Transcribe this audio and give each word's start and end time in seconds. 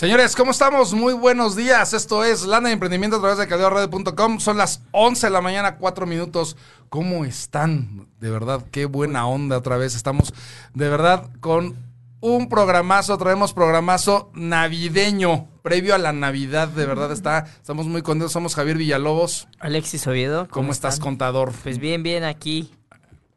Señores, 0.00 0.34
¿cómo 0.34 0.52
estamos? 0.52 0.94
Muy 0.94 1.12
buenos 1.12 1.56
días. 1.56 1.92
Esto 1.92 2.24
es 2.24 2.46
Lana 2.46 2.68
de 2.68 2.72
Emprendimiento 2.72 3.18
a 3.18 3.20
través 3.20 3.36
de 3.36 3.46
caldeoradio.com. 3.46 4.40
Son 4.40 4.56
las 4.56 4.80
11 4.92 5.26
de 5.26 5.30
la 5.30 5.42
mañana, 5.42 5.76
4 5.76 6.06
minutos. 6.06 6.56
¿Cómo 6.88 7.26
están? 7.26 8.08
De 8.18 8.30
verdad, 8.30 8.64
qué 8.70 8.86
buena 8.86 9.26
onda 9.26 9.58
otra 9.58 9.76
vez. 9.76 9.94
Estamos 9.94 10.32
de 10.72 10.88
verdad 10.88 11.28
con 11.40 11.76
un 12.20 12.48
programazo, 12.48 13.18
traemos 13.18 13.52
programazo 13.52 14.30
navideño, 14.32 15.48
previo 15.60 15.94
a 15.94 15.98
la 15.98 16.14
Navidad, 16.14 16.68
de 16.68 16.86
verdad 16.86 17.12
está, 17.12 17.44
estamos 17.60 17.86
muy 17.86 18.00
contentos, 18.00 18.32
somos 18.32 18.54
Javier 18.54 18.78
Villalobos. 18.78 19.48
Alexis 19.58 20.06
Oviedo. 20.06 20.48
¿Cómo, 20.50 20.72
estás, 20.72 20.98
contador? 20.98 21.52
Pues 21.62 21.76
bien, 21.78 22.02
bien 22.02 22.24
aquí, 22.24 22.72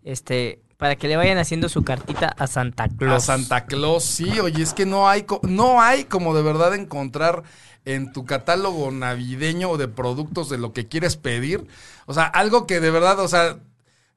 este, 0.06 0.63
para 0.78 0.96
que 0.96 1.08
le 1.08 1.18
vayan 1.18 1.38
haciendo 1.38 1.70
su 1.70 1.84
cartita 1.84 2.28
a 2.28 2.48
Santa 2.48 2.88
Claus. 2.90 3.24
A 3.24 3.38
Santa 3.38 3.66
Claus, 3.66 4.04
sí, 4.04 4.40
oye, 4.40 4.64
es 4.64 4.74
que 4.74 4.86
no 4.86 5.10
hay, 5.10 5.26
no 5.44 5.82
hay 5.82 6.06
como 6.06 6.36
de 6.36 6.44
verdad 6.44 6.76
encontrar 6.76 7.44
en 7.86 8.14
tu 8.14 8.26
catálogo 8.26 8.92
navideño 8.92 9.70
o 9.70 9.78
de 9.78 9.88
productos 9.88 10.50
de 10.50 10.58
lo 10.58 10.74
que 10.74 10.88
quieres 10.88 11.18
pedir, 11.18 11.68
o 12.06 12.14
sea, 12.14 12.26
algo 12.26 12.66
que 12.66 12.80
de 12.80 12.92
verdad, 12.92 13.20
o 13.20 13.28
sea, 13.28 13.58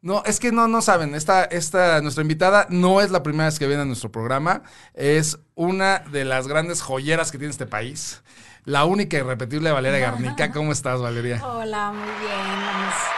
no, 0.02 0.22
es 0.24 0.38
que 0.38 0.52
no, 0.52 0.68
no 0.68 0.82
saben. 0.82 1.16
Esta, 1.16 1.42
esta, 1.44 2.00
nuestra 2.00 2.22
invitada 2.22 2.66
no 2.70 3.00
es 3.00 3.10
la 3.10 3.24
primera 3.24 3.46
vez 3.46 3.58
que 3.58 3.66
viene 3.66 3.82
a 3.82 3.86
nuestro 3.86 4.12
programa. 4.12 4.62
Es 4.94 5.40
una 5.56 5.98
de 5.98 6.24
las 6.24 6.46
grandes 6.46 6.80
joyeras 6.80 7.32
que 7.32 7.38
tiene 7.38 7.50
este 7.50 7.66
país. 7.66 8.22
La 8.64 8.84
única 8.84 9.16
irrepetible 9.16 9.72
Valeria 9.72 9.98
Garnica. 9.98 10.50
¿Cómo 10.52 10.70
estás, 10.70 11.00
Valeria? 11.00 11.44
Hola, 11.44 11.90
muy 11.90 12.08
bien. 12.24 13.16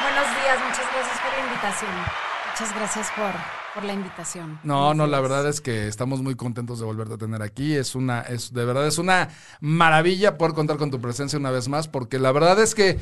Buenos 0.00 0.26
días, 0.36 0.58
muchas 0.64 0.86
gracias 0.92 1.20
por 1.20 1.32
la 1.32 1.44
invitación. 1.44 2.27
Muchas 2.60 2.74
gracias 2.74 3.08
por, 3.14 3.30
por 3.72 3.84
la 3.84 3.92
invitación. 3.92 4.58
No, 4.64 4.92
no, 4.92 5.06
la 5.06 5.20
verdad 5.20 5.46
es 5.48 5.60
que 5.60 5.86
estamos 5.86 6.22
muy 6.22 6.34
contentos 6.34 6.80
de 6.80 6.86
volverte 6.86 7.14
a 7.14 7.16
tener 7.16 7.40
aquí. 7.40 7.76
Es 7.76 7.94
una, 7.94 8.22
es, 8.22 8.52
de 8.52 8.64
verdad, 8.64 8.84
es 8.88 8.98
una 8.98 9.28
maravilla 9.60 10.36
poder 10.36 10.54
contar 10.54 10.76
con 10.76 10.90
tu 10.90 11.00
presencia 11.00 11.38
una 11.38 11.52
vez 11.52 11.68
más, 11.68 11.86
porque 11.86 12.18
la 12.18 12.32
verdad 12.32 12.58
es 12.58 12.74
que 12.74 12.98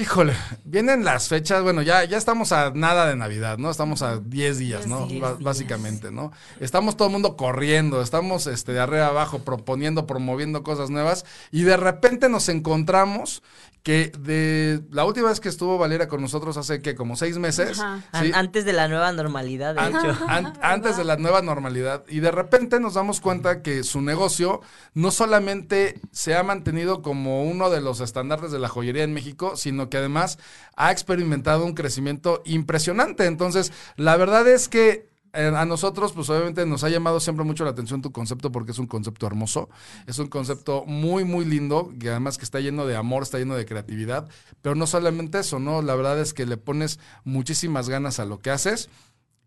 Híjole, 0.00 0.32
vienen 0.64 1.04
las 1.04 1.26
fechas, 1.26 1.64
bueno, 1.64 1.82
ya, 1.82 2.04
ya 2.04 2.16
estamos 2.16 2.52
a 2.52 2.70
nada 2.72 3.08
de 3.08 3.16
Navidad, 3.16 3.58
¿no? 3.58 3.68
Estamos 3.68 4.00
a 4.02 4.18
10 4.18 4.58
días, 4.58 4.86
¿no? 4.86 5.08
básicamente, 5.40 6.12
¿no? 6.12 6.30
Estamos 6.60 6.96
todo 6.96 7.08
el 7.08 7.12
mundo 7.12 7.36
corriendo, 7.36 8.00
estamos 8.00 8.46
este, 8.46 8.70
de 8.70 8.78
arriba 8.78 9.08
abajo 9.08 9.40
proponiendo, 9.40 10.06
promoviendo 10.06 10.62
cosas 10.62 10.88
nuevas 10.88 11.24
y 11.50 11.62
de 11.62 11.76
repente 11.76 12.28
nos 12.28 12.48
encontramos 12.48 13.42
que 13.88 14.12
de 14.18 14.82
la 14.90 15.06
última 15.06 15.30
vez 15.30 15.40
que 15.40 15.48
estuvo 15.48 15.78
Valeria 15.78 16.08
con 16.08 16.20
nosotros 16.20 16.58
hace 16.58 16.82
que 16.82 16.94
como 16.94 17.16
seis 17.16 17.38
meses. 17.38 17.80
Antes 18.12 18.66
de 18.66 18.74
la 18.74 18.86
nueva 18.86 19.12
normalidad, 19.12 19.74
de 19.74 19.88
hecho. 19.88 20.14
antes 20.28 20.98
de 20.98 21.04
la 21.04 21.16
nueva 21.16 21.40
normalidad. 21.40 22.04
Y 22.06 22.20
de 22.20 22.30
repente 22.30 22.80
nos 22.80 22.92
damos 22.92 23.22
cuenta 23.22 23.62
que 23.62 23.84
su 23.84 24.02
negocio 24.02 24.60
no 24.92 25.10
solamente 25.10 26.02
se 26.12 26.36
ha 26.36 26.42
mantenido 26.42 27.00
como 27.00 27.44
uno 27.44 27.70
de 27.70 27.80
los 27.80 28.00
estándares 28.00 28.52
de 28.52 28.58
la 28.58 28.68
joyería 28.68 29.04
en 29.04 29.14
México, 29.14 29.56
sino 29.56 29.88
que 29.88 29.96
además 29.96 30.38
ha 30.76 30.92
experimentado 30.92 31.64
un 31.64 31.72
crecimiento 31.72 32.42
impresionante. 32.44 33.24
Entonces, 33.24 33.72
la 33.96 34.18
verdad 34.18 34.46
es 34.48 34.68
que 34.68 35.08
a 35.32 35.64
nosotros, 35.64 36.12
pues 36.12 36.28
obviamente 36.30 36.64
nos 36.66 36.84
ha 36.84 36.88
llamado 36.88 37.20
siempre 37.20 37.44
mucho 37.44 37.64
la 37.64 37.70
atención 37.70 38.02
tu 38.02 38.12
concepto 38.12 38.50
porque 38.50 38.72
es 38.72 38.78
un 38.78 38.86
concepto 38.86 39.26
hermoso, 39.26 39.68
es 40.06 40.18
un 40.18 40.28
concepto 40.28 40.84
muy, 40.86 41.24
muy 41.24 41.44
lindo, 41.44 41.92
y 42.00 42.08
además 42.08 42.38
que 42.38 42.44
está 42.44 42.60
lleno 42.60 42.86
de 42.86 42.96
amor, 42.96 43.22
está 43.22 43.38
lleno 43.38 43.54
de 43.54 43.66
creatividad, 43.66 44.28
pero 44.62 44.74
no 44.74 44.86
solamente 44.86 45.38
eso, 45.38 45.58
¿no? 45.58 45.82
La 45.82 45.94
verdad 45.94 46.18
es 46.20 46.34
que 46.34 46.46
le 46.46 46.56
pones 46.56 46.98
muchísimas 47.24 47.88
ganas 47.88 48.18
a 48.18 48.24
lo 48.24 48.40
que 48.40 48.50
haces. 48.50 48.88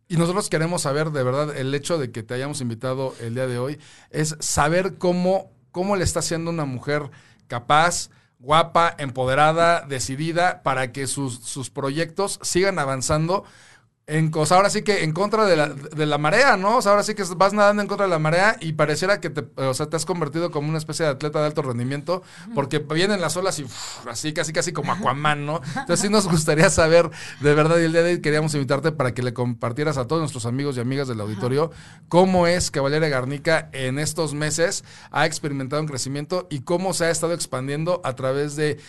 Y 0.08 0.18
nosotros 0.18 0.50
queremos 0.50 0.82
saber, 0.82 1.12
de 1.12 1.24
verdad, 1.24 1.56
el 1.56 1.74
hecho 1.74 1.98
de 1.98 2.12
que 2.12 2.22
te 2.22 2.34
hayamos 2.34 2.60
invitado 2.60 3.16
el 3.22 3.34
día 3.34 3.48
de 3.48 3.60
hoy, 3.60 3.80
es 4.10 4.36
saber 4.40 4.98
cómo, 4.98 5.52
cómo 5.72 5.96
le 5.96 6.04
está 6.04 6.20
haciendo 6.20 6.52
una 6.52 6.66
mujer 6.66 7.10
capaz, 7.48 8.10
guapa, 8.38 8.94
empoderada, 8.98 9.86
decidida, 9.88 10.64
para 10.64 10.92
que 10.92 11.08
sus, 11.08 11.40
sus 11.40 11.70
proyectos 11.70 12.40
sigan 12.42 12.78
avanzando 12.78 13.46
en 14.12 14.30
cosa, 14.30 14.56
ahora 14.56 14.70
sí 14.70 14.82
que 14.82 15.04
en 15.04 15.14
contra 15.14 15.46
de 15.46 15.56
la, 15.56 15.70
de 15.70 16.06
la 16.06 16.18
marea, 16.18 16.58
¿no? 16.58 16.78
O 16.78 16.82
sea, 16.82 16.92
ahora 16.92 17.04
sí 17.04 17.16
que 17.16 17.24
vas 17.36 17.54
nadando 17.54 17.82
en 17.82 17.88
contra 17.88 18.06
de 18.06 18.12
la 18.12 18.20
marea 18.20 18.58
y 18.60 18.74
pareciera 18.74 19.20
que 19.20 19.30
te, 19.30 19.46
o 19.62 19.74
sea, 19.74 19.88
te 19.88 19.96
has 19.96 20.06
convertido 20.06 20.52
como 20.52 20.70
una 20.70 20.78
especie 20.78 21.06
de 21.06 21.12
atleta 21.12 21.40
de 21.40 21.46
alto 21.48 21.62
rendimiento, 21.62 22.22
porque 22.54 22.80
vienen 22.80 23.22
las 23.22 23.38
olas 23.38 23.60
y 23.60 23.66
así, 24.10 24.34
casi, 24.34 24.54
casi 24.54 24.74
como 24.74 24.92
Aquaman, 24.92 25.46
¿no? 25.46 25.62
Entonces 25.66 26.00
sí 26.00 26.10
nos 26.10 26.28
gustaría 26.28 26.70
saber, 26.70 27.10
de 27.40 27.54
verdad, 27.54 27.78
y 27.80 27.86
el 27.86 27.92
día 27.92 28.04
de 28.04 28.12
hoy 28.12 28.22
queríamos 28.22 28.54
invitarte 28.54 28.92
para 28.92 29.14
que 29.14 29.24
le 29.24 29.34
compartieras 29.34 29.98
a 29.98 30.08
todos 30.08 30.22
nuestros 30.22 30.46
amigos 30.46 30.78
y 30.78 30.80
amigas 30.80 31.08
del 31.08 31.22
auditorio 31.22 31.72
cómo 32.10 32.48
es 32.48 32.72
que 32.72 32.80
Valeria 32.80 33.10
Garnica 33.10 33.70
en 33.74 34.00
estos 34.00 34.34
meses 34.34 34.84
ha 35.12 35.26
experimentado 35.26 35.82
un 35.82 35.88
crecimiento 35.88 36.48
y 36.50 36.62
cómo 36.62 36.94
se 36.94 37.06
ha 37.06 37.10
estado 37.10 37.34
expandiendo 37.34 38.02
a 38.04 38.16
través 38.16 38.56
de 38.56 38.80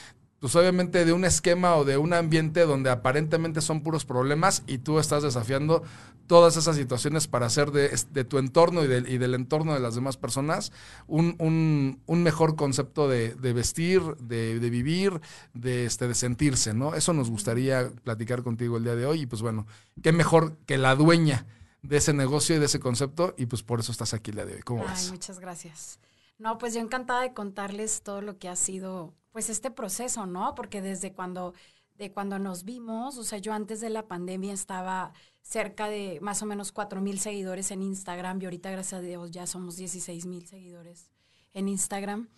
pues 0.42 0.56
obviamente 0.56 1.04
de 1.04 1.12
un 1.12 1.24
esquema 1.24 1.76
o 1.76 1.84
de 1.84 1.98
un 1.98 2.12
ambiente 2.12 2.62
donde 2.62 2.90
aparentemente 2.90 3.60
son 3.60 3.80
puros 3.84 4.04
problemas 4.04 4.64
y 4.66 4.78
tú 4.78 4.98
estás 4.98 5.22
desafiando 5.22 5.84
todas 6.26 6.56
esas 6.56 6.74
situaciones 6.74 7.28
para 7.28 7.46
hacer 7.46 7.70
de, 7.70 8.24
tu 8.24 8.38
entorno 8.38 8.82
y, 8.82 8.88
del 8.88 9.34
entorno 9.34 9.72
de 9.72 9.78
las 9.78 9.94
demás 9.94 10.16
personas 10.16 10.72
un, 11.06 11.96
mejor 12.08 12.56
concepto 12.56 13.08
de, 13.08 13.36
vestir, 13.54 14.02
de, 14.16 14.58
vivir, 14.58 15.20
de, 15.54 15.86
este, 15.86 16.08
de 16.08 16.14
sentirse, 16.16 16.74
¿no? 16.74 16.96
Eso 16.96 17.12
nos 17.12 17.30
gustaría 17.30 17.92
platicar 18.02 18.42
contigo 18.42 18.78
el 18.78 18.82
día 18.82 18.96
de 18.96 19.06
hoy 19.06 19.20
y 19.20 19.26
pues 19.26 19.42
bueno, 19.42 19.68
qué 20.02 20.10
mejor 20.10 20.56
que 20.66 20.76
la 20.76 20.96
dueña 20.96 21.46
de 21.82 21.98
ese 21.98 22.14
negocio 22.14 22.56
y 22.56 22.58
de 22.58 22.66
ese 22.66 22.80
concepto 22.80 23.36
y 23.38 23.46
pues 23.46 23.62
por 23.62 23.78
eso 23.78 23.92
estás 23.92 24.12
aquí 24.12 24.32
el 24.32 24.38
día 24.38 24.46
de 24.46 24.54
hoy. 24.54 24.62
¿Cómo 24.62 24.84
Ay, 24.88 25.08
Muchas 25.08 25.38
gracias. 25.38 26.00
No, 26.38 26.58
pues 26.58 26.74
yo 26.74 26.80
encantada 26.80 27.22
de 27.22 27.34
contarles 27.34 28.02
todo 28.02 28.20
lo 28.20 28.38
que 28.38 28.48
ha 28.48 28.56
sido 28.56 29.14
pues 29.30 29.48
este 29.48 29.70
proceso, 29.70 30.26
¿no? 30.26 30.54
Porque 30.54 30.82
desde 30.82 31.12
cuando, 31.12 31.54
de 31.96 32.12
cuando 32.12 32.38
nos 32.38 32.64
vimos, 32.64 33.16
o 33.18 33.24
sea, 33.24 33.38
yo 33.38 33.52
antes 33.52 33.80
de 33.80 33.90
la 33.90 34.06
pandemia 34.06 34.52
estaba 34.52 35.12
cerca 35.40 35.88
de 35.88 36.18
más 36.20 36.42
o 36.42 36.46
menos 36.46 36.72
4 36.72 37.00
mil 37.00 37.18
seguidores 37.18 37.70
en 37.70 37.82
Instagram 37.82 38.40
y 38.40 38.44
ahorita, 38.44 38.70
gracias 38.70 39.00
a 39.00 39.02
Dios, 39.02 39.30
ya 39.30 39.46
somos 39.46 39.76
16 39.76 40.26
mil 40.26 40.46
seguidores 40.46 41.10
en 41.54 41.68
Instagram. 41.68 42.28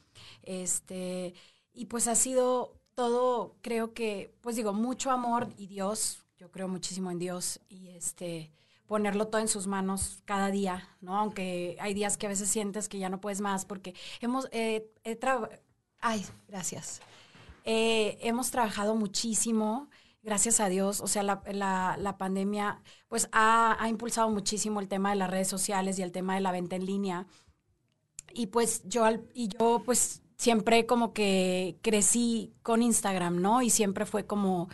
Este, 0.43 1.35
y 1.73 1.87
pues 1.87 2.09
ha 2.09 2.15
sido 2.15 2.79
todo, 2.95 3.57
creo 3.61 3.93
que, 3.93 4.35
pues 4.41 4.57
digo, 4.57 4.73
mucho 4.73 5.11
amor 5.11 5.49
y 5.57 5.67
Dios, 5.67 6.25
yo 6.37 6.51
creo 6.51 6.69
muchísimo 6.69 7.11
en 7.11 7.19
Dios 7.19 7.61
y 7.69 7.89
este, 7.89 8.53
ponerlo 8.87 9.29
todo 9.29 9.41
en 9.41 9.49
sus 9.49 9.67
manos 9.67 10.23
cada 10.25 10.51
día, 10.51 10.89
¿no? 11.01 11.17
Aunque 11.17 11.77
hay 11.81 11.95
días 11.95 12.17
que 12.17 12.27
a 12.27 12.29
veces 12.29 12.49
sientes 12.49 12.89
que 12.89 12.99
ya 12.99 13.09
no 13.09 13.21
puedes 13.21 13.41
más 13.41 13.65
porque 13.65 13.95
hemos, 14.21 14.49
eh, 14.53 14.91
Ay, 16.01 16.27
gracias. 16.49 17.01
Eh, 17.65 18.19
hemos 18.21 18.51
trabajado 18.51 18.95
muchísimo, 18.95 19.89
gracias 20.23 20.61
a 20.61 20.69
Dios. 20.69 21.01
O 21.01 21.07
sea, 21.07 21.23
la, 21.23 22.17
pandemia 22.19 22.83
pues 23.09 23.29
ha, 23.33 23.79
impulsado 23.89 24.29
muchísimo 24.29 24.81
el 24.81 24.89
tema 24.89 25.11
de 25.11 25.17
las 25.17 25.31
redes 25.31 25.49
sociales 25.49 25.99
y 25.99 26.03
el 26.03 26.13
tema 26.13 26.35
de 26.35 26.43
la 26.43 26.53
venta 26.53 26.77
en 26.77 26.85
línea. 26.85 27.27
Y 28.35 28.49
pues 28.49 28.83
yo, 28.85 29.09
y 29.33 29.49
yo 29.49 29.83
pues 29.85 30.24
siempre 30.37 30.87
como 30.87 31.13
que 31.13 31.77
crecí 31.83 32.53
con 32.63 32.83
Instagram, 32.83 33.41
¿no? 33.41 33.63
Y 33.63 33.71
siempre 33.71 34.07
fue 34.07 34.27
como 34.27 34.69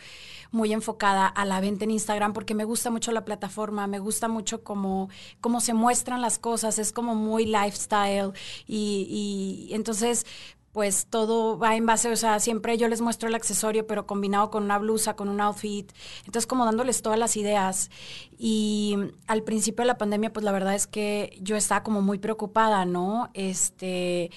muy 0.51 0.73
enfocada 0.73 1.27
a 1.27 1.45
la 1.45 1.61
venta 1.61 1.85
en 1.85 1.91
Instagram 1.91 2.33
porque 2.33 2.53
me 2.53 2.65
gusta 2.65 2.89
mucho 2.91 3.11
la 3.11 3.25
plataforma, 3.25 3.87
me 3.87 3.99
gusta 3.99 4.27
mucho 4.27 4.63
cómo, 4.63 5.09
cómo 5.39 5.61
se 5.61 5.73
muestran 5.73 6.21
las 6.21 6.39
cosas, 6.39 6.79
es 6.79 6.91
como 6.91 7.15
muy 7.15 7.45
lifestyle 7.45 8.33
y, 8.67 9.67
y 9.69 9.73
entonces 9.73 10.25
pues 10.71 11.07
todo 11.09 11.57
va 11.57 11.75
en 11.75 11.85
base, 11.85 12.09
o 12.09 12.15
sea, 12.15 12.39
siempre 12.39 12.77
yo 12.77 12.87
les 12.87 13.01
muestro 13.01 13.27
el 13.27 13.35
accesorio, 13.35 13.85
pero 13.87 14.07
combinado 14.07 14.49
con 14.49 14.63
una 14.63 14.77
blusa, 14.77 15.15
con 15.15 15.27
un 15.27 15.41
outfit. 15.41 15.91
Entonces, 16.19 16.47
como 16.47 16.63
dándoles 16.65 17.01
todas 17.01 17.19
las 17.19 17.35
ideas. 17.35 17.89
Y 18.37 18.95
al 19.27 19.43
principio 19.43 19.83
de 19.83 19.87
la 19.87 19.97
pandemia, 19.97 20.31
pues 20.31 20.45
la 20.45 20.51
verdad 20.53 20.73
es 20.75 20.87
que 20.87 21.37
yo 21.41 21.57
estaba 21.57 21.83
como 21.83 22.01
muy 22.01 22.19
preocupada, 22.19 22.85
¿no? 22.85 23.29
Este, 23.33 24.31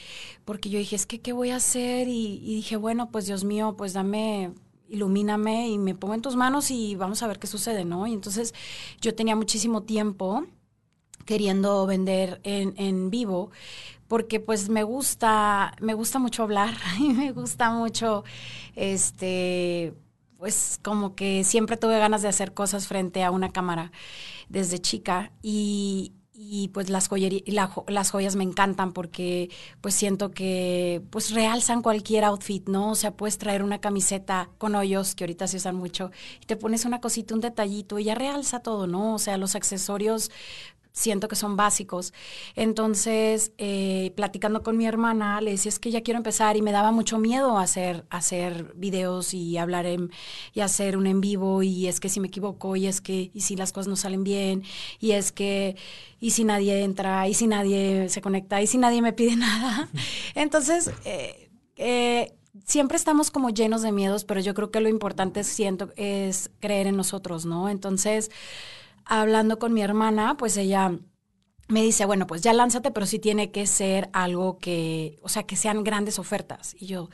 porque 0.44 0.70
yo 0.70 0.78
dije, 0.78 0.96
es 0.96 1.06
que, 1.06 1.20
¿qué 1.20 1.32
voy 1.32 1.50
a 1.50 1.56
hacer? 1.56 2.08
Y, 2.08 2.38
dije, 2.40 2.76
bueno, 2.76 3.10
pues 3.10 3.26
Dios 3.26 3.44
mío, 3.44 3.76
pues 3.76 3.92
dame 3.92 4.52
ilumíname 4.88 5.68
y 5.70 5.78
me 5.78 5.94
pongo 5.94 6.14
en 6.14 6.22
tus 6.22 6.36
manos 6.36 6.70
y 6.70 6.94
vamos 6.94 7.22
a 7.22 7.26
ver 7.26 7.38
qué 7.38 7.46
sucede, 7.46 7.84
¿no? 7.84 8.06
Y 8.06 8.12
entonces 8.12 8.54
yo 9.00 9.14
tenía 9.14 9.34
muchísimo 9.34 9.82
tiempo 9.82 10.44
queriendo 11.24 11.86
vender 11.86 12.40
en, 12.44 12.74
en 12.76 13.10
vivo, 13.10 13.50
porque 14.08 14.40
pues 14.40 14.68
me 14.68 14.82
gusta, 14.82 15.74
me 15.80 15.94
gusta 15.94 16.18
mucho 16.18 16.42
hablar 16.42 16.74
y 16.98 17.08
me 17.10 17.32
gusta 17.32 17.70
mucho, 17.70 18.24
este, 18.76 19.94
pues 20.38 20.78
como 20.82 21.14
que 21.14 21.44
siempre 21.44 21.76
tuve 21.76 21.98
ganas 21.98 22.22
de 22.22 22.28
hacer 22.28 22.52
cosas 22.52 22.86
frente 22.86 23.22
a 23.22 23.30
una 23.30 23.50
cámara 23.50 23.92
desde 24.48 24.78
chica 24.78 25.32
y, 25.42 26.12
pues 26.74 26.90
las, 26.90 27.08
las 27.86 28.10
joyas 28.10 28.36
me 28.36 28.44
encantan 28.44 28.92
porque 28.92 29.50
pues 29.80 29.94
siento 29.94 30.32
que 30.32 31.02
pues 31.10 31.30
realzan 31.30 31.80
cualquier 31.80 32.24
outfit, 32.24 32.68
¿no? 32.68 32.90
O 32.90 32.94
sea, 32.94 33.16
puedes 33.16 33.38
traer 33.38 33.62
una 33.62 33.80
camiseta 33.80 34.50
con 34.58 34.74
hoyos 34.74 35.14
que 35.14 35.24
ahorita 35.24 35.46
se 35.46 35.56
usan 35.56 35.76
mucho 35.76 36.10
y 36.42 36.46
te 36.46 36.56
pones 36.56 36.84
una 36.84 37.00
cosita, 37.00 37.34
un 37.34 37.40
detallito 37.40 37.98
y 37.98 38.04
ya 38.04 38.14
realza 38.14 38.60
todo, 38.60 38.86
¿no? 38.86 39.14
O 39.14 39.18
sea, 39.18 39.38
los 39.38 39.54
accesorios 39.54 40.30
siento 40.94 41.26
que 41.26 41.34
son 41.34 41.56
básicos. 41.56 42.14
Entonces, 42.54 43.52
eh, 43.58 44.12
platicando 44.14 44.62
con 44.62 44.76
mi 44.76 44.86
hermana, 44.86 45.40
le 45.40 45.50
decía, 45.50 45.68
es 45.68 45.80
que 45.80 45.90
ya 45.90 46.02
quiero 46.02 46.18
empezar 46.18 46.56
y 46.56 46.62
me 46.62 46.70
daba 46.70 46.92
mucho 46.92 47.18
miedo 47.18 47.58
hacer, 47.58 48.06
hacer 48.10 48.72
videos 48.76 49.34
y 49.34 49.58
hablar 49.58 49.86
en, 49.86 50.12
y 50.54 50.60
hacer 50.60 50.96
un 50.96 51.08
en 51.08 51.20
vivo 51.20 51.64
y 51.64 51.88
es 51.88 51.98
que 51.98 52.08
si 52.08 52.20
me 52.20 52.28
equivoco 52.28 52.76
y 52.76 52.86
es 52.86 53.00
que, 53.00 53.32
y 53.34 53.40
si 53.40 53.56
las 53.56 53.72
cosas 53.72 53.88
no 53.88 53.96
salen 53.96 54.22
bien 54.22 54.62
y 55.00 55.12
es 55.12 55.32
que, 55.32 55.76
y 56.20 56.30
si 56.30 56.44
nadie 56.44 56.84
entra 56.84 57.26
y 57.28 57.34
si 57.34 57.48
nadie 57.48 58.08
se 58.08 58.20
conecta 58.20 58.62
y 58.62 58.68
si 58.68 58.78
nadie 58.78 59.02
me 59.02 59.12
pide 59.12 59.34
nada. 59.36 59.88
Entonces, 60.36 60.92
eh, 61.04 61.50
eh, 61.76 62.32
siempre 62.64 62.96
estamos 62.96 63.32
como 63.32 63.50
llenos 63.50 63.82
de 63.82 63.90
miedos, 63.90 64.24
pero 64.24 64.38
yo 64.38 64.54
creo 64.54 64.70
que 64.70 64.80
lo 64.80 64.88
importante 64.88 65.42
siento 65.42 65.92
es 65.96 66.52
creer 66.60 66.86
en 66.86 66.96
nosotros, 66.96 67.46
¿no? 67.46 67.68
Entonces, 67.68 68.30
hablando 69.04 69.58
con 69.58 69.72
mi 69.72 69.82
hermana, 69.82 70.36
pues 70.36 70.56
ella 70.56 70.98
me 71.68 71.82
dice, 71.82 72.04
bueno, 72.04 72.26
pues 72.26 72.42
ya 72.42 72.52
lánzate, 72.52 72.90
pero 72.90 73.06
sí 73.06 73.18
tiene 73.18 73.50
que 73.50 73.66
ser 73.66 74.10
algo 74.12 74.58
que, 74.58 75.18
o 75.22 75.28
sea, 75.28 75.44
que 75.44 75.56
sean 75.56 75.82
grandes 75.82 76.18
ofertas. 76.18 76.76
Y 76.78 76.86
yo, 76.86 77.08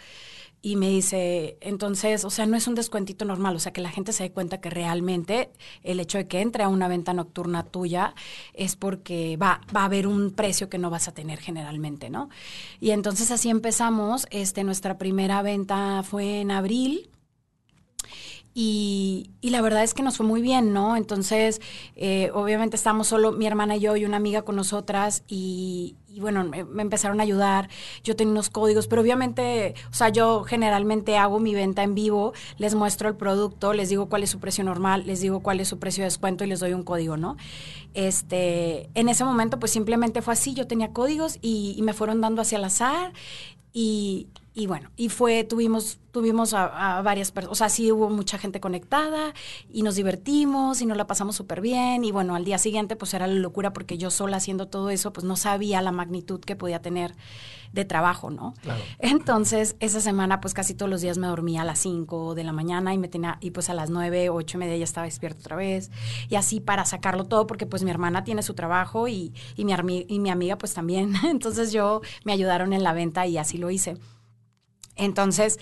y 0.62 0.76
me 0.76 0.88
dice, 0.90 1.56
entonces, 1.60 2.25
o 2.25 2.31
sea, 2.31 2.46
no 2.46 2.56
es 2.56 2.66
un 2.66 2.75
descuentito 2.75 3.25
normal, 3.25 3.56
o 3.56 3.58
sea, 3.58 3.72
que 3.72 3.81
la 3.81 3.90
gente 3.90 4.12
se 4.12 4.25
dé 4.25 4.32
cuenta 4.32 4.60
que 4.60 4.69
realmente 4.69 5.50
el 5.82 6.00
hecho 6.00 6.19
de 6.19 6.26
que 6.26 6.40
entre 6.40 6.64
a 6.64 6.69
una 6.69 6.88
venta 6.88 7.14
nocturna 7.14 7.62
tuya 7.62 8.14
es 8.52 8.76
porque 8.76 9.38
va, 9.38 9.62
va 9.75 9.82
a 9.82 9.84
haber 9.87 10.06
un 10.06 10.32
precio 10.32 10.69
que 10.69 10.78
no 10.78 10.90
vas 10.90 11.08
a 11.08 11.14
tener 11.14 11.38
generalmente, 11.38 12.10
¿no? 12.10 12.28
Y 12.78 12.90
entonces 12.90 13.31
así 13.31 13.48
empezamos, 13.48 14.26
este, 14.31 14.64
nuestra 14.64 14.98
primera 14.98 15.40
venta 15.42 16.02
fue 16.02 16.40
en 16.40 16.50
abril, 16.50 17.08
y, 18.52 19.31
la 19.43 19.62
verdad 19.62 19.85
es 19.85 19.94
que 19.94 20.02
nos 20.02 20.17
fue 20.17 20.26
muy 20.26 20.43
bien, 20.43 20.73
¿no? 20.73 20.97
Entonces, 20.97 21.61
eh, 21.97 22.31
obviamente 22.35 22.76
estamos 22.76 23.06
solo 23.06 23.32
mi 23.32 23.47
hermana 23.47 23.76
y 23.76 23.81
yo 23.81 23.97
y 23.97 24.05
una 24.05 24.17
amiga 24.17 24.43
con 24.43 24.56
nosotras 24.56 25.23
y, 25.29 25.97
bueno, 26.19 26.43
me, 26.44 26.64
me, 26.64 26.82
empezaron 26.82 27.20
a 27.20 27.23
ayudar. 27.23 27.69
Yo 28.02 28.17
tenía 28.17 28.32
unos 28.32 28.50
códigos, 28.50 28.88
pero 28.88 29.02
obviamente, 29.02 29.75
o 29.91 29.94
sea, 29.94 30.08
yo 30.08 30.43
generalmente 30.43 31.17
hago 31.17 31.38
mi 31.38 31.55
venta 31.55 31.85
en 31.85 31.94
vivo, 31.94 32.32
les 32.58 32.75
muestro 32.75 33.08
el 33.08 33.17
producto, 33.17 33.73
les 33.73 33.88
digo 33.88 34.08
cuál 34.08 34.25
es 34.25 34.31
su 34.31 34.41
precio 34.41 34.64
normal, 34.64 35.05
les 35.06 35.20
digo 35.20 35.41
cuál 35.41 35.61
es 35.61 35.69
su 35.69 35.79
precio 35.79 36.02
de 36.02 36.06
descuento 36.06 36.43
y 36.44 36.49
les 36.49 36.61
doy 36.61 36.73
un 36.73 36.82
código, 36.82 37.17
¿no? 37.17 37.37
Este, 37.94 38.91
en 38.94 39.08
ese 39.08 39.25
momento, 39.25 39.58
pues 39.61 39.70
simplemente 39.73 40.23
fue 40.23 40.35
así, 40.35 40.55
yo 40.55 40.67
tenía 40.67 40.93
códigos 40.93 41.38
y, 41.41 41.75
y 41.79 41.82
me 41.82 41.93
fueron 41.93 42.20
dando 42.20 42.43
hacia 42.43 42.58
el 42.58 42.64
azar 42.64 43.12
y, 43.73 44.29
y 44.52 44.67
bueno, 44.67 44.91
y 44.97 45.11
fue, 45.11 45.44
tuvimos, 45.44 45.99
tuvimos 46.11 46.55
a, 46.55 46.99
a 46.99 47.02
varias 47.02 47.31
personas, 47.31 47.52
o 47.52 47.55
sea, 47.55 47.69
sí 47.69 47.93
hubo 47.93 48.11
mucha 48.11 48.37
gente 48.37 48.58
conectada 48.58 49.32
y 49.73 49.82
nos 49.82 49.94
divertimos 49.94 50.81
y 50.81 50.87
nos 50.87 50.97
la 50.97 51.06
pasamos 51.06 51.37
súper 51.37 51.61
bien. 51.61 52.05
Y 52.05 52.11
bueno, 52.11 52.35
al 52.35 52.44
día 52.44 52.58
siguiente 52.58 52.97
pues 52.97 53.14
era 53.14 53.29
la 53.29 53.35
locura 53.35 53.73
porque 53.73 53.97
yo 53.97 54.11
sola 54.11 54.38
haciendo 54.38 54.67
todo 54.67 54.91
eso 54.91 55.12
pues 55.12 55.25
no 55.25 55.37
sabía 55.37 55.81
la 55.82 55.93
magnitud 55.93 56.41
que 56.41 56.56
podía 56.56 56.82
tener 56.82 57.14
de 57.73 57.85
trabajo, 57.85 58.31
¿no? 58.31 58.55
Claro. 58.62 58.82
Entonces, 58.99 59.76
esa 59.79 60.00
semana 60.00 60.41
pues 60.41 60.55
casi 60.55 60.75
todos 60.75 60.91
los 60.91 61.00
días 61.00 61.19
me 61.19 61.29
dormía 61.29 61.62
a 61.62 61.64
las 61.64 61.79
5 61.79 62.35
de 62.35 62.44
la 62.44 62.52
mañana 62.52 62.93
y 62.93 62.99
me 62.99 63.08
tenía, 63.08 63.38
y 63.41 63.52
pues 63.52 63.70
a 63.70 63.75
las 63.75 63.91
9, 63.91 64.31
8 64.31 64.56
y 64.56 64.58
media 64.58 64.76
ya 64.76 64.85
estaba 64.85 65.05
despierto 65.05 65.41
otra 65.41 65.56
vez. 65.56 65.91
Y 66.29 66.35
así 66.35 66.61
para 66.61 66.85
sacarlo 66.85 67.25
todo 67.25 67.47
porque 67.47 67.67
pues 67.67 67.85
mi 67.85 67.91
hermana 67.91 68.25
tiene 68.25 68.43
su 68.43 68.55
trabajo 68.55 69.06
y, 69.06 69.32
y, 69.56 69.64
mi, 69.64 70.06
y 70.08 70.19
mi 70.19 70.31
amiga 70.31 70.58
pues 70.58 70.75
también. 70.75 71.12
Entonces 71.25 71.73
yo 71.73 72.00
me 72.25 72.32
ayudaron 72.32 72.73
en 72.73 72.82
la 72.82 72.93
venta 72.93 73.26
y 73.26 73.38
así 73.38 73.58
lo 73.58 73.70
hice. 73.70 73.97
Entonces, 75.00 75.58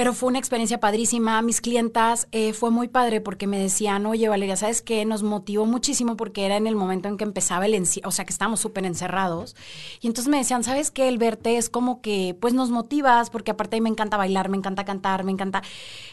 pero 0.00 0.14
fue 0.14 0.30
una 0.30 0.38
experiencia 0.38 0.80
padrísima. 0.80 1.42
Mis 1.42 1.60
clientas 1.60 2.26
eh, 2.32 2.54
fue 2.54 2.70
muy 2.70 2.88
padre 2.88 3.20
porque 3.20 3.46
me 3.46 3.58
decían, 3.58 4.06
oye 4.06 4.30
Valeria, 4.30 4.56
¿sabes 4.56 4.80
qué? 4.80 5.04
Nos 5.04 5.22
motivó 5.22 5.66
muchísimo 5.66 6.16
porque 6.16 6.46
era 6.46 6.56
en 6.56 6.66
el 6.66 6.74
momento 6.74 7.10
en 7.10 7.18
que 7.18 7.24
empezaba 7.24 7.66
el 7.66 7.74
encierro, 7.74 8.08
o 8.08 8.10
sea, 8.10 8.24
que 8.24 8.32
estábamos 8.32 8.60
súper 8.60 8.86
encerrados. 8.86 9.56
Y 10.00 10.06
entonces 10.06 10.30
me 10.30 10.38
decían, 10.38 10.64
¿sabes 10.64 10.90
qué? 10.90 11.06
El 11.06 11.18
verte 11.18 11.58
es 11.58 11.68
como 11.68 12.00
que, 12.00 12.34
pues 12.40 12.54
nos 12.54 12.70
motivas, 12.70 13.28
porque 13.28 13.50
aparte 13.50 13.76
a 13.76 13.78
mí 13.78 13.82
me 13.82 13.90
encanta 13.90 14.16
bailar, 14.16 14.48
me 14.48 14.56
encanta 14.56 14.86
cantar, 14.86 15.22
me 15.22 15.32
encanta. 15.32 15.62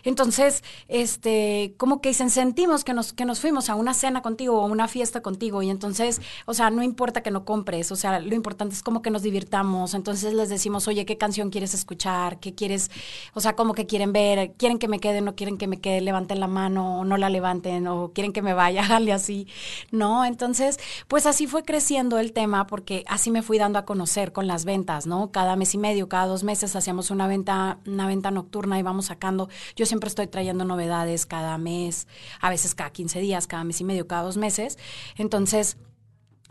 Entonces, 0.04 0.66
este, 0.90 1.74
como 1.78 2.02
que 2.02 2.10
dicen, 2.10 2.30
sentimos 2.30 2.84
que 2.84 2.94
nos, 2.94 3.14
que 3.14 3.24
nos 3.24 3.40
fuimos 3.40 3.70
a 3.70 3.76
una 3.76 3.94
cena 3.94 4.22
contigo 4.22 4.60
o 4.60 4.64
a 4.64 4.66
una 4.66 4.90
fiesta 4.90 5.22
contigo. 5.22 5.64
Y 5.64 5.70
entonces, 5.70 6.22
o 6.46 6.54
sea, 6.54 6.72
no 6.72 6.84
importa 6.84 7.24
que 7.24 7.32
no 7.32 7.46
compres, 7.46 7.94
o 7.94 7.96
sea, 7.96 8.20
lo 8.20 8.36
importante 8.36 8.76
es 8.76 8.84
como 8.84 9.02
que 9.02 9.12
nos 9.12 9.22
divirtamos. 9.22 9.94
Entonces 9.94 10.34
les 10.34 10.50
decimos, 10.50 10.90
oye, 10.90 11.06
¿qué 11.06 11.18
canción 11.18 11.52
quieres 11.52 11.74
escuchar? 11.74 12.42
¿Qué 12.42 12.54
quieres? 12.54 12.92
O 13.34 13.40
sea, 13.40 13.56
como 13.56 13.77
que 13.78 13.86
quieren 13.86 14.12
ver, 14.12 14.54
quieren 14.58 14.80
que 14.80 14.88
me 14.88 15.00
quede, 15.00 15.22
no 15.22 15.36
quieren 15.36 15.58
que 15.58 15.68
me 15.68 15.80
quede, 15.80 16.02
levanten 16.02 16.40
la 16.40 16.48
mano 16.48 17.00
o 17.00 17.06
no 17.06 17.16
la 17.16 17.30
levanten, 17.30 17.88
o 17.88 18.12
quieren 18.12 18.34
que 18.34 18.42
me 18.42 18.54
vaya, 18.54 18.82
háganle 18.86 19.14
así, 19.14 19.48
¿no? 19.92 20.26
Entonces, 20.26 20.80
pues 21.08 21.26
así 21.26 21.46
fue 21.48 21.64
creciendo 21.64 22.18
el 22.18 22.34
tema 22.34 22.66
porque 22.68 23.04
así 23.08 23.30
me 23.30 23.44
fui 23.44 23.60
dando 23.60 23.78
a 23.78 23.86
conocer 23.86 24.34
con 24.34 24.48
las 24.48 24.66
ventas, 24.66 25.06
¿no? 25.06 25.32
Cada 25.32 25.56
mes 25.56 25.76
y 25.76 25.78
medio, 25.78 26.10
cada 26.10 26.26
dos 26.26 26.44
meses 26.44 26.76
hacíamos 26.76 27.12
una 27.12 27.28
venta, 27.28 27.78
una 27.86 28.08
venta 28.08 28.32
nocturna 28.32 28.80
y 28.80 28.84
vamos 28.84 29.06
sacando, 29.06 29.48
yo 29.76 29.86
siempre 29.86 30.08
estoy 30.08 30.28
trayendo 30.28 30.66
novedades 30.66 31.26
cada 31.28 31.58
mes, 31.60 32.08
a 32.42 32.50
veces 32.50 32.74
cada 32.74 32.90
15 32.90 33.20
días, 33.20 33.46
cada 33.46 33.64
mes 33.64 33.80
y 33.80 33.84
medio, 33.84 34.08
cada 34.08 34.24
dos 34.24 34.38
meses. 34.38 34.80
Entonces, 35.18 35.78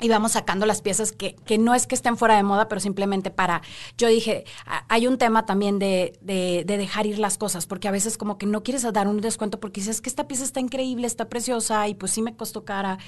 y 0.01 0.09
vamos 0.09 0.33
sacando 0.33 0.67
las 0.67 0.83
piezas 0.83 1.13
que, 1.13 1.35
que, 1.47 1.57
no 1.57 1.75
es 1.75 1.87
que 1.87 1.95
estén 1.95 2.19
fuera 2.19 2.37
de 2.37 2.43
moda, 2.43 2.69
pero 2.69 2.81
simplemente 2.81 3.31
para, 3.31 3.63
yo 3.97 4.09
dije, 4.09 4.45
hay 4.89 5.07
un 5.07 5.17
tema 5.17 5.47
también 5.47 5.79
de, 5.79 6.19
de, 6.21 6.65
de, 6.67 6.77
dejar 6.77 7.07
ir 7.07 7.19
las 7.19 7.39
cosas, 7.39 7.67
porque 7.67 7.89
a 7.89 7.91
veces 7.91 8.19
como 8.19 8.37
que 8.37 8.45
no 8.45 8.63
quieres 8.63 8.83
dar 8.93 9.09
un 9.09 9.23
descuento 9.23 9.59
porque 9.59 9.81
dices 9.81 10.03
que 10.03 10.11
esta 10.11 10.29
pieza 10.29 10.45
está 10.45 10.61
increíble, 10.61 11.07
está 11.07 11.31
preciosa 11.31 11.89
y 11.89 11.95
pues 11.95 12.13
sí 12.13 12.21
me 12.21 12.37
costó 12.37 12.65
cara, 12.65 12.99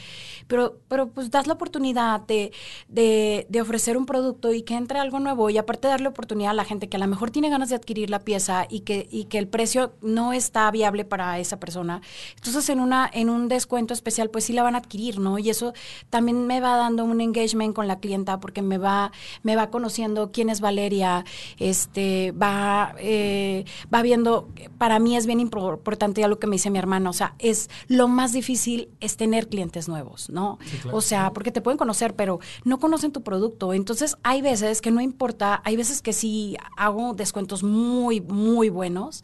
pero, 0.46 0.78
pero 0.88 1.08
pues 1.10 1.30
das 1.30 1.46
la 1.46 1.54
oportunidad 1.54 2.20
de, 2.20 2.52
de, 2.88 3.46
de 3.50 3.60
ofrecer 3.60 3.98
un 3.98 4.06
producto 4.06 4.54
y 4.54 4.62
que 4.62 4.74
entre 4.74 4.98
algo 4.98 5.20
nuevo 5.20 5.50
y 5.50 5.58
aparte 5.58 5.88
darle 5.88 6.08
oportunidad 6.08 6.52
a 6.52 6.54
la 6.54 6.64
gente 6.64 6.88
que 6.88 6.96
a 6.96 7.00
lo 7.00 7.06
mejor 7.06 7.30
tiene 7.30 7.50
ganas 7.50 7.68
de 7.68 7.76
adquirir 7.76 8.08
la 8.08 8.20
pieza 8.20 8.66
y 8.70 8.80
que, 8.80 9.06
y 9.10 9.24
que 9.24 9.36
el 9.36 9.46
precio 9.46 9.92
no 10.00 10.32
está 10.32 10.70
viable 10.70 11.04
para 11.04 11.38
esa 11.38 11.60
persona. 11.60 12.00
Entonces 12.36 12.66
en, 12.70 12.80
una, 12.80 13.10
en 13.12 13.28
un 13.28 13.48
descuento 13.48 13.92
especial 13.92 14.30
pues 14.30 14.44
sí 14.44 14.54
la 14.54 14.62
van 14.62 14.74
a 14.74 14.78
adquirir, 14.78 15.18
¿no? 15.18 15.38
Y 15.38 15.50
eso 15.50 15.74
también 16.08 16.46
me 16.46 16.60
va 16.60 16.77
dando 16.78 17.04
un 17.04 17.20
engagement 17.20 17.74
con 17.74 17.86
la 17.86 18.00
clienta 18.00 18.40
porque 18.40 18.62
me 18.62 18.78
va, 18.78 19.12
me 19.42 19.56
va 19.56 19.70
conociendo 19.70 20.30
quién 20.32 20.48
es 20.50 20.60
Valeria, 20.60 21.24
este, 21.58 22.32
va, 22.32 22.94
eh, 22.98 23.64
va 23.92 24.02
viendo, 24.02 24.48
para 24.78 24.98
mí 24.98 25.16
es 25.16 25.26
bien 25.26 25.40
importante 25.40 26.20
ya 26.20 26.28
lo 26.28 26.38
que 26.38 26.46
me 26.46 26.56
dice 26.56 26.70
mi 26.70 26.78
hermana, 26.78 27.10
o 27.10 27.12
sea, 27.12 27.34
es 27.38 27.70
lo 27.86 28.08
más 28.08 28.32
difícil 28.32 28.90
es 29.00 29.16
tener 29.16 29.48
clientes 29.48 29.88
nuevos, 29.88 30.30
¿no? 30.30 30.58
Sí, 30.64 30.76
claro. 30.78 30.96
O 30.96 31.00
sea, 31.00 31.32
porque 31.32 31.52
te 31.52 31.60
pueden 31.60 31.78
conocer, 31.78 32.14
pero 32.14 32.40
no 32.64 32.78
conocen 32.78 33.12
tu 33.12 33.22
producto. 33.22 33.72
Entonces, 33.72 34.16
hay 34.22 34.42
veces 34.42 34.80
que 34.80 34.90
no 34.90 35.00
importa, 35.00 35.60
hay 35.64 35.76
veces 35.76 36.02
que 36.02 36.12
sí 36.12 36.56
hago 36.76 37.14
descuentos 37.14 37.62
muy, 37.62 38.20
muy 38.20 38.68
buenos 38.68 39.22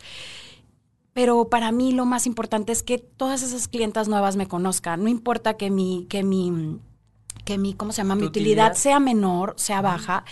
pero 1.15 1.49
para 1.49 1.71
mí 1.73 1.93
lo 1.93 2.05
más 2.05 2.27
importante 2.27 2.73
es 2.73 2.83
que 2.83 2.99
todas 2.99 3.43
esas 3.43 3.69
clientas 3.69 4.09
nuevas 4.09 4.37
me 4.37 4.49
conozcan. 4.49 5.03
No 5.03 5.09
importa 5.09 5.57
que 5.57 5.71
mi, 5.71 6.07
que 6.11 6.25
mi 6.25 6.81
que 7.45 7.59
mi, 7.59 7.75
¿cómo 7.75 7.93
se 7.93 7.99
llama? 7.99 8.15
Mi 8.15 8.25
utilidad, 8.25 8.67
utilidad 8.67 8.75
sea 8.75 9.01
menor, 9.01 9.55
sea 9.57 9.81
baja, 9.81 10.25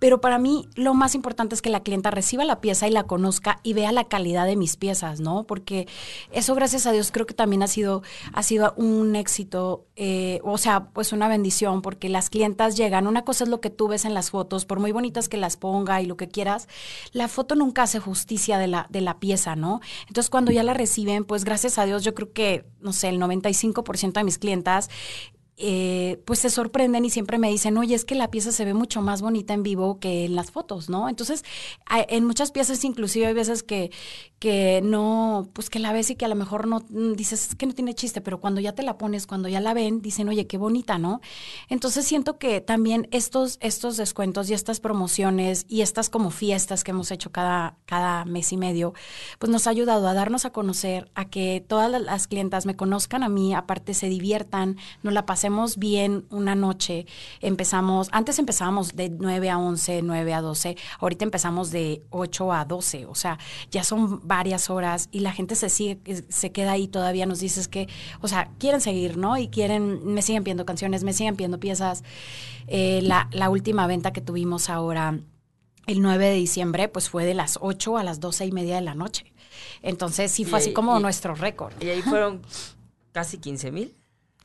pero 0.00 0.20
para 0.20 0.38
mí 0.38 0.66
lo 0.74 0.94
más 0.94 1.14
importante 1.14 1.54
es 1.54 1.62
que 1.62 1.68
la 1.70 1.82
clienta 1.82 2.10
reciba 2.10 2.44
la 2.44 2.60
pieza 2.60 2.88
y 2.88 2.90
la 2.90 3.04
conozca 3.04 3.60
y 3.62 3.74
vea 3.74 3.92
la 3.92 4.04
calidad 4.04 4.46
de 4.46 4.56
mis 4.56 4.76
piezas, 4.76 5.20
¿no? 5.20 5.44
Porque 5.44 5.86
eso, 6.32 6.54
gracias 6.54 6.86
a 6.86 6.92
Dios, 6.92 7.12
creo 7.12 7.26
que 7.26 7.34
también 7.34 7.62
ha 7.62 7.66
sido, 7.68 8.02
ha 8.32 8.42
sido 8.42 8.72
un 8.76 9.14
éxito, 9.14 9.84
eh, 9.96 10.40
o 10.42 10.56
sea, 10.56 10.86
pues 10.88 11.12
una 11.12 11.28
bendición, 11.28 11.82
porque 11.82 12.08
las 12.08 12.30
clientas 12.30 12.76
llegan, 12.78 13.06
una 13.06 13.24
cosa 13.24 13.44
es 13.44 13.50
lo 13.50 13.60
que 13.60 13.68
tú 13.68 13.88
ves 13.88 14.06
en 14.06 14.14
las 14.14 14.30
fotos, 14.30 14.64
por 14.64 14.80
muy 14.80 14.90
bonitas 14.90 15.28
que 15.28 15.36
las 15.36 15.58
ponga 15.58 16.00
y 16.00 16.06
lo 16.06 16.16
que 16.16 16.28
quieras, 16.28 16.66
la 17.12 17.28
foto 17.28 17.54
nunca 17.54 17.82
hace 17.82 18.00
justicia 18.00 18.58
de 18.58 18.68
la, 18.68 18.86
de 18.88 19.02
la 19.02 19.20
pieza, 19.20 19.54
¿no? 19.54 19.82
Entonces, 20.08 20.30
cuando 20.30 20.50
ya 20.50 20.62
la 20.62 20.72
reciben, 20.72 21.24
pues 21.24 21.44
gracias 21.44 21.78
a 21.78 21.84
Dios, 21.84 22.04
yo 22.04 22.14
creo 22.14 22.32
que, 22.32 22.64
no 22.80 22.94
sé, 22.94 23.10
el 23.10 23.20
95% 23.20 24.12
de 24.12 24.24
mis 24.24 24.38
clientas 24.38 24.88
eh, 25.62 26.22
pues 26.24 26.38
se 26.38 26.48
sorprenden 26.48 27.04
y 27.04 27.10
siempre 27.10 27.36
me 27.38 27.50
dicen, 27.50 27.76
oye, 27.76 27.94
es 27.94 28.06
que 28.06 28.14
la 28.14 28.30
pieza 28.30 28.50
se 28.50 28.64
ve 28.64 28.72
mucho 28.72 29.02
más 29.02 29.20
bonita 29.20 29.52
en 29.52 29.62
vivo 29.62 30.00
que 30.00 30.24
en 30.24 30.34
las 30.34 30.50
fotos, 30.50 30.88
¿no? 30.88 31.08
Entonces, 31.10 31.44
hay, 31.84 32.04
en 32.08 32.24
muchas 32.24 32.50
piezas 32.50 32.82
inclusive 32.82 33.26
hay 33.26 33.34
veces 33.34 33.62
que, 33.62 33.90
que 34.38 34.80
no, 34.82 35.50
pues 35.52 35.68
que 35.68 35.78
la 35.78 35.92
ves 35.92 36.08
y 36.08 36.16
que 36.16 36.24
a 36.24 36.28
lo 36.28 36.34
mejor 36.34 36.66
no, 36.66 36.80
mm, 36.88 37.12
dices, 37.12 37.50
es 37.50 37.54
que 37.56 37.66
no 37.66 37.74
tiene 37.74 37.94
chiste, 37.94 38.22
pero 38.22 38.40
cuando 38.40 38.60
ya 38.62 38.72
te 38.72 38.82
la 38.82 38.96
pones, 38.96 39.26
cuando 39.26 39.48
ya 39.48 39.60
la 39.60 39.74
ven, 39.74 40.00
dicen, 40.00 40.30
oye, 40.30 40.46
qué 40.46 40.56
bonita, 40.56 40.96
¿no? 40.96 41.20
Entonces 41.68 42.06
siento 42.06 42.38
que 42.38 42.62
también 42.62 43.06
estos, 43.10 43.58
estos 43.60 43.98
descuentos 43.98 44.48
y 44.48 44.54
estas 44.54 44.80
promociones 44.80 45.66
y 45.68 45.82
estas 45.82 46.08
como 46.08 46.30
fiestas 46.30 46.84
que 46.84 46.92
hemos 46.92 47.10
hecho 47.10 47.32
cada, 47.32 47.76
cada 47.84 48.24
mes 48.24 48.50
y 48.52 48.56
medio, 48.56 48.94
pues 49.38 49.52
nos 49.52 49.66
ha 49.66 49.70
ayudado 49.70 50.08
a 50.08 50.14
darnos 50.14 50.46
a 50.46 50.52
conocer, 50.52 51.10
a 51.14 51.26
que 51.26 51.62
todas 51.66 51.90
las 51.90 52.26
clientas 52.26 52.64
me 52.64 52.76
conozcan 52.76 53.22
a 53.22 53.28
mí, 53.28 53.54
aparte 53.54 53.92
se 53.92 54.08
diviertan, 54.08 54.78
no 55.02 55.10
la 55.10 55.26
pasemos 55.26 55.49
hacemos 55.50 55.78
bien 55.78 56.26
una 56.30 56.54
noche, 56.54 57.06
empezamos, 57.40 58.08
antes 58.12 58.38
empezábamos 58.38 58.94
de 58.94 59.08
9 59.10 59.50
a 59.50 59.58
11, 59.58 60.02
9 60.02 60.32
a 60.32 60.40
12, 60.40 60.76
ahorita 61.00 61.24
empezamos 61.24 61.72
de 61.72 62.04
8 62.10 62.52
a 62.52 62.64
12, 62.64 63.06
o 63.06 63.16
sea, 63.16 63.36
ya 63.72 63.82
son 63.82 64.20
varias 64.28 64.70
horas 64.70 65.08
y 65.10 65.20
la 65.20 65.32
gente 65.32 65.56
se 65.56 65.68
sigue, 65.68 65.98
se 66.28 66.52
queda 66.52 66.72
ahí 66.72 66.86
todavía, 66.86 67.26
nos 67.26 67.40
dices 67.40 67.66
que, 67.66 67.88
o 68.20 68.28
sea, 68.28 68.52
quieren 68.58 68.80
seguir, 68.80 69.16
¿no? 69.16 69.36
Y 69.38 69.48
quieren, 69.48 70.04
me 70.14 70.22
siguen 70.22 70.44
pidiendo 70.44 70.64
canciones, 70.64 71.02
me 71.02 71.12
siguen 71.12 71.34
pidiendo 71.34 71.58
piezas. 71.58 72.04
Eh, 72.68 73.00
la, 73.02 73.28
la 73.32 73.50
última 73.50 73.88
venta 73.88 74.12
que 74.12 74.20
tuvimos 74.20 74.70
ahora, 74.70 75.18
el 75.88 76.00
9 76.00 76.26
de 76.26 76.34
diciembre, 76.34 76.86
pues 76.88 77.08
fue 77.10 77.24
de 77.24 77.34
las 77.34 77.58
8 77.60 77.98
a 77.98 78.04
las 78.04 78.20
12 78.20 78.46
y 78.46 78.52
media 78.52 78.76
de 78.76 78.82
la 78.82 78.94
noche. 78.94 79.32
Entonces 79.82 80.30
sí 80.30 80.44
fue 80.44 80.60
Y 80.60 80.62
así 80.62 80.68
ahí- 80.68 80.74
como 80.74 80.96
y- 80.96 81.02
nuestro 81.02 81.34
récord. 81.34 81.72
Y 81.82 81.88
ahí 81.88 82.02
fueron 82.02 82.40
casi 83.12 83.38
15 83.38 83.72
mil. 83.72 83.94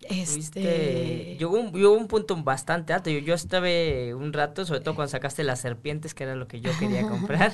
Este, 0.02 1.36
Llegó 1.40 1.60
un, 1.60 1.72
llegó 1.72 1.94
un 1.94 2.08
punto 2.08 2.36
bastante 2.38 2.94
alto. 2.94 3.10
Yo, 3.10 3.20
yo 3.20 3.34
estuve 3.34 4.14
un 4.14 4.34
rato, 4.34 4.66
sobre 4.66 4.82
todo 4.82 4.96
cuando 4.96 5.10
sacaste 5.10 5.44
las 5.44 5.60
serpientes, 5.60 6.14
que 6.14 6.24
era 6.24 6.36
lo 6.36 6.48
que 6.48 6.62
yo 6.62 6.72
quería 6.80 7.02
comprar. 7.10 7.54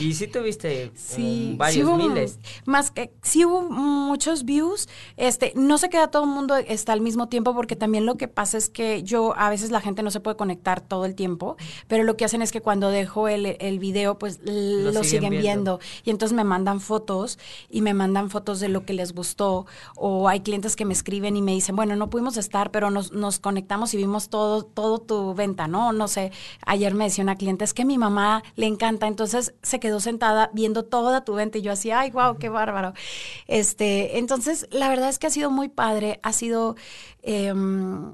Y 0.00 0.14
sí 0.14 0.26
tuviste 0.26 0.90
Sí, 0.94 1.50
um, 1.52 1.58
varios 1.58 1.74
sí 1.74 1.82
hubo 1.84 1.96
miles. 1.96 2.38
Más 2.64 2.90
que 2.90 3.12
sí 3.22 3.44
hubo 3.44 3.62
muchos 3.62 4.44
views. 4.44 4.88
Este, 5.16 5.52
no 5.54 5.78
se 5.78 5.88
queda 5.88 6.08
todo 6.08 6.24
el 6.24 6.30
mundo 6.30 6.56
está 6.56 6.92
al 6.92 7.00
mismo 7.00 7.28
tiempo 7.28 7.54
porque 7.54 7.76
también 7.76 8.06
lo 8.06 8.16
que 8.16 8.28
pasa 8.28 8.56
es 8.58 8.68
que 8.68 9.02
yo 9.02 9.34
a 9.36 9.50
veces 9.50 9.70
la 9.70 9.80
gente 9.80 10.02
no 10.02 10.10
se 10.10 10.20
puede 10.20 10.36
conectar 10.36 10.80
todo 10.80 11.04
el 11.04 11.14
tiempo, 11.14 11.56
pero 11.88 12.04
lo 12.04 12.16
que 12.16 12.24
hacen 12.24 12.42
es 12.42 12.52
que 12.52 12.60
cuando 12.60 12.90
dejo 12.90 13.28
el, 13.28 13.56
el 13.60 13.78
video 13.78 14.18
pues 14.18 14.40
lo, 14.44 14.92
siguen 14.92 15.04
siguen, 15.04 15.30
viendo. 15.30 15.42
viendo. 15.42 15.80
y 16.04 16.10
entonces 16.10 16.34
me 16.34 16.44
mandan 16.44 16.80
fotos 16.80 17.38
y 17.70 17.82
me 17.82 17.94
mandan 17.94 18.30
fotos 18.30 18.60
de 18.60 18.68
lo 18.68 18.84
que 18.84 18.92
les 18.92 19.12
gustó 19.12 19.66
o 19.96 20.28
hay 20.28 20.40
clientes 20.40 20.76
que 20.76 20.84
me 20.84 20.92
escriben 20.94 21.36
y 21.36 21.42
me 21.42 21.52
dicen, 21.52 21.76
"Bueno, 21.76 21.96
no 21.96 22.08
pudimos 22.10 22.36
estar, 22.36 22.70
pero 22.70 22.90
nos, 22.90 23.12
nos 23.12 23.38
conectamos 23.38 23.92
y 23.94 23.96
vimos 23.98 24.28
todo 24.28 24.62
todo 24.62 24.98
tu 24.98 25.34
venta, 25.34 25.68
¿no? 25.68 25.92
No 25.92 26.08
sé, 26.08 26.32
ayer 26.64 26.94
me 26.94 27.04
decía 27.04 27.22
una 27.22 27.36
cliente, 27.36 27.64
"Es 27.64 27.74
que 27.74 27.82
a 27.82 27.86
mi 27.86 27.98
mamá 27.98 28.42
le 28.54 28.66
encanta", 28.66 29.06
entonces 29.06 29.54
se 29.66 29.80
quedó 29.80 30.00
sentada 30.00 30.50
viendo 30.54 30.84
toda 30.84 31.24
tu 31.24 31.34
venta 31.34 31.58
y 31.58 31.62
yo 31.62 31.72
así, 31.72 31.90
"Ay, 31.90 32.10
wow, 32.10 32.38
qué 32.38 32.48
bárbaro." 32.48 32.92
Este, 33.46 34.18
entonces 34.18 34.66
la 34.70 34.88
verdad 34.88 35.08
es 35.08 35.18
que 35.18 35.26
ha 35.26 35.30
sido 35.30 35.50
muy 35.50 35.68
padre, 35.68 36.20
ha 36.22 36.32
sido 36.32 36.76
em, 37.22 38.12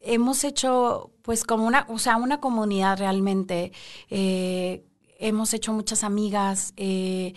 hemos 0.00 0.44
hecho 0.44 1.10
pues 1.22 1.44
como 1.44 1.66
una, 1.66 1.86
o 1.88 1.98
sea, 1.98 2.16
una 2.16 2.40
comunidad 2.40 2.98
realmente. 2.98 3.72
Eh, 4.10 4.84
hemos 5.18 5.52
hecho 5.54 5.72
muchas 5.72 6.04
amigas. 6.04 6.72
eh, 6.76 7.34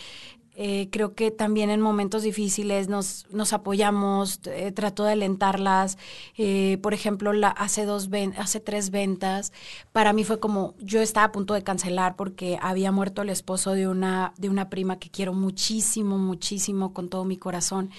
eh, 0.62 0.90
creo 0.92 1.16
que 1.16 1.32
también 1.32 1.70
en 1.70 1.80
momentos 1.80 2.22
difíciles 2.22 2.90
nos, 2.90 3.26
nos 3.32 3.54
apoyamos, 3.54 4.42
eh, 4.44 4.74
trato 4.74 5.06
de 5.06 5.14
alentarlas. 5.14 5.98
Eh, 6.38 6.80
por 6.82 6.94
ejemplo, 6.94 7.32
hace, 7.56 7.86
dos 7.86 8.10
hace 8.36 8.60
tres 8.60 8.92
ventas, 8.92 9.54
para 9.94 10.12
mí 10.12 10.26
fue 10.26 10.42
como, 10.42 10.76
yo 10.80 11.00
estaba 11.02 11.28
a 11.28 11.32
punto 11.32 11.54
de 11.54 11.64
cancelar 11.64 12.18
porque 12.18 12.60
había 12.62 12.92
muerto 12.92 13.22
el 13.22 13.30
esposo 13.30 13.72
de 13.72 13.88
una, 13.88 14.34
de 14.36 14.50
una 14.50 14.70
prima 14.70 15.00
que 15.00 15.10
quiero 15.10 15.32
muchísimo, 15.32 16.18
muchísimo 16.18 16.94
con 16.94 17.08
todo 17.08 17.24
mi 17.24 17.38
corazón. 17.38 17.90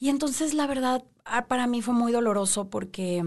Y 0.00 0.08
entonces, 0.08 0.54
la 0.54 0.66
verdad, 0.66 1.04
ah, 1.24 1.46
para 1.46 1.68
mí 1.68 1.80
fue 1.80 1.94
muy 1.94 2.10
doloroso 2.10 2.70
porque 2.70 3.22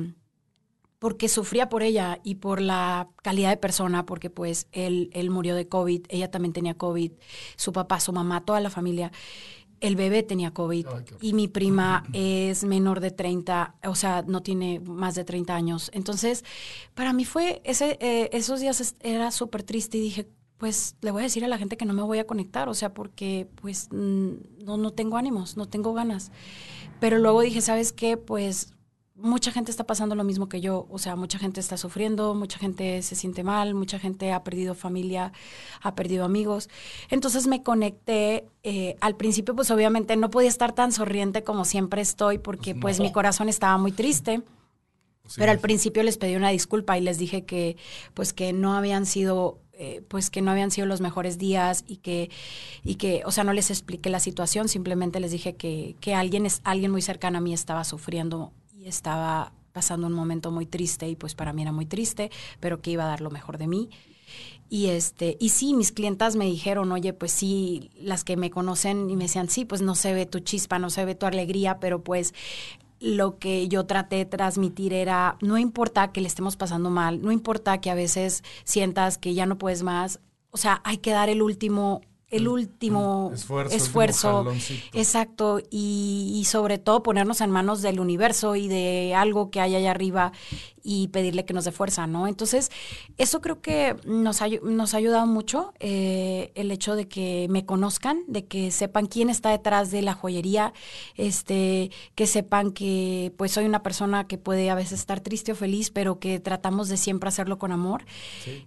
porque 1.01 1.29
sufría 1.29 1.67
por 1.67 1.81
ella 1.81 2.19
y 2.23 2.35
por 2.35 2.61
la 2.61 3.09
calidad 3.23 3.49
de 3.49 3.57
persona, 3.57 4.05
porque 4.05 4.29
pues 4.29 4.67
él, 4.71 5.09
él 5.13 5.31
murió 5.31 5.55
de 5.55 5.67
COVID, 5.67 6.05
ella 6.09 6.29
también 6.29 6.53
tenía 6.53 6.75
COVID, 6.75 7.13
su 7.55 7.73
papá, 7.73 7.99
su 7.99 8.13
mamá, 8.13 8.45
toda 8.45 8.59
la 8.59 8.69
familia. 8.69 9.11
El 9.79 9.95
bebé 9.95 10.21
tenía 10.21 10.53
COVID 10.53 10.85
Ay, 10.85 11.03
qué 11.03 11.15
y 11.19 11.33
mi 11.33 11.47
prima 11.47 12.03
es 12.13 12.63
menor 12.63 12.99
de 12.99 13.09
30, 13.09 13.77
o 13.83 13.95
sea, 13.95 14.23
no 14.27 14.43
tiene 14.43 14.79
más 14.79 15.15
de 15.15 15.23
30 15.23 15.55
años. 15.55 15.89
Entonces, 15.91 16.45
para 16.93 17.13
mí 17.13 17.25
fue, 17.25 17.63
ese, 17.63 17.97
eh, 17.99 18.29
esos 18.31 18.59
días 18.59 18.93
era 18.99 19.31
súper 19.31 19.63
triste 19.63 19.97
y 19.97 20.01
dije, 20.01 20.27
pues 20.59 20.97
le 21.01 21.09
voy 21.09 21.21
a 21.21 21.23
decir 21.23 21.43
a 21.43 21.47
la 21.47 21.57
gente 21.57 21.77
que 21.77 21.85
no 21.85 21.95
me 21.95 22.03
voy 22.03 22.19
a 22.19 22.27
conectar, 22.27 22.69
o 22.69 22.75
sea, 22.75 22.93
porque 22.93 23.47
pues 23.55 23.87
no, 23.91 24.77
no 24.77 24.91
tengo 24.91 25.17
ánimos, 25.17 25.57
no 25.57 25.67
tengo 25.67 25.95
ganas. 25.95 26.31
Pero 26.99 27.17
luego 27.17 27.41
dije, 27.41 27.59
¿sabes 27.61 27.91
qué? 27.91 28.17
Pues 28.17 28.75
mucha 29.21 29.51
gente 29.51 29.71
está 29.71 29.85
pasando 29.85 30.15
lo 30.15 30.23
mismo 30.23 30.49
que 30.49 30.61
yo, 30.61 30.87
o 30.89 30.99
sea, 30.99 31.15
mucha 31.15 31.39
gente 31.39 31.59
está 31.59 31.77
sufriendo, 31.77 32.35
mucha 32.35 32.59
gente 32.59 33.01
se 33.01 33.15
siente 33.15 33.43
mal, 33.43 33.73
mucha 33.73 33.99
gente 33.99 34.31
ha 34.31 34.43
perdido 34.43 34.75
familia, 34.75 35.31
ha 35.81 35.95
perdido 35.95 36.25
amigos. 36.25 36.69
Entonces 37.09 37.47
me 37.47 37.63
conecté, 37.63 38.45
eh, 38.63 38.97
al 39.01 39.15
principio 39.15 39.55
pues 39.55 39.71
obviamente 39.71 40.15
no 40.15 40.29
podía 40.29 40.49
estar 40.49 40.73
tan 40.73 40.91
sonriente 40.91 41.43
como 41.43 41.65
siempre 41.65 42.01
estoy 42.01 42.37
porque 42.37 42.75
pues 42.75 42.99
mi 42.99 43.11
corazón 43.11 43.49
estaba 43.49 43.77
muy 43.77 43.91
triste. 43.91 44.41
Sí. 45.27 45.35
Pero 45.37 45.51
al 45.51 45.59
principio 45.59 46.03
les 46.03 46.17
pedí 46.17 46.35
una 46.35 46.49
disculpa 46.49 46.97
y 46.97 47.01
les 47.01 47.17
dije 47.17 47.45
que 47.45 47.77
pues 48.13 48.33
que 48.33 48.51
no 48.51 48.73
habían 48.75 49.05
sido 49.05 49.59
eh, 49.73 50.03
pues 50.07 50.29
que 50.29 50.41
no 50.41 50.51
habían 50.51 50.71
sido 50.71 50.87
los 50.87 50.99
mejores 50.99 51.37
días 51.37 51.85
y 51.87 51.97
que 51.97 52.29
y 52.83 52.95
que 52.95 53.23
o 53.25 53.31
sea 53.31 53.43
no 53.43 53.53
les 53.53 53.71
expliqué 53.71 54.09
la 54.09 54.19
situación 54.19 54.67
simplemente 54.67 55.19
les 55.19 55.31
dije 55.31 55.55
que, 55.55 55.95
que 56.01 56.13
alguien 56.13 56.45
es 56.45 56.61
alguien 56.65 56.91
muy 56.91 57.01
cercano 57.01 57.37
a 57.37 57.41
mí 57.41 57.53
estaba 57.53 57.83
sufriendo 57.83 58.51
estaba 58.87 59.53
pasando 59.71 60.07
un 60.07 60.13
momento 60.13 60.51
muy 60.51 60.65
triste 60.65 61.07
y 61.07 61.15
pues 61.15 61.33
para 61.33 61.53
mí 61.53 61.61
era 61.61 61.71
muy 61.71 61.85
triste 61.85 62.29
pero 62.59 62.81
que 62.81 62.91
iba 62.91 63.05
a 63.05 63.07
dar 63.07 63.21
lo 63.21 63.31
mejor 63.31 63.57
de 63.57 63.67
mí. 63.67 63.89
Y 64.69 64.87
este, 64.87 65.35
y 65.39 65.49
sí, 65.49 65.73
mis 65.73 65.91
clientas 65.91 66.37
me 66.37 66.45
dijeron, 66.45 66.93
oye, 66.93 67.11
pues 67.11 67.33
sí, 67.33 67.89
las 67.99 68.23
que 68.23 68.37
me 68.37 68.49
conocen 68.49 69.09
y 69.09 69.17
me 69.17 69.25
decían, 69.25 69.49
sí, 69.49 69.65
pues 69.65 69.81
no 69.81 69.95
se 69.95 70.13
ve 70.13 70.25
tu 70.25 70.39
chispa, 70.39 70.79
no 70.79 70.89
se 70.89 71.03
ve 71.03 71.13
tu 71.13 71.25
alegría, 71.25 71.79
pero 71.81 72.01
pues 72.03 72.33
lo 73.01 73.37
que 73.37 73.67
yo 73.67 73.85
traté 73.85 74.17
de 74.17 74.25
transmitir 74.25 74.93
era, 74.93 75.37
no 75.41 75.57
importa 75.57 76.13
que 76.13 76.21
le 76.21 76.27
estemos 76.27 76.55
pasando 76.55 76.89
mal, 76.89 77.21
no 77.21 77.33
importa 77.33 77.81
que 77.81 77.89
a 77.89 77.95
veces 77.95 78.43
sientas 78.63 79.17
que 79.17 79.33
ya 79.33 79.45
no 79.45 79.57
puedes 79.57 79.83
más, 79.83 80.21
o 80.51 80.57
sea, 80.57 80.81
hay 80.85 80.99
que 80.99 81.11
dar 81.11 81.27
el 81.27 81.41
último, 81.41 82.01
el 82.31 82.47
último 82.47 83.31
esfuerzo, 83.33 84.39
último 84.39 84.79
exacto, 84.93 85.59
y, 85.69 86.33
y 86.35 86.45
sobre 86.45 86.77
todo 86.77 87.03
ponernos 87.03 87.41
en 87.41 87.51
manos 87.51 87.81
del 87.81 87.99
universo 87.99 88.55
y 88.55 88.67
de 88.67 89.13
algo 89.15 89.51
que 89.51 89.59
hay 89.61 89.75
allá 89.75 89.91
arriba 89.91 90.31
y 90.83 91.09
pedirle 91.09 91.45
que 91.45 91.53
nos 91.53 91.65
dé 91.65 91.71
fuerza, 91.71 92.07
¿no? 92.07 92.27
Entonces, 92.27 92.71
eso 93.17 93.41
creo 93.41 93.61
que 93.61 93.95
nos 94.05 94.41
ha, 94.41 94.47
nos 94.63 94.93
ha 94.93 94.97
ayudado 94.97 95.27
mucho, 95.27 95.73
eh, 95.79 96.51
el 96.55 96.71
hecho 96.71 96.95
de 96.95 97.07
que 97.07 97.47
me 97.49 97.65
conozcan, 97.65 98.23
de 98.27 98.45
que 98.45 98.71
sepan 98.71 99.05
quién 99.05 99.29
está 99.29 99.49
detrás 99.49 99.91
de 99.91 100.01
la 100.01 100.13
joyería, 100.13 100.73
este, 101.15 101.91
que 102.15 102.27
sepan 102.27 102.71
que 102.71 103.33
pues 103.37 103.51
soy 103.51 103.65
una 103.65 103.83
persona 103.83 104.27
que 104.27 104.37
puede 104.37 104.69
a 104.69 104.75
veces 104.75 104.99
estar 104.99 105.19
triste 105.19 105.51
o 105.51 105.55
feliz, 105.55 105.91
pero 105.91 106.19
que 106.19 106.39
tratamos 106.39 106.89
de 106.89 106.97
siempre 106.97 107.27
hacerlo 107.29 107.57
con 107.57 107.71
amor. 107.71 108.05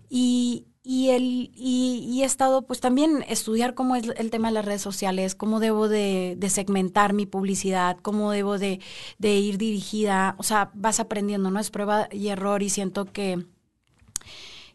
Y, 0.08 0.66
y, 0.86 1.10
el, 1.10 1.50
y, 1.56 2.06
y 2.06 2.22
he 2.22 2.26
estado 2.26 2.62
pues 2.62 2.80
también 2.80 3.24
estudiar 3.26 3.74
cómo 3.74 3.96
es 3.96 4.04
el 4.16 4.30
tema 4.30 4.48
de 4.48 4.54
las 4.54 4.66
redes 4.66 4.82
sociales, 4.82 5.34
cómo 5.34 5.58
debo 5.58 5.88
de, 5.88 6.36
de 6.38 6.50
segmentar 6.50 7.14
mi 7.14 7.24
publicidad, 7.24 7.96
cómo 8.02 8.30
debo 8.30 8.58
de, 8.58 8.80
de 9.18 9.36
ir 9.36 9.56
dirigida, 9.56 10.34
o 10.38 10.42
sea, 10.42 10.70
vas 10.74 11.00
aprendiendo, 11.00 11.50
¿no? 11.50 11.58
Es 11.58 11.70
prueba 11.70 12.08
y 12.12 12.28
error 12.28 12.62
y 12.62 12.68
siento 12.68 13.06
que 13.06 13.46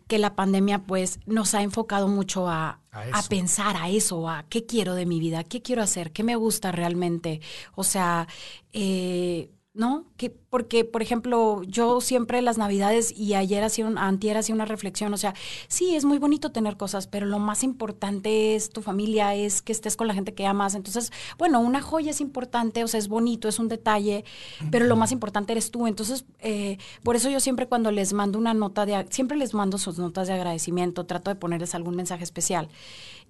que 0.08 0.18
la 0.18 0.36
pandemia 0.36 0.80
pues 0.80 1.20
nos 1.28 1.54
ha 1.54 1.62
enfocado 1.62 2.08
mucho 2.08 2.50
a, 2.50 2.80
A 2.92 3.20
a 3.20 3.22
pensar 3.30 3.78
a 3.78 3.90
eso, 3.90 4.28
a 4.28 4.44
qué 4.50 4.66
quiero 4.66 4.96
de 4.96 5.06
mi 5.06 5.20
vida, 5.20 5.44
qué 5.44 5.62
quiero 5.62 5.84
hacer, 5.84 6.12
qué 6.12 6.24
me 6.24 6.36
gusta 6.36 6.72
realmente. 6.72 7.42
O 7.76 7.84
sea, 7.84 8.28
eh, 8.74 9.52
¿no? 9.74 10.06
Que, 10.18 10.32
porque, 10.32 10.84
por 10.84 11.02
ejemplo, 11.02 11.62
yo 11.64 12.02
siempre 12.02 12.42
las 12.42 12.58
navidades 12.58 13.16
y 13.16 13.36
ayer 13.36 13.64
hacía 13.64 13.86
un, 13.86 14.00
antier 14.00 14.36
hacía 14.36 14.56
una 14.56 14.66
reflexión, 14.66 15.14
o 15.14 15.18
sea, 15.18 15.36
sí, 15.68 15.96
es 15.96 16.06
muy 16.06 16.18
bonito 16.18 16.52
tener 16.52 16.76
cosas, 16.76 17.06
pero 17.06 17.28
lo 17.28 17.38
más 17.38 17.64
importante 17.64 18.56
es 18.56 18.72
tu 18.72 18.82
familia, 18.82 19.36
es 19.36 19.62
que 19.62 19.72
estés 19.72 19.96
con 19.96 20.08
la 20.08 20.16
gente 20.16 20.34
que 20.34 20.48
amas. 20.48 20.74
Entonces, 20.74 21.12
bueno, 21.38 21.60
una 21.60 21.82
joya 21.82 22.12
es 22.12 22.20
importante, 22.20 22.84
o 22.84 22.88
sea, 22.88 22.98
es 22.98 23.08
bonito, 23.08 23.48
es 23.48 23.60
un 23.60 23.68
detalle, 23.68 24.26
pero 24.72 24.86
lo 24.86 24.96
más 24.96 25.12
importante 25.12 25.54
eres 25.54 25.70
tú. 25.70 25.86
Entonces, 25.86 26.26
eh, 26.40 26.78
por 27.04 27.16
eso 27.16 27.30
yo 27.30 27.40
siempre 27.40 27.68
cuando 27.68 27.92
les 27.92 28.12
mando 28.14 28.40
una 28.40 28.56
nota 28.56 28.86
de, 28.88 29.06
siempre 29.12 29.38
les 29.38 29.54
mando 29.54 29.78
sus 29.78 30.00
notas 30.00 30.28
de 30.28 30.34
agradecimiento, 30.34 31.06
trato 31.06 31.30
de 31.30 31.36
ponerles 31.36 31.76
algún 31.76 31.96
mensaje 31.96 32.24
especial. 32.24 32.70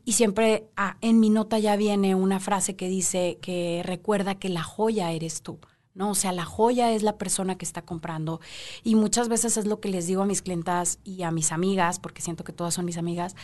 Y 0.05 0.13
siempre 0.13 0.67
ah, 0.77 0.97
en 1.01 1.19
mi 1.19 1.29
nota 1.29 1.59
ya 1.59 1.75
viene 1.75 2.15
una 2.15 2.39
frase 2.39 2.77
que 2.77 2.87
dice 2.87 3.37
que 3.41 3.81
recuerda 3.85 4.35
que 4.35 4.47
la 4.47 4.63
joya 4.63 5.11
eres 5.11 5.41
tú. 5.41 5.59
¿No? 5.99 6.11
O 6.11 6.15
sea, 6.15 6.31
la 6.31 6.45
joya 6.45 6.93
es 6.93 7.03
la 7.03 7.17
persona 7.17 7.57
que 7.57 7.65
está 7.65 7.81
comprando. 7.81 8.39
Y 8.83 8.95
muchas 8.95 9.27
veces 9.27 9.57
es 9.57 9.65
lo 9.65 9.81
que 9.81 9.89
les 9.89 10.07
digo 10.07 10.21
a 10.21 10.25
mis 10.25 10.41
clientas 10.41 10.97
y 11.03 11.23
a 11.23 11.31
mis 11.31 11.51
amigas, 11.51 11.99
porque 11.99 12.21
siento 12.21 12.45
que 12.45 12.53
todas 12.53 12.73
son 12.73 12.85
mis 12.85 12.97
amigas, 12.97 13.35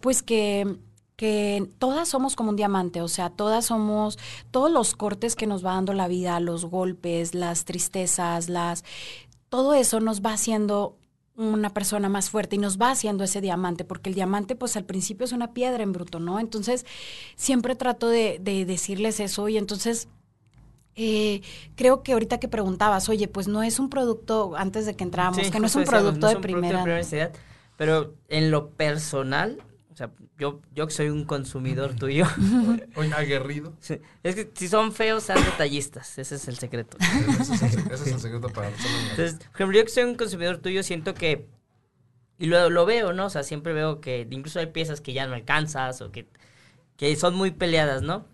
pues 0.00 0.22
que 0.22 0.78
que 1.14 1.68
todas 1.78 2.08
somos 2.08 2.34
como 2.34 2.50
un 2.50 2.56
diamante, 2.56 3.00
o 3.00 3.06
sea, 3.06 3.30
todas 3.30 3.66
somos, 3.66 4.18
todos 4.50 4.72
los 4.72 4.96
cortes 4.96 5.36
que 5.36 5.46
nos 5.46 5.64
va 5.64 5.74
dando 5.74 5.92
la 5.92 6.08
vida, 6.08 6.40
los 6.40 6.64
golpes, 6.64 7.34
las 7.34 7.64
tristezas, 7.64 8.48
las, 8.48 8.82
todo 9.48 9.74
eso 9.74 10.00
nos 10.00 10.20
va 10.20 10.32
haciendo 10.32 10.96
una 11.36 11.70
persona 11.70 12.08
más 12.08 12.28
fuerte 12.28 12.56
y 12.56 12.58
nos 12.58 12.80
va 12.80 12.90
haciendo 12.90 13.22
ese 13.22 13.40
diamante, 13.40 13.84
porque 13.84 14.08
el 14.08 14.16
diamante 14.16 14.56
pues 14.56 14.76
al 14.76 14.84
principio 14.84 15.24
es 15.24 15.32
una 15.32 15.52
piedra 15.52 15.84
en 15.84 15.92
bruto, 15.92 16.18
¿no? 16.18 16.40
Entonces 16.40 16.86
siempre 17.36 17.76
trato 17.76 18.08
de, 18.08 18.40
de 18.40 18.64
decirles 18.64 19.20
eso 19.20 19.48
y 19.48 19.58
entonces 19.58 20.08
Eh, 20.94 21.40
creo 21.74 22.02
que 22.02 22.12
ahorita 22.12 22.38
que 22.38 22.48
preguntabas, 22.48 23.08
oye, 23.08 23.26
pues 23.28 23.48
no 23.48 23.62
es 23.62 23.78
un 23.78 23.88
producto, 23.88 24.52
antes 24.56 24.84
de 24.86 24.94
que 24.94 25.04
entramos, 25.04 25.36
Sí, 25.46 25.50
que 25.50 25.58
no 25.60 25.66
es 25.66 25.74
un 25.74 25.84
decíamos, 25.84 26.02
producto 26.02 26.20
no 26.20 26.26
de 26.26 26.32
es 26.32 26.36
un 26.36 26.42
primera. 26.42 26.84
necesidad, 26.84 27.32
pero 27.76 28.14
en 28.28 28.50
lo 28.50 28.70
personal, 28.70 29.58
o 29.90 29.96
sea, 29.96 30.10
yo, 30.38 30.60
yo 30.74 30.86
que 30.86 30.92
soy 30.92 31.08
un 31.08 31.24
consumidor 31.24 31.94
tuyo, 31.98 32.26
Oye, 32.96 33.12
aguerrido. 33.14 33.72
sí, 33.80 34.00
es 34.22 34.34
que 34.34 34.50
si 34.54 34.68
son 34.68 34.92
feos, 34.92 35.22
sean 35.22 35.42
detallistas, 35.44 36.18
ese 36.18 36.34
es 36.34 36.46
el 36.48 36.58
secreto. 36.58 36.98
Ese 37.40 37.54
es 37.54 37.62
el, 37.62 37.80
ese 37.92 37.94
es 38.04 38.06
el 38.12 38.20
secreto 38.20 38.48
para 38.50 38.68
nosotros. 38.70 38.92
Entonces, 39.10 39.34
por 39.36 39.54
ejemplo, 39.54 39.78
yo 39.78 39.84
que 39.84 39.90
soy 39.90 40.04
un 40.04 40.14
consumidor 40.16 40.58
tuyo, 40.58 40.82
siento 40.82 41.14
que, 41.14 41.46
y 42.38 42.46
lo, 42.46 42.68
lo 42.70 42.84
veo, 42.86 43.12
¿no? 43.12 43.26
O 43.26 43.30
sea, 43.30 43.42
siempre 43.44 43.72
veo 43.72 44.00
que 44.00 44.26
incluso 44.30 44.58
hay 44.58 44.66
piezas 44.66 45.00
que 45.00 45.12
ya 45.14 45.26
no 45.26 45.34
alcanzas 45.34 46.00
o 46.02 46.10
que, 46.10 46.26
que 46.96 47.14
son 47.16 47.34
muy 47.34 47.50
peleadas, 47.50 48.02
¿no? 48.02 48.26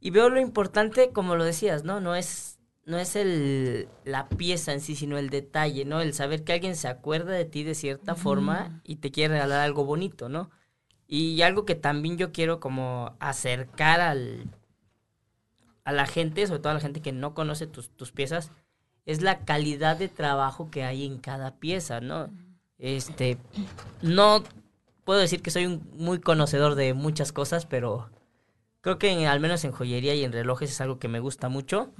Y 0.00 0.10
veo 0.10 0.28
lo 0.28 0.40
importante, 0.40 1.10
como 1.12 1.36
lo 1.36 1.44
decías, 1.44 1.84
¿no? 1.84 2.00
No 2.00 2.14
es, 2.14 2.58
no 2.84 2.98
es 2.98 3.16
el, 3.16 3.88
la 4.04 4.28
pieza 4.28 4.72
en 4.72 4.80
sí, 4.80 4.94
sino 4.94 5.18
el 5.18 5.30
detalle, 5.30 5.84
¿no? 5.84 6.00
El 6.00 6.14
saber 6.14 6.44
que 6.44 6.52
alguien 6.52 6.76
se 6.76 6.88
acuerda 6.88 7.32
de 7.32 7.44
ti 7.44 7.64
de 7.64 7.74
cierta 7.74 8.14
forma 8.14 8.80
y 8.84 8.96
te 8.96 9.10
quiere 9.10 9.34
regalar 9.34 9.60
algo 9.60 9.84
bonito, 9.84 10.28
¿no? 10.28 10.50
Y 11.08 11.40
algo 11.42 11.64
que 11.64 11.74
también 11.74 12.18
yo 12.18 12.32
quiero 12.32 12.60
como 12.60 13.16
acercar 13.20 14.00
al, 14.00 14.50
a 15.84 15.92
la 15.92 16.06
gente, 16.06 16.46
sobre 16.46 16.60
todo 16.60 16.70
a 16.70 16.74
la 16.74 16.80
gente 16.80 17.00
que 17.00 17.12
no 17.12 17.32
conoce 17.34 17.66
tus, 17.66 17.90
tus 17.90 18.12
piezas, 18.12 18.50
es 19.06 19.22
la 19.22 19.44
calidad 19.44 19.96
de 19.96 20.08
trabajo 20.08 20.70
que 20.70 20.82
hay 20.84 21.06
en 21.06 21.18
cada 21.18 21.56
pieza, 21.56 22.00
¿no? 22.00 22.28
Este, 22.78 23.38
no 24.02 24.42
puedo 25.04 25.20
decir 25.20 25.42
que 25.42 25.50
soy 25.50 25.66
un 25.66 25.88
muy 25.94 26.20
conocedor 26.20 26.74
de 26.74 26.92
muchas 26.92 27.32
cosas, 27.32 27.66
pero 27.66 28.10
creo 28.86 28.98
que 29.00 29.10
en- 29.10 29.26
al 29.26 29.40
menos 29.40 29.64
en 29.64 29.72
joyería 29.72 30.14
y 30.14 30.22
en 30.22 30.30
relojes 30.30 30.70
es 30.70 30.80
algo 30.80 31.00
que 31.00 31.08
me 31.08 31.18
gusta 31.18 31.48
mucho. 31.48 31.90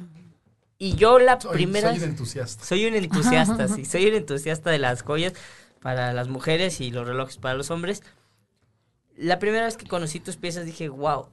Y 0.79 0.95
yo 0.95 1.19
la 1.19 1.41
Soy, 1.41 1.53
primera... 1.53 1.89
soy 1.93 1.99
un 1.99 2.11
entusiasta. 2.11 2.65
Soy 2.65 2.87
un 2.87 2.95
entusiasta, 2.95 3.67
sí. 3.75 3.85
Soy 3.85 4.07
un 4.07 4.15
entusiasta 4.15 4.71
de 4.71 4.79
las 4.79 5.03
joyas 5.03 5.33
para 5.83 6.13
las 6.13 6.29
mujeres 6.29 6.81
y 6.81 6.93
los 6.93 7.05
relojes 7.05 7.39
para 7.39 7.57
los 7.57 7.73
hombres. 7.73 8.05
La 9.17 9.41
primera 9.41 9.65
vez 9.65 9.77
que 9.77 9.89
conocí 9.89 10.21
tus 10.21 10.37
piezas 10.37 10.65
dije, 10.65 10.89
wow. 10.89 11.27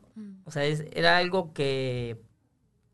O 0.45 0.49
sea, 0.49 0.65
es- 0.65 0.85
era 0.91 1.17
algo 1.17 1.53
que, 1.53 2.17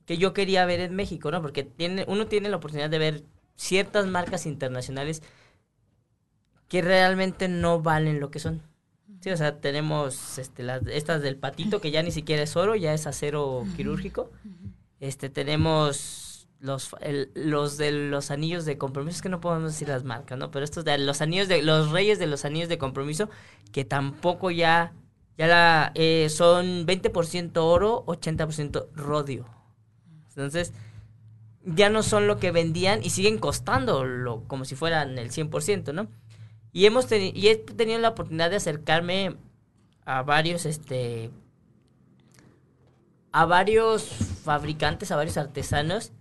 que 0.05 0.17
yo 0.17 0.33
quería 0.33 0.65
ver 0.65 0.81
en 0.81 0.97
México, 0.97 1.31
¿no? 1.31 1.41
Porque 1.41 1.63
tiene, 1.63 2.03
uno 2.09 2.27
tiene 2.27 2.49
la 2.49 2.57
oportunidad 2.57 2.89
de 2.89 2.99
ver 2.99 3.23
ciertas 3.55 4.05
marcas 4.05 4.45
internacionales 4.45 5.23
que 6.67 6.81
realmente 6.81 7.47
no 7.47 7.81
valen 7.81 8.19
lo 8.19 8.31
que 8.31 8.39
son. 8.39 8.61
Sí, 9.21 9.29
o 9.31 9.37
sea, 9.37 9.59
tenemos 9.59 10.37
este, 10.37 10.63
las, 10.63 10.81
estas 10.87 11.21
del 11.21 11.35
patito, 11.35 11.81
que 11.81 11.91
ya 11.91 12.01
ni 12.03 12.11
siquiera 12.11 12.41
es 12.43 12.55
oro, 12.55 12.75
ya 12.75 12.93
es 12.93 13.05
acero 13.05 13.65
quirúrgico. 13.75 14.31
Este, 15.01 15.29
tenemos 15.29 16.47
los, 16.59 16.95
el- 17.01 17.31
los 17.35 17.77
de 17.77 17.91
los 17.91 18.31
anillos 18.31 18.65
de 18.65 18.77
compromiso, 18.77 19.15
es 19.17 19.21
que 19.21 19.29
no 19.29 19.41
podemos 19.41 19.71
decir 19.73 19.87
las 19.89 20.03
marcas, 20.03 20.37
¿no? 20.37 20.51
Pero 20.51 20.63
estos 20.65 20.85
de 20.85 20.97
los 20.97 21.21
anillos 21.21 21.47
de, 21.47 21.61
los 21.63 21.91
reyes 21.91 22.17
de 22.19 22.27
los 22.27 22.45
anillos 22.45 22.69
de 22.69 22.77
compromiso, 22.77 23.29
que 23.73 23.83
tampoco 23.85 24.51
ya, 24.51 24.93
ya 25.37 25.47
la, 25.47 25.91
eh, 25.95 26.27
son 26.29 26.85
20% 26.85 27.57
oro, 27.65 28.03
80% 28.07 28.87
rodio. 28.95 29.45
Entonces, 30.29 30.73
ya 31.65 31.89
no 31.89 32.03
son 32.03 32.27
lo 32.27 32.39
que 32.39 32.51
vendían 32.51 33.03
y 33.03 33.09
siguen 33.09 33.37
costando 33.37 34.05
lo, 34.05 34.43
como 34.47 34.63
si 34.65 34.75
fueran 34.75 35.17
el 35.17 35.29
100%, 35.31 35.93
¿no? 35.93 36.07
Y 36.71 36.85
hemos 36.85 37.09
teni- 37.09 37.31
y 37.35 37.47
he 37.47 37.55
tenido 37.55 37.99
la 37.99 38.09
oportunidad 38.09 38.49
de 38.49 38.57
acercarme 38.57 39.37
a 40.05 40.21
varios, 40.23 40.65
este, 40.65 41.31
a 43.31 43.45
varios 43.45 44.03
fabricantes, 44.43 45.11
a 45.11 45.15
varios 45.15 45.37
artesanos, 45.37 46.11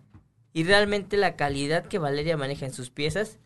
y 0.53 0.65
realmente 0.65 1.17
la 1.17 1.37
calidad 1.37 1.87
que 1.87 1.99
Valeria 1.99 2.37
maneja 2.37 2.67
en 2.67 2.73
sus 2.73 2.91
piezas, 2.91 3.39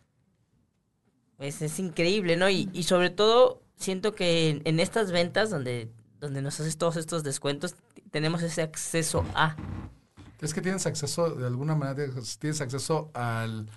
es 1.39 1.79
increíble, 1.79 2.37
¿no? 2.37 2.49
Y, 2.49 2.69
y 2.73 2.83
sobre 2.83 3.09
todo, 3.09 3.61
siento 3.75 4.13
que 4.15 4.49
en, 4.49 4.61
en 4.63 4.79
estas 4.79 5.11
ventas 5.11 5.49
donde, 5.49 5.91
donde 6.19 6.41
nos 6.41 6.59
haces 6.59 6.77
todos 6.77 6.95
estos 6.95 7.23
descuentos, 7.23 7.75
tenemos 8.11 8.41
ese 8.43 8.61
acceso 8.61 9.25
a... 9.35 9.57
Es 10.43 10.53
que 10.53 10.61
tienes 10.61 10.85
acceso, 10.85 11.29
de 11.35 11.47
alguna 11.47 11.75
manera, 11.75 11.95
tienes- 12.39 12.61
acceso 12.61 13.09
al... 13.13 13.69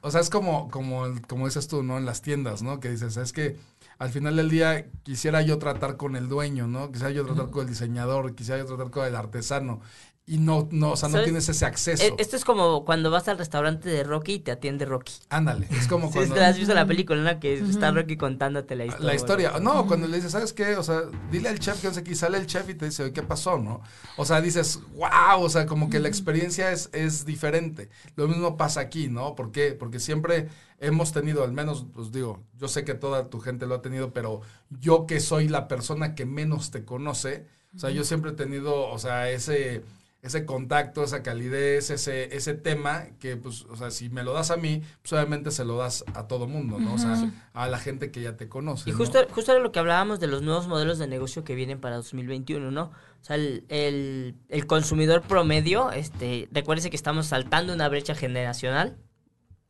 O 0.00 0.10
sea, 0.10 0.20
es 0.20 0.30
como, 0.30 0.70
como, 0.70 1.04
como 1.28 1.46
dices 1.46 1.66
tú, 1.68 1.82
¿no? 1.82 1.98
En 1.98 2.06
las 2.06 2.22
tiendas, 2.22 2.62
¿no? 2.62 2.78
Que 2.80 2.90
dices, 2.90 3.16
es 3.16 3.32
que 3.32 3.56
al 3.98 4.10
final 4.10 4.36
del 4.36 4.48
día 4.48 4.88
quisiera 5.02 5.42
yo 5.42 5.58
tratar 5.58 5.96
con 5.96 6.14
el 6.16 6.28
dueño, 6.28 6.68
¿no? 6.68 6.92
Quisiera 6.92 7.10
yo 7.10 7.26
tratar 7.26 7.50
con 7.50 7.62
el 7.62 7.68
diseñador, 7.68 8.34
quisiera 8.34 8.60
yo 8.60 8.66
tratar 8.66 8.90
con 8.90 9.04
el 9.06 9.16
artesano. 9.16 9.80
Y 10.28 10.38
no, 10.38 10.66
no, 10.72 10.90
o 10.90 10.96
sea, 10.96 11.08
no 11.08 11.12
¿Sabes? 11.12 11.26
tienes 11.26 11.48
ese 11.48 11.64
acceso. 11.64 12.02
E- 12.02 12.14
Esto 12.18 12.34
es 12.34 12.44
como 12.44 12.84
cuando 12.84 13.12
vas 13.12 13.28
al 13.28 13.38
restaurante 13.38 13.88
de 13.88 14.02
Rocky 14.02 14.34
y 14.34 14.38
te 14.40 14.50
atiende 14.50 14.84
Rocky. 14.84 15.12
Ándale, 15.28 15.68
es 15.70 15.86
como 15.86 16.08
Sí, 16.12 16.14
cuando... 16.14 16.34
que 16.34 16.40
has 16.40 16.58
visto 16.58 16.74
la 16.74 16.84
película, 16.84 17.22
¿no? 17.32 17.38
Que 17.38 17.54
está 17.54 17.92
Rocky 17.92 18.16
contándote 18.16 18.74
la 18.74 18.86
historia. 18.86 19.06
La 19.06 19.14
historia. 19.14 19.52
No, 19.60 19.86
cuando 19.86 20.08
le 20.08 20.16
dices, 20.16 20.32
¿sabes 20.32 20.52
qué? 20.52 20.74
O 20.76 20.82
sea, 20.82 21.02
dile 21.30 21.48
al 21.48 21.60
chef 21.60 21.80
que 21.80 21.86
no 21.86 21.94
sé 21.94 22.02
qué, 22.02 22.16
sale 22.16 22.38
el 22.38 22.46
chef 22.46 22.68
y 22.68 22.74
te 22.74 22.86
dice, 22.86 23.04
"Oye, 23.04 23.12
¿qué 23.12 23.22
pasó, 23.22 23.56
no? 23.58 23.82
O 24.16 24.24
sea, 24.24 24.40
dices, 24.40 24.80
wow, 24.96 25.40
o 25.42 25.48
sea, 25.48 25.64
como 25.66 25.88
que 25.88 26.00
la 26.00 26.08
experiencia 26.08 26.72
es, 26.72 26.90
es 26.92 27.24
diferente. 27.24 27.88
Lo 28.16 28.26
mismo 28.26 28.56
pasa 28.56 28.80
aquí, 28.80 29.08
¿no? 29.08 29.36
¿Por 29.36 29.52
qué? 29.52 29.74
Porque 29.78 30.00
siempre 30.00 30.48
hemos 30.80 31.12
tenido, 31.12 31.44
al 31.44 31.52
menos, 31.52 31.86
pues 31.94 32.10
digo, 32.10 32.42
yo 32.58 32.66
sé 32.66 32.84
que 32.84 32.94
toda 32.94 33.30
tu 33.30 33.38
gente 33.38 33.66
lo 33.66 33.76
ha 33.76 33.80
tenido, 33.82 34.12
pero 34.12 34.40
yo 34.70 35.06
que 35.06 35.20
soy 35.20 35.46
la 35.46 35.68
persona 35.68 36.16
que 36.16 36.26
menos 36.26 36.72
te 36.72 36.84
conoce, 36.84 37.46
o 37.76 37.78
sea, 37.78 37.90
yo 37.90 38.04
siempre 38.04 38.32
he 38.32 38.34
tenido, 38.34 38.88
o 38.88 38.98
sea, 38.98 39.30
ese 39.30 39.82
ese 40.26 40.44
contacto, 40.44 41.04
esa 41.04 41.22
calidez, 41.22 41.90
ese, 41.90 42.36
ese 42.36 42.54
tema 42.54 43.06
que, 43.20 43.36
pues, 43.36 43.64
o 43.64 43.76
sea, 43.76 43.90
si 43.90 44.08
me 44.10 44.24
lo 44.24 44.32
das 44.32 44.50
a 44.50 44.56
mí, 44.56 44.82
pues 45.02 45.12
obviamente 45.12 45.50
se 45.50 45.64
lo 45.64 45.76
das 45.76 46.04
a 46.14 46.26
todo 46.26 46.48
mundo, 46.48 46.78
¿no? 46.78 46.94
O 46.94 46.98
sea, 46.98 47.30
a 47.52 47.68
la 47.68 47.78
gente 47.78 48.10
que 48.10 48.20
ya 48.20 48.36
te 48.36 48.48
conoce. 48.48 48.90
Y 48.90 48.92
¿no? 48.92 48.98
justo, 48.98 49.24
justo 49.30 49.52
era 49.52 49.60
lo 49.60 49.70
que 49.72 49.78
hablábamos 49.78 50.18
de 50.18 50.26
los 50.26 50.42
nuevos 50.42 50.66
modelos 50.66 50.98
de 50.98 51.06
negocio 51.06 51.44
que 51.44 51.54
vienen 51.54 51.80
para 51.80 51.96
2021, 51.96 52.70
¿no? 52.70 52.82
O 52.82 53.24
sea, 53.24 53.36
el, 53.36 53.64
el, 53.68 54.34
el 54.48 54.66
consumidor 54.66 55.22
promedio, 55.22 55.92
este, 55.92 56.48
recuérdese 56.50 56.90
que 56.90 56.96
estamos 56.96 57.26
saltando 57.26 57.72
una 57.72 57.88
brecha 57.88 58.14
generacional, 58.14 58.96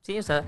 ¿sí? 0.03 0.19
O 0.19 0.23
sea, 0.23 0.45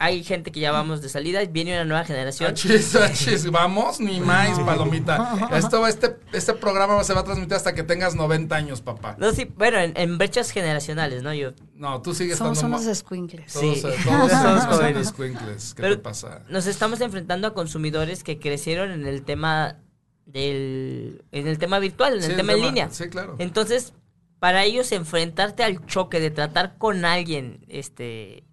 hay 0.00 0.22
gente 0.22 0.52
que 0.52 0.60
ya 0.60 0.70
vamos 0.70 1.02
de 1.02 1.08
salida, 1.08 1.44
viene 1.46 1.72
una 1.72 1.84
nueva 1.84 2.04
generación. 2.04 2.50
Achis, 2.52 2.94
achis, 2.94 3.50
vamos, 3.50 3.98
ni 3.98 4.20
más, 4.30 4.58
palomita. 4.60 5.48
Esto, 5.56 5.80
va- 5.80 5.88
este, 5.88 6.16
este 6.32 6.54
programa 6.54 7.02
se 7.02 7.14
va 7.14 7.20
a 7.20 7.24
transmitir 7.24 7.54
hasta 7.54 7.74
que 7.74 7.82
tengas 7.82 8.14
90 8.14 8.54
años, 8.54 8.80
papá. 8.80 9.16
No, 9.18 9.32
sí, 9.32 9.50
bueno, 9.56 9.78
en, 9.78 9.92
en 9.96 10.16
brechas 10.16 10.50
generacionales, 10.52 11.24
¿no? 11.24 11.34
Yo, 11.34 11.50
No, 11.74 12.00
tú 12.00 12.14
sigues 12.14 12.38
Somos 12.38 12.58
estando... 12.58 12.76
unos 12.76 12.86
ma- 12.86 12.94
squinkles. 12.94 13.52
Todos, 13.52 13.78
Sí. 13.80 13.86
eh, 13.88 13.94
todos 14.04 14.30
Somos 14.30 14.30
somos 14.62 14.66
jóvenes. 14.76 15.06
escuincles. 15.08 15.74
¿Qué 15.74 15.82
Pero- 15.82 15.96
te 15.96 16.02
pasa? 16.02 16.42
nos 16.48 16.66
estamos 16.66 17.00
enfrentando 17.00 17.48
a 17.48 17.54
consumidores 17.54 18.22
que 18.22 18.38
crecieron 18.38 18.92
en 18.92 19.04
el 19.06 19.22
tema 19.24 19.78
del, 20.26 21.24
en 21.32 21.46
el 21.48 21.58
tema 21.58 21.78
virtual, 21.80 22.14
en 22.18 22.22
el 22.22 22.30
Sí, 22.30 22.36
tema 22.36 22.52
en 22.52 22.60
línea. 22.62 22.88
Sí, 22.90 23.08
claro. 23.08 23.34
Entonces, 23.38 23.94
para 24.38 24.62
ellos 24.64 24.92
enfrentarte 24.92 25.64
al 25.64 25.84
choque 25.86 26.20
de 26.20 26.30
tratar 26.30 26.76
con 26.78 27.04
alguien, 27.04 27.64
este, 27.68 28.44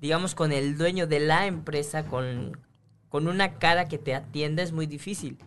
digamos, 0.00 0.34
con 0.34 0.52
el 0.52 0.76
dueño 0.76 1.06
de 1.06 1.20
la 1.20 1.46
empresa, 1.46 2.04
con, 2.04 2.58
con 3.08 3.26
una 3.26 3.54
cara 3.54 3.86
que 3.86 3.98
te 3.98 4.14
atienda 4.14 4.62
es 4.62 4.72
muy 4.72 4.86
difícil. 4.86 5.38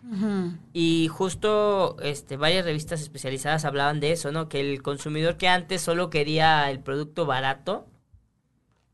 Y 0.72 1.08
justo 1.08 1.96
este, 2.02 2.36
varias 2.36 2.64
revistas 2.64 3.00
especializadas 3.00 3.64
hablaban 3.64 4.00
de 4.00 4.12
eso, 4.12 4.32
¿no? 4.32 4.48
Que 4.48 4.60
el 4.60 4.82
consumidor 4.82 5.36
que 5.36 5.48
antes 5.48 5.80
solo 5.80 6.10
quería 6.10 6.70
el 6.70 6.80
producto 6.80 7.24
barato, 7.24 7.86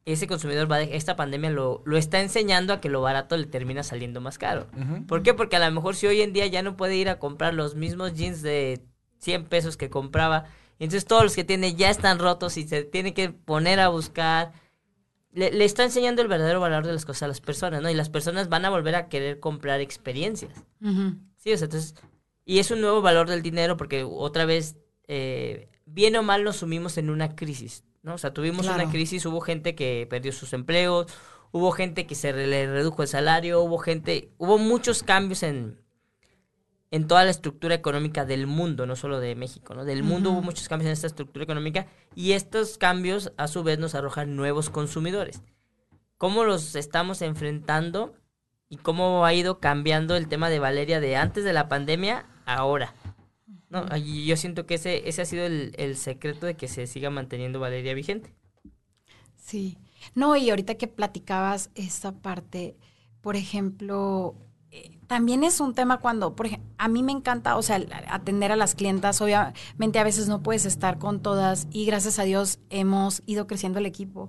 ese 0.04 0.26
consumidor 0.26 0.70
va 0.70 0.78
de, 0.78 0.96
esta 0.96 1.16
pandemia 1.16 1.50
lo, 1.50 1.82
lo 1.84 1.98
está 1.98 2.20
enseñando 2.20 2.72
a 2.72 2.80
que 2.80 2.88
lo 2.88 3.02
barato 3.02 3.36
le 3.36 3.46
termina 3.46 3.82
saliendo 3.82 4.20
más 4.20 4.38
caro. 4.38 4.66
¿Por 5.06 5.22
qué? 5.22 5.34
Porque 5.34 5.56
a 5.56 5.58
lo 5.58 5.74
mejor 5.74 5.96
si 5.96 6.06
hoy 6.06 6.22
en 6.22 6.32
día 6.32 6.46
ya 6.46 6.62
no 6.62 6.76
puede 6.76 6.96
ir 6.96 7.08
a 7.08 7.18
comprar 7.18 7.52
los 7.52 7.74
mismos 7.74 8.14
jeans 8.14 8.40
de 8.40 8.82
100 9.18 9.46
pesos 9.46 9.76
que 9.76 9.90
compraba, 9.90 10.44
entonces 10.78 11.04
todos 11.04 11.24
los 11.24 11.34
que 11.34 11.44
tiene 11.44 11.74
ya 11.74 11.90
están 11.90 12.18
rotos 12.18 12.56
y 12.56 12.66
se 12.66 12.84
tiene 12.84 13.12
que 13.12 13.30
poner 13.30 13.80
a 13.80 13.88
buscar. 13.88 14.52
Le, 15.32 15.52
le 15.52 15.64
está 15.64 15.84
enseñando 15.84 16.22
el 16.22 16.28
verdadero 16.28 16.60
valor 16.60 16.86
de 16.86 16.92
las 16.92 17.04
cosas 17.04 17.24
a 17.24 17.28
las 17.28 17.40
personas, 17.40 17.82
¿no? 17.82 17.90
Y 17.90 17.94
las 17.94 18.08
personas 18.08 18.48
van 18.48 18.64
a 18.64 18.70
volver 18.70 18.94
a 18.94 19.08
querer 19.08 19.40
comprar 19.40 19.80
experiencias. 19.80 20.52
Sí, 21.36 21.52
o 21.52 21.56
sea, 21.58 21.66
entonces, 21.66 21.94
y 22.44 22.58
es 22.60 22.70
un 22.70 22.80
nuevo 22.80 23.02
valor 23.02 23.28
del 23.28 23.42
dinero 23.42 23.76
porque 23.76 24.04
otra 24.04 24.46
vez, 24.46 24.76
eh, 25.06 25.68
bien 25.86 26.16
o 26.16 26.22
mal 26.22 26.44
nos 26.44 26.56
sumimos 26.56 26.96
en 26.98 27.10
una 27.10 27.36
crisis, 27.36 27.84
¿no? 28.02 28.14
O 28.14 28.18
sea, 28.18 28.32
tuvimos 28.32 28.66
Claro. 28.66 28.82
una 28.82 28.90
crisis, 28.90 29.24
hubo 29.26 29.40
gente 29.40 29.74
que 29.74 30.06
perdió 30.08 30.32
sus 30.32 30.52
empleos, 30.54 31.06
hubo 31.52 31.70
gente 31.72 32.06
que 32.06 32.14
se 32.14 32.32
le 32.32 32.66
redujo 32.66 33.02
el 33.02 33.08
salario, 33.08 33.60
hubo 33.62 33.78
gente, 33.78 34.30
hubo 34.38 34.56
muchos 34.58 35.02
cambios 35.02 35.42
en, 35.42 35.78
en 36.90 37.06
toda 37.06 37.24
la 37.24 37.30
estructura 37.30 37.74
económica 37.74 38.24
del 38.24 38.46
mundo, 38.46 38.86
no 38.86 38.96
solo 38.96 39.20
de 39.20 39.34
México, 39.34 39.74
¿no? 39.74 39.84
Del 39.84 40.02
mundo 40.02 40.30
hubo 40.30 40.42
muchos 40.42 40.68
cambios 40.68 40.86
en 40.86 40.92
esta 40.92 41.06
estructura 41.06 41.44
económica 41.44 41.86
y 42.14 42.32
estos 42.32 42.78
cambios 42.78 43.32
a 43.36 43.48
su 43.48 43.62
vez 43.62 43.78
nos 43.78 43.94
arrojan 43.94 44.36
nuevos 44.36 44.70
consumidores. 44.70 45.42
¿Cómo 46.16 46.44
los 46.44 46.74
estamos 46.74 47.22
enfrentando 47.22 48.14
y 48.68 48.76
cómo 48.76 49.24
ha 49.24 49.34
ido 49.34 49.60
cambiando 49.60 50.16
el 50.16 50.28
tema 50.28 50.48
de 50.48 50.58
Valeria 50.58 51.00
de 51.00 51.16
antes 51.16 51.44
de 51.44 51.52
la 51.52 51.68
pandemia 51.68 52.26
a 52.46 52.54
ahora? 52.54 52.94
No, 53.68 53.84
y 53.96 54.26
yo 54.26 54.36
siento 54.36 54.64
que 54.64 54.74
ese, 54.74 55.08
ese 55.08 55.22
ha 55.22 55.26
sido 55.26 55.44
el, 55.44 55.74
el 55.76 55.96
secreto 55.96 56.46
de 56.46 56.56
que 56.56 56.68
se 56.68 56.86
siga 56.86 57.10
manteniendo 57.10 57.60
Valeria 57.60 57.92
vigente. 57.92 58.34
Sí. 59.36 59.78
No, 60.14 60.36
y 60.36 60.48
ahorita 60.48 60.76
que 60.76 60.88
platicabas 60.88 61.70
esta 61.74 62.12
parte, 62.12 62.76
por 63.20 63.36
ejemplo, 63.36 64.34
también 65.08 65.42
es 65.42 65.60
un 65.60 65.74
tema 65.74 65.98
cuando, 65.98 66.36
por 66.36 66.46
ejemplo, 66.46 66.68
a 66.76 66.86
mí 66.88 67.02
me 67.02 67.12
encanta, 67.12 67.56
o 67.56 67.62
sea, 67.62 67.80
atender 68.08 68.52
a 68.52 68.56
las 68.56 68.74
clientas, 68.74 69.20
obviamente 69.20 69.98
a 69.98 70.04
veces 70.04 70.28
no 70.28 70.42
puedes 70.42 70.66
estar 70.66 70.98
con 70.98 71.20
todas 71.20 71.66
y 71.70 71.86
gracias 71.86 72.18
a 72.18 72.24
Dios 72.24 72.60
hemos 72.68 73.22
ido 73.26 73.46
creciendo 73.46 73.78
el 73.78 73.86
equipo. 73.86 74.28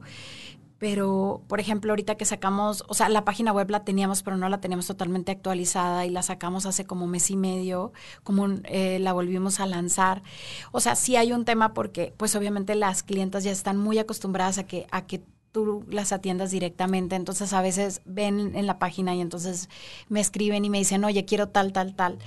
Pero, 0.77 1.43
por 1.49 1.59
ejemplo, 1.59 1.91
ahorita 1.91 2.15
que 2.15 2.23
sacamos, 2.23 2.85
o 2.87 2.93
sea, 2.93 3.09
la 3.09 3.25
página 3.25 3.51
web 3.51 3.69
la 3.69 3.83
teníamos, 3.83 4.23
pero 4.23 4.37
no 4.37 4.47
la 4.47 4.61
teníamos 4.61 4.87
totalmente 4.87 5.33
actualizada 5.33 6.05
y 6.05 6.09
la 6.09 6.23
sacamos 6.23 6.65
hace 6.65 6.85
como 6.85 7.05
mes 7.05 7.29
y 7.29 7.35
medio, 7.35 7.91
como 8.23 8.47
eh, 8.63 8.97
la 8.99 9.11
volvimos 9.11 9.59
a 9.59 9.65
lanzar. 9.65 10.23
O 10.71 10.79
sea, 10.79 10.95
sí 10.95 11.17
hay 11.17 11.33
un 11.33 11.43
tema 11.43 11.73
porque, 11.73 12.13
pues 12.15 12.33
obviamente 12.37 12.75
las 12.75 13.03
clientas 13.03 13.43
ya 13.43 13.51
están 13.51 13.75
muy 13.75 13.99
acostumbradas 13.99 14.57
a 14.57 14.65
que, 14.65 14.87
a 14.89 15.05
que 15.05 15.21
tú 15.51 15.83
las 15.89 16.11
atiendas 16.11 16.51
directamente, 16.51 17.15
entonces 17.15 17.53
a 17.53 17.61
veces 17.61 18.01
ven 18.05 18.55
en 18.55 18.67
la 18.67 18.79
página 18.79 19.15
y 19.15 19.21
entonces 19.21 19.69
me 20.07 20.19
escriben 20.19 20.65
y 20.65 20.69
me 20.69 20.77
dicen, 20.77 21.03
oye, 21.03 21.25
quiero 21.25 21.49
tal, 21.49 21.73
tal, 21.73 21.95
tal. 21.95 22.19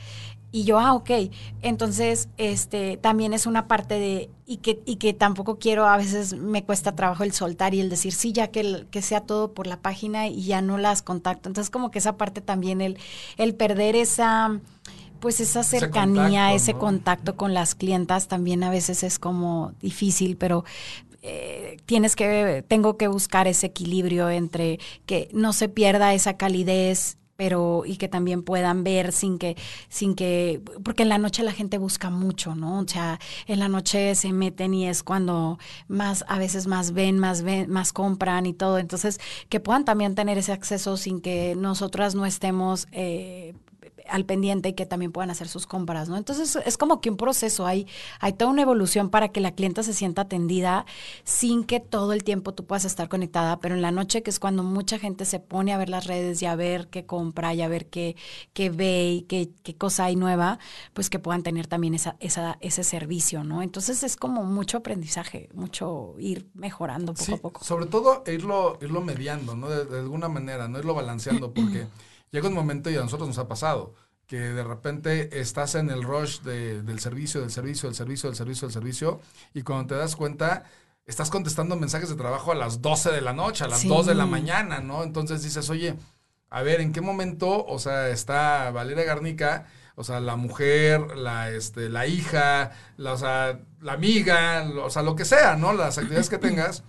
Y 0.54 0.64
yo, 0.64 0.78
ah, 0.78 0.92
ok. 0.92 1.10
Entonces, 1.62 2.28
este, 2.36 2.98
también 2.98 3.32
es 3.32 3.46
una 3.46 3.68
parte 3.68 3.94
de, 3.98 4.28
y 4.44 4.58
que, 4.58 4.82
y 4.84 4.96
que 4.96 5.14
tampoco 5.14 5.58
quiero, 5.58 5.86
a 5.86 5.96
veces 5.96 6.34
me 6.34 6.62
cuesta 6.62 6.94
trabajo 6.94 7.24
el 7.24 7.32
soltar 7.32 7.72
y 7.72 7.80
el 7.80 7.88
decir, 7.88 8.12
sí, 8.12 8.32
ya 8.32 8.48
que, 8.48 8.86
que 8.90 9.00
sea 9.00 9.22
todo 9.22 9.54
por 9.54 9.66
la 9.66 9.80
página 9.80 10.28
y 10.28 10.44
ya 10.44 10.60
no 10.60 10.76
las 10.76 11.00
contacto. 11.00 11.48
Entonces, 11.48 11.70
como 11.70 11.90
que 11.90 12.00
esa 12.00 12.18
parte 12.18 12.42
también, 12.42 12.82
el, 12.82 12.98
el 13.38 13.54
perder 13.54 13.96
esa, 13.96 14.60
pues 15.20 15.40
esa 15.40 15.62
cercanía, 15.62 16.52
ese 16.52 16.74
contacto 16.74 17.34
con 17.34 17.54
las 17.54 17.74
clientas 17.74 18.28
también 18.28 18.62
a 18.62 18.68
veces 18.68 19.04
es 19.04 19.18
como 19.18 19.72
difícil, 19.80 20.36
pero 20.36 20.64
eh, 21.22 21.76
tienes 21.86 22.16
que, 22.16 22.64
tengo 22.66 22.96
que 22.96 23.08
buscar 23.08 23.46
ese 23.46 23.66
equilibrio 23.66 24.28
entre 24.28 24.78
que 25.06 25.28
no 25.32 25.52
se 25.52 25.68
pierda 25.68 26.14
esa 26.14 26.36
calidez 26.36 27.16
pero 27.36 27.82
y 27.84 27.96
que 27.96 28.08
también 28.08 28.42
puedan 28.42 28.84
ver 28.84 29.10
sin 29.10 29.38
que 29.38 29.56
sin 29.88 30.14
que 30.14 30.60
porque 30.84 31.02
en 31.02 31.08
la 31.08 31.18
noche 31.18 31.42
la 31.42 31.52
gente 31.52 31.78
busca 31.78 32.10
mucho 32.10 32.54
no 32.54 32.80
o 32.80 32.86
sea 32.86 33.18
en 33.46 33.58
la 33.58 33.68
noche 33.68 34.14
se 34.14 34.32
meten 34.32 34.74
y 34.74 34.86
es 34.86 35.02
cuando 35.02 35.58
más 35.88 36.24
a 36.28 36.38
veces 36.38 36.66
más 36.66 36.92
ven 36.92 37.18
más 37.18 37.42
ven 37.42 37.70
más 37.70 37.92
compran 37.92 38.46
y 38.46 38.52
todo. 38.52 38.78
Entonces 38.78 39.18
que 39.48 39.60
puedan 39.60 39.84
también 39.84 40.14
tener 40.14 40.38
ese 40.38 40.52
acceso 40.52 40.96
sin 40.96 41.20
que 41.20 41.54
nosotras 41.56 42.14
no 42.14 42.26
estemos 42.26 42.86
eh, 42.92 43.54
al 44.08 44.24
pendiente 44.24 44.70
y 44.70 44.72
que 44.74 44.86
también 44.86 45.12
puedan 45.12 45.30
hacer 45.30 45.48
sus 45.48 45.66
compras, 45.66 46.08
¿no? 46.08 46.16
Entonces 46.16 46.56
es 46.64 46.76
como 46.76 47.00
que 47.00 47.10
un 47.10 47.16
proceso, 47.16 47.66
hay, 47.66 47.86
hay 48.20 48.32
toda 48.32 48.50
una 48.50 48.62
evolución 48.62 49.10
para 49.10 49.28
que 49.28 49.40
la 49.40 49.52
clienta 49.52 49.82
se 49.82 49.92
sienta 49.92 50.22
atendida 50.22 50.86
sin 51.24 51.64
que 51.64 51.80
todo 51.80 52.12
el 52.12 52.24
tiempo 52.24 52.54
tú 52.54 52.64
puedas 52.64 52.84
estar 52.84 53.08
conectada, 53.08 53.60
pero 53.60 53.74
en 53.74 53.82
la 53.82 53.90
noche 53.90 54.22
que 54.22 54.30
es 54.30 54.38
cuando 54.38 54.62
mucha 54.62 54.98
gente 54.98 55.24
se 55.24 55.40
pone 55.40 55.72
a 55.72 55.78
ver 55.78 55.88
las 55.88 56.06
redes 56.06 56.42
y 56.42 56.46
a 56.46 56.54
ver 56.54 56.88
qué 56.88 57.06
compra 57.06 57.54
y 57.54 57.62
a 57.62 57.68
ver 57.68 57.86
qué, 57.86 58.16
qué 58.52 58.70
ve 58.70 59.12
y 59.12 59.22
qué, 59.22 59.50
qué 59.62 59.76
cosa 59.76 60.04
hay 60.04 60.16
nueva, 60.16 60.58
pues 60.92 61.10
que 61.10 61.18
puedan 61.18 61.42
tener 61.42 61.66
también 61.66 61.94
esa, 61.94 62.16
esa, 62.20 62.58
ese 62.60 62.84
servicio, 62.84 63.44
¿no? 63.44 63.62
Entonces 63.62 64.02
es 64.02 64.16
como 64.16 64.44
mucho 64.44 64.78
aprendizaje, 64.78 65.48
mucho 65.54 66.14
ir 66.18 66.48
mejorando 66.54 67.14
poco 67.14 67.34
a 67.34 67.38
poco. 67.38 67.64
Sobre 67.64 67.86
todo 67.86 68.22
irlo, 68.26 68.78
irlo 68.80 69.00
mediando, 69.00 69.56
¿no? 69.56 69.68
De, 69.68 69.84
de 69.84 70.00
alguna 70.00 70.28
manera, 70.28 70.68
no 70.68 70.78
irlo 70.78 70.94
balanceando, 70.94 71.52
porque 71.52 71.86
llega 72.32 72.48
un 72.48 72.54
momento 72.54 72.90
y 72.90 72.96
a 72.96 73.00
nosotros 73.02 73.28
nos 73.28 73.38
ha 73.38 73.46
pasado 73.46 73.94
que 74.26 74.38
de 74.38 74.64
repente 74.64 75.40
estás 75.40 75.74
en 75.74 75.90
el 75.90 76.02
rush 76.02 76.40
del 76.40 76.98
servicio, 77.00 77.42
del 77.42 77.50
servicio, 77.50 77.88
del 77.88 77.94
servicio, 77.94 78.30
del 78.30 78.36
servicio, 78.36 78.66
del 78.66 78.72
servicio, 78.72 79.20
y 79.52 79.62
cuando 79.62 79.88
te 79.88 79.94
das 79.94 80.16
cuenta, 80.16 80.64
estás 81.04 81.28
contestando 81.28 81.76
mensajes 81.76 82.08
de 82.08 82.14
trabajo 82.14 82.50
a 82.50 82.54
las 82.54 82.80
12 82.80 83.10
de 83.12 83.20
la 83.20 83.34
noche, 83.34 83.64
a 83.64 83.68
las 83.68 83.86
2 83.86 84.06
de 84.06 84.14
la 84.14 84.24
mañana, 84.24 84.80
¿no? 84.80 85.02
Entonces 85.02 85.42
dices, 85.42 85.68
oye, 85.68 85.96
a 86.48 86.62
ver, 86.62 86.80
¿en 86.80 86.92
qué 86.92 87.02
momento, 87.02 87.66
o 87.66 87.78
sea, 87.78 88.08
está 88.08 88.70
Valeria 88.70 89.04
Garnica, 89.04 89.66
o 89.96 90.04
sea, 90.04 90.20
la 90.20 90.36
mujer, 90.36 91.14
la, 91.16 91.50
este, 91.50 91.90
la 91.90 92.06
hija, 92.06 92.72
la, 92.96 93.12
o 93.12 93.18
sea, 93.18 93.60
la 93.82 93.92
amiga, 93.92 94.66
o 94.82 94.88
sea, 94.88 95.02
lo 95.02 95.14
que 95.14 95.26
sea, 95.26 95.56
¿no? 95.56 95.74
Las 95.74 95.98
actividades 95.98 96.30
que 96.30 96.38
tengas, 96.38 96.84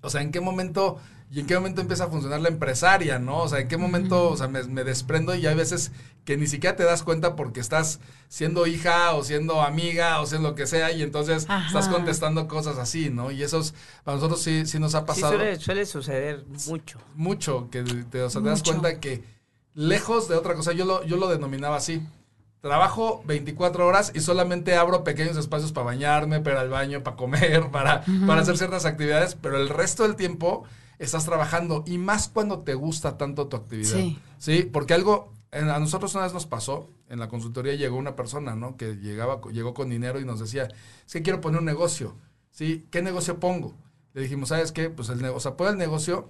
o 0.00 0.10
sea, 0.10 0.22
¿en 0.22 0.30
qué 0.30 0.40
momento 0.40 1.00
y 1.32 1.38
en 1.38 1.46
qué 1.46 1.54
momento 1.54 1.80
empieza 1.80 2.04
a 2.04 2.08
funcionar 2.08 2.40
la 2.40 2.48
empresaria, 2.48 3.20
¿no? 3.20 3.38
O 3.38 3.48
sea, 3.48 3.60
en 3.60 3.68
qué 3.68 3.76
momento, 3.76 4.30
o 4.30 4.36
sea, 4.36 4.48
me, 4.48 4.62
desprendo 4.82 5.32
y 5.36 5.46
hay 5.46 5.54
veces 5.54 5.92
que 6.24 6.36
ni 6.36 6.48
siquiera 6.48 6.74
te 6.74 6.82
das 6.82 7.04
cuenta 7.04 7.36
porque 7.36 7.60
estás 7.60 8.00
siendo 8.28 8.66
hija 8.66 9.14
o 9.14 9.22
siendo 9.22 9.62
amiga 9.62 10.20
o 10.20 10.26
siendo 10.26 10.50
lo 10.50 10.54
que 10.56 10.66
sea 10.66 10.90
y 10.90 11.02
entonces 11.02 11.46
estás 11.68 11.86
contestando 11.86 12.48
cosas 12.48 12.78
así, 12.78 13.10
¿no? 13.10 13.30
Y 13.30 13.44
eso 13.44 13.60
es, 13.60 13.74
para 14.02 14.16
nosotros 14.16 14.42
sí, 14.42 14.66
sí 14.66 14.80
nos 14.80 14.96
ha 14.96 15.06
pasado. 15.06 15.38
Sí, 15.38 15.60
suele, 15.60 15.86
suceder 15.86 16.44
mucho. 16.66 16.98
Mucho, 17.14 17.68
que 17.70 17.84
te, 17.84 18.22
o 18.22 18.28
sea, 18.28 18.42
te 18.42 18.48
das 18.48 18.64
cuenta 18.64 18.98
que 18.98 19.22
lejos 19.74 20.28
de 20.28 20.34
otra 20.34 20.54
cosa, 20.54 20.72
yo 20.72 20.84
lo, 20.84 21.04
yo 21.04 21.16
lo 21.16 21.28
denominaba 21.28 21.76
así. 21.76 22.02
Trabajo 22.60 23.22
24 23.26 23.86
horas 23.86 24.10
y 24.16 24.20
solamente 24.20 24.74
abro 24.74 25.04
pequeños 25.04 25.36
espacios 25.36 25.70
para 25.70 25.86
bañarme, 25.86 26.40
para 26.40 26.62
el 26.62 26.70
baño, 26.70 27.04
para 27.04 27.16
comer, 27.16 27.70
para, 27.72 28.04
para 28.26 28.42
hacer 28.42 28.58
ciertas 28.58 28.84
actividades, 28.84 29.36
pero 29.40 29.58
el 29.58 29.68
resto 29.68 30.02
del 30.02 30.16
tiempo 30.16 30.64
estás 31.00 31.24
trabajando 31.24 31.82
y 31.86 31.98
más 31.98 32.28
cuando 32.28 32.60
te 32.60 32.74
gusta 32.74 33.16
tanto 33.16 33.48
tu 33.48 33.56
actividad. 33.56 33.96
Sí. 33.96 34.18
Sí, 34.38 34.62
porque 34.70 34.94
algo, 34.94 35.32
a 35.50 35.78
nosotros 35.80 36.14
una 36.14 36.24
vez 36.24 36.34
nos 36.34 36.46
pasó, 36.46 36.90
en 37.08 37.18
la 37.18 37.28
consultoría 37.28 37.74
llegó 37.74 37.96
una 37.96 38.14
persona, 38.14 38.54
¿no? 38.54 38.76
Que 38.76 38.94
llegaba, 38.96 39.40
llegó 39.50 39.74
con 39.74 39.88
dinero 39.88 40.20
y 40.20 40.24
nos 40.24 40.38
decía, 40.38 40.68
es 41.06 41.12
que 41.12 41.22
quiero 41.22 41.40
poner 41.40 41.60
un 41.60 41.64
negocio, 41.64 42.14
¿sí? 42.50 42.86
¿Qué 42.90 43.02
negocio 43.02 43.40
pongo? 43.40 43.74
Le 44.12 44.22
dijimos, 44.22 44.50
¿sabes 44.50 44.72
qué? 44.72 44.90
Pues 44.90 45.08
el, 45.08 45.24
o 45.24 45.40
sea, 45.40 45.56
pon 45.56 45.68
el 45.68 45.78
negocio 45.78 46.28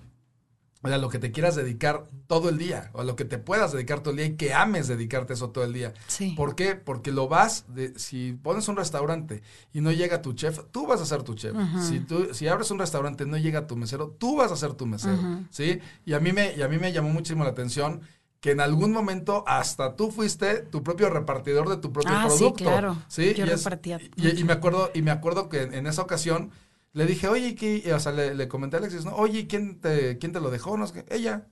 o 0.82 0.88
sea, 0.88 0.96
lo 0.96 1.10
que 1.10 1.18
te 1.18 1.30
quieras 1.30 1.56
dedicar 1.56 2.04
todo 2.26 2.48
el 2.48 2.56
día, 2.56 2.90
o 2.94 3.00
a 3.00 3.04
lo 3.04 3.14
que 3.14 3.26
te 3.26 3.36
puedas 3.36 3.72
dedicar 3.72 4.00
todo 4.00 4.12
el 4.12 4.16
día 4.16 4.26
y 4.26 4.36
que 4.36 4.54
ames 4.54 4.88
dedicarte 4.88 5.34
eso 5.34 5.50
todo 5.50 5.64
el 5.64 5.74
día. 5.74 5.92
Sí. 6.06 6.32
¿Por 6.36 6.54
qué? 6.54 6.74
Porque 6.74 7.12
lo 7.12 7.28
vas, 7.28 7.66
de, 7.68 7.98
si 7.98 8.32
pones 8.32 8.66
un 8.68 8.76
restaurante 8.76 9.42
y 9.74 9.82
no 9.82 9.92
llega 9.92 10.22
tu 10.22 10.32
chef, 10.32 10.60
tú 10.70 10.86
vas 10.86 11.02
a 11.02 11.06
ser 11.06 11.22
tu 11.22 11.34
chef. 11.34 11.54
si, 11.86 12.00
tú, 12.00 12.32
si 12.32 12.48
abres 12.48 12.70
un 12.70 12.78
restaurante 12.78 13.24
y 13.24 13.26
no 13.26 13.36
llega 13.36 13.66
tu 13.66 13.76
mesero, 13.76 14.08
tú 14.18 14.36
vas 14.36 14.52
a 14.52 14.56
ser 14.56 14.72
tu 14.72 14.86
mesero. 14.86 15.18
¿Sí? 15.50 15.80
Y 16.06 16.14
a, 16.14 16.20
mí 16.20 16.32
me, 16.32 16.54
y 16.56 16.62
a 16.62 16.68
mí 16.68 16.78
me 16.78 16.92
llamó 16.92 17.10
muchísimo 17.10 17.44
la 17.44 17.50
atención 17.50 18.00
que 18.40 18.52
en 18.52 18.60
algún 18.60 18.90
momento 18.90 19.44
hasta 19.46 19.96
tú 19.96 20.10
fuiste 20.10 20.60
tu 20.60 20.82
propio 20.82 21.10
repartidor 21.10 21.68
de 21.68 21.76
tu 21.76 21.92
propio 21.92 22.14
producto. 22.26 22.58
Sí, 22.58 22.64
claro. 22.64 22.96
¿sí? 23.06 23.34
Yo 23.34 23.44
y 23.44 23.48
repartía. 23.50 24.00
y, 24.16 24.44
me 24.44 24.54
acuerdo, 24.54 24.90
y 24.94 25.02
me 25.02 25.10
acuerdo 25.10 25.50
que 25.50 25.60
en 25.60 25.86
esa 25.86 26.00
ocasión 26.00 26.50
le 26.92 27.06
dije, 27.06 27.28
oye, 27.28 27.54
¿qué? 27.54 27.92
o 27.94 28.00
sea, 28.00 28.12
le, 28.12 28.48
comenté 28.48 28.76
a 28.76 28.78
Alexis, 28.80 29.04
¿no? 29.04 29.14
Oye, 29.14 29.46
¿quién 29.46 29.80
te, 29.80 30.18
quién 30.18 30.32
te 30.32 30.40
lo 30.40 30.50
dejó? 30.50 30.76
No, 30.76 30.86
ella. 31.08 31.46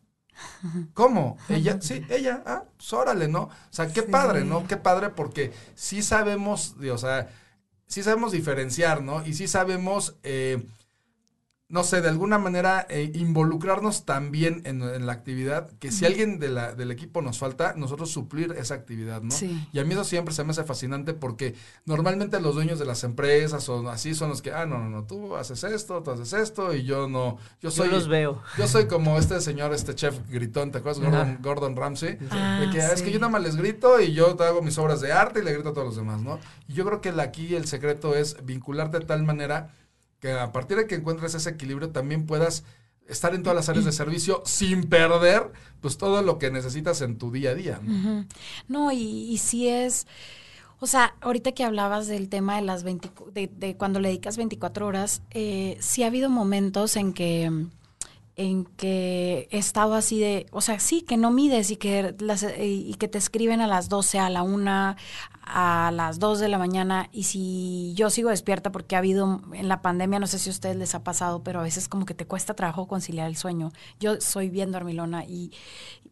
¿Cómo? 0.94 1.36
Ella, 1.48 1.80
sí, 1.80 2.04
ella, 2.10 2.42
ah, 2.46 2.64
pues 2.76 2.92
órale, 2.92 3.28
¿no? 3.28 3.42
O 3.42 3.52
sea, 3.70 3.88
qué 3.92 4.02
padre, 4.02 4.44
¿no? 4.44 4.66
Qué 4.66 4.76
padre 4.76 5.10
porque 5.10 5.52
sí 5.74 6.02
sabemos, 6.02 6.76
o 6.92 6.98
sea, 6.98 7.28
sí 7.86 8.02
sabemos 8.02 8.32
diferenciar, 8.32 9.02
¿no? 9.02 9.26
Y 9.26 9.34
sí 9.34 9.48
sabemos 9.48 10.16
eh, 10.22 10.64
no 11.70 11.84
sé, 11.84 12.00
de 12.00 12.08
alguna 12.08 12.38
manera 12.38 12.86
eh, 12.88 13.12
involucrarnos 13.14 14.06
también 14.06 14.62
en, 14.64 14.78
la 15.04 15.12
actividad, 15.12 15.70
que 15.78 15.92
si 15.92 16.06
alguien 16.06 16.38
de 16.38 16.48
la, 16.48 16.74
del 16.74 16.90
equipo 16.90 17.20
nos 17.20 17.38
falta, 17.38 17.74
nosotros 17.76 18.10
suplir 18.10 18.54
esa 18.56 18.74
actividad, 18.74 19.20
¿no? 19.20 19.30
Sí. 19.30 19.68
Y 19.74 19.78
a 19.78 19.84
mí 19.84 19.92
eso 19.92 20.04
siempre 20.04 20.32
se 20.32 20.44
me 20.44 20.52
hace 20.52 20.64
fascinante 20.64 21.12
porque 21.12 21.54
normalmente 21.84 22.40
los 22.40 22.54
dueños 22.54 22.78
de 22.78 22.86
las 22.86 23.04
empresas 23.04 23.62
son 23.62 23.86
así 23.88 24.14
son 24.14 24.30
los 24.30 24.40
que, 24.40 24.50
ah, 24.50 24.64
no, 24.64 24.78
no, 24.78 24.88
no, 24.88 25.04
tú 25.04 25.36
haces 25.36 25.62
esto, 25.62 26.02
tú 26.02 26.12
haces 26.12 26.32
esto 26.32 26.74
y 26.74 26.84
yo 26.84 27.06
no, 27.06 27.36
yo 27.60 27.70
soy... 27.70 27.88
Yo 27.88 27.96
los 27.96 28.08
veo. 28.08 28.42
Yo 28.56 28.66
soy 28.66 28.86
como 28.86 29.18
este 29.18 29.38
señor, 29.42 29.74
este 29.74 29.94
chef 29.94 30.18
gritón, 30.30 30.72
¿te 30.72 30.78
acuerdas? 30.78 31.02
Gordon, 31.02 31.38
Gordon 31.42 31.76
Ramsay. 31.76 32.18
Ah, 32.30 32.64
que 32.72 32.78
es 32.78 33.02
que 33.02 33.10
yo 33.10 33.18
nada 33.18 33.30
más 33.30 33.42
les 33.42 33.56
grito 33.56 34.00
y 34.00 34.14
yo 34.14 34.36
te 34.36 34.44
hago 34.44 34.62
mis 34.62 34.78
obras 34.78 35.02
de 35.02 35.12
arte 35.12 35.40
y 35.40 35.44
le 35.44 35.52
grito 35.52 35.68
a 35.68 35.72
todos 35.74 35.88
los 35.88 35.96
demás, 35.96 36.22
¿no? 36.22 36.38
Y 36.66 36.72
yo 36.72 36.86
creo 36.86 37.02
que 37.02 37.10
aquí 37.20 37.54
el 37.54 37.66
secreto 37.66 38.14
es 38.14 38.42
vincularte 38.46 39.00
de 39.00 39.04
tal 39.04 39.22
manera 39.22 39.70
que 40.20 40.32
a 40.32 40.52
partir 40.52 40.76
de 40.76 40.86
que 40.86 40.96
encuentres 40.96 41.34
ese 41.34 41.50
equilibrio 41.50 41.90
también 41.90 42.26
puedas 42.26 42.64
estar 43.08 43.34
en 43.34 43.42
todas 43.42 43.56
las 43.56 43.68
áreas 43.68 43.84
de 43.84 43.92
servicio 43.92 44.42
sin 44.44 44.84
perder 44.84 45.50
pues 45.80 45.96
todo 45.96 46.22
lo 46.22 46.38
que 46.38 46.50
necesitas 46.50 47.00
en 47.00 47.16
tu 47.18 47.30
día 47.30 47.50
a 47.50 47.54
día. 47.54 47.80
No, 48.68 48.92
y, 48.92 49.38
si 49.38 49.68
es, 49.68 50.06
o 50.78 50.86
sea, 50.86 51.14
ahorita 51.20 51.52
que 51.52 51.64
hablabas 51.64 52.06
del 52.06 52.28
tema 52.28 52.56
de 52.56 52.62
las 52.62 52.82
20, 52.82 53.10
de, 53.32 53.76
cuando 53.76 54.00
le 54.00 54.08
dedicas 54.08 54.36
24 54.36 54.86
horas, 54.86 55.22
eh, 55.30 55.76
sí 55.80 56.02
ha 56.02 56.08
habido 56.08 56.28
momentos 56.28 56.96
en 56.96 57.12
que 57.12 57.50
en 58.38 58.66
que 58.66 59.48
he 59.50 59.58
estado 59.58 59.94
así 59.94 60.20
de, 60.20 60.46
o 60.52 60.60
sea, 60.60 60.78
sí, 60.78 61.02
que 61.02 61.16
no 61.16 61.32
mides 61.32 61.72
y 61.72 61.76
que, 61.76 62.14
las, 62.20 62.46
y 62.56 62.94
que 62.94 63.08
te 63.08 63.18
escriben 63.18 63.60
a 63.60 63.66
las 63.66 63.88
12, 63.88 64.20
a 64.20 64.30
la 64.30 64.44
1, 64.44 64.94
a 65.50 65.90
las 65.92 66.18
2 66.18 66.40
de 66.40 66.48
la 66.48 66.58
mañana 66.58 67.08
y 67.12 67.24
si 67.24 67.94
yo 67.94 68.10
sigo 68.10 68.30
despierta 68.30 68.70
porque 68.70 68.94
ha 68.94 68.98
habido 68.98 69.40
en 69.52 69.68
la 69.68 69.82
pandemia, 69.82 70.18
no 70.18 70.26
sé 70.26 70.38
si 70.38 70.50
a 70.50 70.52
ustedes 70.52 70.76
les 70.76 70.94
ha 70.94 71.02
pasado, 71.02 71.42
pero 71.42 71.60
a 71.60 71.62
veces 71.62 71.88
como 71.88 72.04
que 72.04 72.14
te 72.14 72.26
cuesta 72.26 72.54
trabajo 72.54 72.86
conciliar 72.86 73.28
el 73.28 73.36
sueño. 73.36 73.72
Yo 73.98 74.20
soy 74.20 74.50
bien 74.50 74.72
dormilona 74.72 75.24
y 75.24 75.52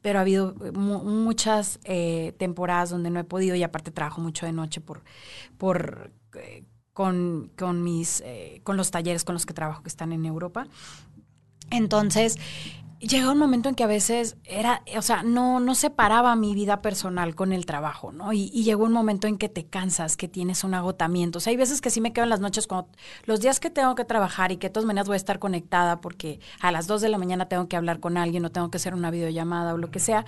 pero 0.01 0.19
ha 0.19 0.23
habido 0.23 0.55
muchas 0.73 1.81
eh, 1.85 2.35
temporadas 2.39 2.91
donde 2.91 3.11
no 3.11 3.19
he 3.19 3.25
podido 3.25 3.57
y 3.57 3.63
aparte 3.63 3.91
trabajo 3.91 4.21
mucho 4.21 4.47
de 4.47 4.53
noche 4.53 4.81
por, 4.81 5.03
por 5.59 6.13
eh, 6.35 6.65
con, 6.93 7.51
con, 7.59 7.83
mis, 7.83 8.23
eh, 8.25 8.61
con 8.63 8.77
los 8.77 8.91
talleres 8.91 9.25
con 9.25 9.35
los 9.35 9.45
que 9.45 9.53
trabajo 9.53 9.83
que 9.83 9.89
están 9.89 10.13
en 10.13 10.25
Europa. 10.25 10.67
Entonces, 11.71 12.37
llega 13.01 13.31
un 13.31 13.39
momento 13.39 13.69
en 13.69 13.75
que 13.75 13.85
a 13.85 13.87
veces 13.87 14.37
era, 14.45 14.83
o 14.97 15.03
sea, 15.03 15.23
no, 15.23 15.61
no 15.61 15.75
separaba 15.75 16.35
mi 16.37 16.55
vida 16.55 16.81
personal 16.81 17.35
con 17.35 17.53
el 17.53 17.67
trabajo, 17.67 18.13
¿no? 18.13 18.33
Y, 18.33 18.49
llegó 18.67 18.85
un 18.85 18.93
momento 18.93 19.29
en 19.29 19.39
que 19.39 19.49
te 19.49 19.67
cansas, 19.67 20.17
que 20.17 20.27
tienes 20.27 20.65
un 20.65 20.75
agotamiento. 20.75 21.39
O 21.39 21.41
sea, 21.41 21.53
hay 21.53 21.57
veces 21.57 21.81
que 21.81 21.91
sí 21.91 22.01
me 22.01 22.13
quedo 22.13 22.25
en 22.25 22.31
las 22.31 22.41
noches, 22.41 22.67
cuando, 22.67 22.89
los 23.25 23.41
días 23.41 23.61
que 23.61 23.71
tengo 23.71 23.95
que 23.95 24.05
trabajar 24.05 24.51
y 24.51 24.57
que 24.57 24.69
de 24.69 24.73
todas 24.73 24.87
maneras 24.87 25.07
voy 25.07 25.15
a 25.15 25.17
estar 25.19 25.39
conectada 25.39 26.01
porque 26.01 26.41
a 26.61 26.73
las 26.73 26.87
2 26.87 27.01
de 27.03 27.09
la 27.09 27.19
mañana 27.19 27.49
tengo 27.49 27.69
que 27.69 27.77
hablar 27.77 28.01
con 28.01 28.17
alguien 28.17 28.45
o 28.45 28.51
tengo 28.51 28.71
que 28.71 28.79
hacer 28.79 28.95
una 28.95 29.11
videollamada 29.11 29.75
o 29.75 29.79
lo 29.79 29.91
que 29.91 30.01
sea, 30.01 30.25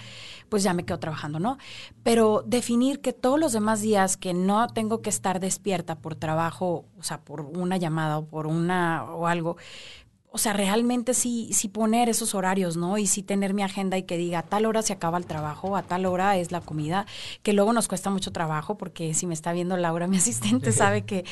pues 0.48 0.62
ya 0.62 0.72
me 0.74 0.84
quedo 0.84 0.98
trabajando, 0.98 1.40
¿no? 1.40 1.58
Pero 2.02 2.44
definir 2.46 3.00
que 3.00 3.12
todos 3.12 3.40
los 3.40 3.52
demás 3.52 3.80
días 3.80 4.16
que 4.16 4.34
no 4.34 4.68
tengo 4.68 5.02
que 5.02 5.10
estar 5.10 5.40
despierta 5.40 5.96
por 5.96 6.14
trabajo, 6.14 6.84
o 6.98 7.02
sea, 7.02 7.20
por 7.22 7.40
una 7.40 7.76
llamada 7.76 8.18
o 8.18 8.26
por 8.26 8.46
una 8.46 9.04
o 9.04 9.26
algo, 9.26 9.56
o 10.38 10.40
sea, 10.40 10.52
realmente 10.52 11.14
sí, 11.14 11.50
sí 11.52 11.66
poner 11.66 12.08
esos 12.08 12.32
horarios, 12.32 12.76
¿no? 12.76 12.96
Y 12.96 13.08
sí 13.08 13.24
tener 13.24 13.54
mi 13.54 13.64
agenda 13.64 13.98
y 13.98 14.04
que 14.04 14.16
diga, 14.16 14.38
a 14.38 14.42
tal 14.44 14.66
hora 14.66 14.82
se 14.82 14.92
acaba 14.92 15.18
el 15.18 15.26
trabajo, 15.26 15.74
a 15.74 15.82
tal 15.82 16.06
hora 16.06 16.36
es 16.36 16.52
la 16.52 16.60
comida, 16.60 17.06
que 17.42 17.52
luego 17.52 17.72
nos 17.72 17.88
cuesta 17.88 18.08
mucho 18.08 18.30
trabajo, 18.30 18.78
porque 18.78 19.14
si 19.14 19.26
me 19.26 19.34
está 19.34 19.52
viendo 19.52 19.76
Laura, 19.76 20.06
mi 20.06 20.18
asistente, 20.18 20.70
sabe 20.72 21.04
que, 21.04 21.24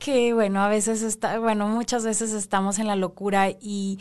que 0.00 0.34
bueno, 0.34 0.64
a 0.64 0.68
veces 0.68 1.02
está, 1.02 1.38
bueno, 1.38 1.68
muchas 1.68 2.04
veces 2.04 2.32
estamos 2.32 2.80
en 2.80 2.88
la 2.88 2.96
locura 2.96 3.50
y, 3.50 4.00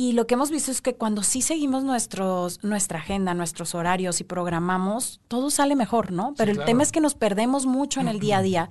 y 0.00 0.12
lo 0.12 0.26
que 0.26 0.32
hemos 0.32 0.50
visto 0.50 0.70
es 0.70 0.80
que 0.80 0.94
cuando 0.94 1.22
sí 1.22 1.42
seguimos 1.42 1.84
nuestros, 1.84 2.64
nuestra 2.64 3.00
agenda, 3.00 3.34
nuestros 3.34 3.74
horarios 3.74 4.22
y 4.22 4.24
programamos, 4.24 5.20
todo 5.28 5.50
sale 5.50 5.76
mejor, 5.76 6.10
¿no? 6.10 6.32
Pero 6.38 6.52
el 6.52 6.64
tema 6.64 6.82
es 6.82 6.90
que 6.90 7.02
nos 7.02 7.14
perdemos 7.14 7.66
mucho 7.66 8.00
en 8.00 8.08
el 8.08 8.18
día 8.18 8.38
a 8.38 8.42
día. 8.42 8.70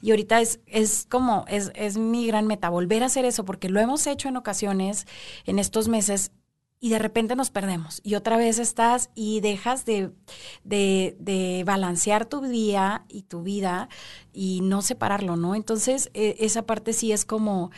Y 0.00 0.10
ahorita 0.10 0.40
es, 0.40 0.60
es 0.64 1.06
como, 1.10 1.44
es, 1.48 1.70
es 1.74 1.98
mi 1.98 2.26
gran 2.26 2.46
meta, 2.46 2.70
volver 2.70 3.02
a 3.02 3.06
hacer 3.06 3.26
eso, 3.26 3.44
porque 3.44 3.68
lo 3.68 3.78
hemos 3.78 4.06
hecho 4.06 4.30
en 4.30 4.38
ocasiones 4.38 5.06
en 5.44 5.58
estos 5.58 5.88
meses 5.88 6.32
y 6.80 6.88
de 6.88 6.98
repente 6.98 7.36
nos 7.36 7.50
perdemos. 7.50 8.00
Y 8.02 8.14
otra 8.14 8.38
vez 8.38 8.58
estás 8.58 9.10
y 9.14 9.40
dejas 9.40 9.84
de, 9.84 10.12
de, 10.64 11.14
de 11.20 11.62
balancear 11.66 12.24
tu 12.24 12.40
día 12.40 13.04
y 13.06 13.24
tu 13.24 13.42
vida 13.42 13.90
y 14.32 14.60
no 14.62 14.82
separarlo, 14.82 15.36
¿no? 15.36 15.54
Entonces, 15.54 16.10
e, 16.14 16.36
esa 16.40 16.62
parte 16.62 16.92
sí 16.92 17.12
es 17.12 17.24
como, 17.24 17.70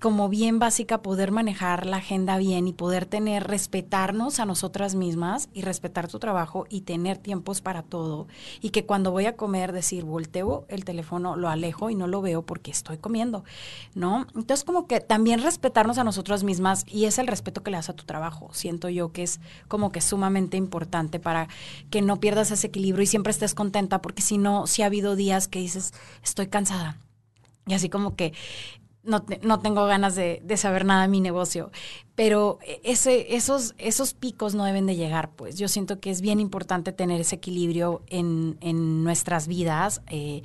como 0.00 0.28
bien 0.28 0.58
básica 0.58 1.02
poder 1.02 1.32
manejar 1.32 1.86
la 1.86 1.98
agenda 1.98 2.38
bien 2.38 2.68
y 2.68 2.72
poder 2.72 3.06
tener, 3.06 3.44
respetarnos 3.44 4.38
a 4.38 4.44
nosotras 4.44 4.94
mismas 4.94 5.48
y 5.52 5.62
respetar 5.62 6.08
tu 6.08 6.18
trabajo 6.18 6.66
y 6.70 6.82
tener 6.82 7.18
tiempos 7.18 7.60
para 7.60 7.82
todo. 7.82 8.28
Y 8.60 8.70
que 8.70 8.84
cuando 8.84 9.10
voy 9.10 9.26
a 9.26 9.36
comer, 9.36 9.72
decir, 9.72 10.04
volteo 10.04 10.64
el 10.68 10.84
teléfono, 10.84 11.36
lo 11.36 11.48
alejo 11.48 11.90
y 11.90 11.94
no 11.94 12.06
lo 12.06 12.22
veo 12.22 12.42
porque 12.42 12.70
estoy 12.70 12.98
comiendo, 12.98 13.44
¿no? 13.94 14.26
Entonces, 14.34 14.64
como 14.64 14.86
que 14.86 15.00
también 15.00 15.42
respetarnos 15.42 15.98
a 15.98 16.04
nosotras 16.04 16.44
mismas 16.44 16.84
y 16.86 17.06
es 17.06 17.18
el 17.18 17.26
respeto 17.26 17.62
que 17.62 17.70
le 17.70 17.76
das 17.76 17.88
a 17.88 17.94
tu 17.94 18.04
trabajo. 18.04 18.50
Siento 18.52 18.88
yo 18.88 19.12
que 19.12 19.24
es 19.24 19.40
como 19.66 19.90
que 19.90 20.00
sumamente 20.00 20.56
importante 20.56 21.18
para 21.18 21.48
que 21.90 22.02
no 22.02 22.20
pierdas 22.20 22.50
ese 22.50 22.68
equilibrio 22.68 23.02
y 23.02 23.06
siempre 23.06 23.30
estés 23.30 23.54
contenta 23.54 24.00
porque 24.00 24.22
si 24.22 24.38
no, 24.38 24.66
si 24.66 24.82
ha 24.82 24.86
habido 24.86 25.16
días 25.16 25.48
que 25.48 25.58
dices, 25.58 25.87
estoy 26.22 26.48
cansada. 26.48 26.98
Y 27.66 27.74
así 27.74 27.88
como 27.88 28.16
que 28.16 28.32
no, 29.02 29.24
no 29.42 29.60
tengo 29.60 29.86
ganas 29.86 30.14
de, 30.14 30.42
saber 30.56 30.84
nada 30.84 31.02
de 31.02 31.08
mi 31.08 31.20
negocio. 31.20 31.70
Pero 32.14 32.58
ese, 32.82 33.34
esos, 33.36 33.74
esos 33.78 34.14
picos 34.14 34.54
no 34.54 34.64
deben 34.64 34.86
de 34.86 34.96
llegar, 34.96 35.30
pues. 35.30 35.56
Yo 35.56 35.68
siento 35.68 36.00
que 36.00 36.10
es 36.10 36.20
bien 36.20 36.40
importante 36.40 36.92
tener 36.92 37.20
ese 37.20 37.36
equilibrio 37.36 38.02
en, 38.08 38.58
en 38.60 39.04
nuestras 39.04 39.48
vidas. 39.48 40.02
Eh, 40.08 40.42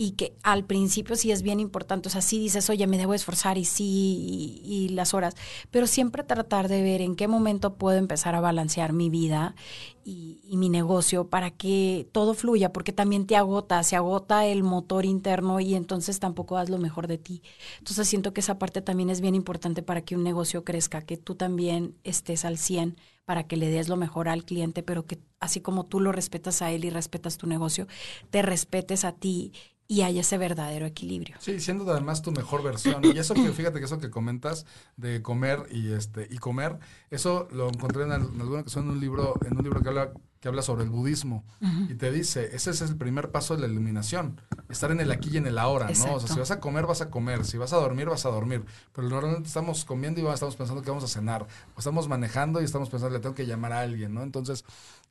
y 0.00 0.12
que 0.12 0.36
al 0.44 0.64
principio 0.64 1.16
sí 1.16 1.32
es 1.32 1.42
bien 1.42 1.58
importante, 1.58 2.08
o 2.08 2.10
sea, 2.12 2.22
sí 2.22 2.38
dices, 2.38 2.70
oye, 2.70 2.86
me 2.86 2.98
debo 2.98 3.14
esforzar 3.14 3.58
y 3.58 3.64
sí, 3.64 4.62
y, 4.64 4.90
las 4.90 5.12
horas, 5.12 5.34
pero 5.72 5.88
siempre 5.88 6.22
tratar 6.22 6.68
de 6.68 6.82
ver 6.82 7.02
en 7.02 7.16
qué 7.16 7.26
momento 7.26 7.74
puedo 7.74 7.98
empezar 7.98 8.36
a 8.36 8.40
balancear 8.40 8.92
mi 8.92 9.10
vida 9.10 9.56
y, 10.04 10.38
mi 10.56 10.68
negocio 10.68 11.28
para 11.28 11.50
que 11.50 12.08
todo 12.12 12.34
fluya, 12.34 12.72
porque 12.72 12.92
también 12.92 13.26
te 13.26 13.34
agota, 13.34 13.82
se 13.82 13.96
agota 13.96 14.46
el 14.46 14.62
motor 14.62 15.04
interno 15.04 15.58
y 15.58 15.74
entonces 15.74 16.20
tampoco 16.20 16.54
das 16.54 16.70
lo 16.70 16.78
mejor 16.78 17.08
de 17.08 17.18
ti. 17.18 17.42
Entonces 17.78 18.06
siento 18.06 18.32
que 18.32 18.40
esa 18.40 18.58
parte 18.58 18.80
también 18.82 19.10
es 19.10 19.20
bien 19.20 19.34
importante 19.34 19.82
para 19.82 20.02
que 20.02 20.14
un 20.14 20.22
negocio 20.22 20.64
crezca, 20.64 21.02
que 21.02 21.16
tú 21.16 21.34
también 21.34 21.96
estés 22.04 22.44
al 22.44 22.56
100 22.56 22.96
para 23.28 23.42
que 23.42 23.58
le 23.58 23.68
des 23.68 23.90
lo 23.90 23.98
mejor 23.98 24.26
al 24.26 24.42
cliente, 24.46 24.82
pero 24.82 25.04
que 25.04 25.18
así 25.38 25.60
como 25.60 25.84
tú 25.84 26.00
lo 26.00 26.12
respetas 26.12 26.62
a 26.62 26.70
él 26.70 26.86
y 26.86 26.88
respetas 26.88 27.36
tu 27.36 27.46
negocio, 27.46 27.86
te 28.30 28.40
respetes 28.40 29.04
a 29.04 29.12
ti 29.12 29.52
y 29.86 30.00
hay 30.00 30.18
ese 30.18 30.38
verdadero 30.38 30.86
equilibrio. 30.86 31.36
Sí, 31.38 31.60
siendo 31.60 31.92
además 31.92 32.22
tu 32.22 32.32
mejor 32.32 32.62
versión. 32.62 33.04
Y 33.04 33.18
eso 33.18 33.34
que, 33.34 33.52
fíjate 33.52 33.80
que 33.80 33.84
eso 33.84 33.98
que 33.98 34.08
comentas 34.08 34.64
de 34.96 35.20
comer 35.20 35.66
y 35.70 35.92
este 35.92 36.26
y 36.30 36.38
comer, 36.38 36.78
eso 37.10 37.48
lo 37.52 37.68
encontré 37.68 38.04
en, 38.04 38.12
alguna 38.12 38.60
ocasión 38.60 38.86
en 38.86 38.92
un 38.92 39.00
libro, 39.00 39.34
en 39.44 39.58
un 39.58 39.62
libro 39.62 39.82
que 39.82 39.88
habla, 39.90 40.12
que 40.40 40.48
habla 40.48 40.62
sobre 40.62 40.84
el 40.84 40.90
budismo. 40.90 41.44
Y 41.88 41.94
te 41.94 42.10
dice, 42.12 42.54
ese 42.54 42.70
es 42.70 42.80
el 42.80 42.96
primer 42.96 43.30
paso 43.30 43.54
de 43.54 43.62
la 43.62 43.68
iluminación, 43.68 44.40
estar 44.68 44.90
en 44.90 45.00
el 45.00 45.10
aquí 45.10 45.30
y 45.32 45.36
en 45.36 45.46
el 45.46 45.58
ahora, 45.58 45.86
¿no? 45.86 46.14
O 46.14 46.20
sea, 46.20 46.28
si 46.28 46.38
vas 46.38 46.50
a 46.50 46.60
comer, 46.60 46.86
vas 46.86 47.00
a 47.00 47.10
comer, 47.10 47.44
si 47.44 47.58
vas 47.58 47.72
a 47.72 47.76
dormir, 47.76 48.08
vas 48.08 48.24
a 48.24 48.30
dormir. 48.30 48.64
Pero 48.92 49.08
normalmente 49.08 49.48
estamos 49.48 49.84
comiendo 49.84 50.20
y 50.20 50.26
estamos 50.26 50.56
pensando 50.56 50.82
que 50.82 50.90
vamos 50.90 51.04
a 51.04 51.08
cenar. 51.08 51.46
O 51.74 51.78
estamos 51.78 52.08
manejando 52.08 52.60
y 52.60 52.64
estamos 52.64 52.88
pensando, 52.88 53.14
le 53.14 53.20
tengo 53.20 53.34
que 53.34 53.46
llamar 53.46 53.72
a 53.72 53.80
alguien, 53.80 54.14
¿no? 54.14 54.22
Entonces, 54.22 54.64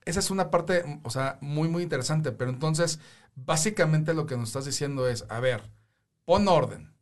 esa 0.05 0.19
es 0.19 0.31
una 0.31 0.49
parte, 0.49 1.01
o 1.03 1.09
sea, 1.09 1.37
muy, 1.41 1.67
muy 1.67 1.83
interesante. 1.83 2.31
Pero 2.31 2.49
entonces, 2.49 2.99
básicamente 3.35 4.13
lo 4.13 4.25
que 4.25 4.37
nos 4.37 4.49
estás 4.49 4.65
diciendo 4.65 5.07
es, 5.09 5.25
a 5.29 5.39
ver, 5.39 5.69
pon 6.25 6.47
orden, 6.47 6.93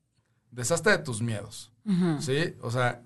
deshazte 0.52 0.90
de 0.90 0.98
tus 1.00 1.22
miedos, 1.22 1.72
¿sí? 2.20 2.56
O 2.62 2.72
sea, 2.72 3.04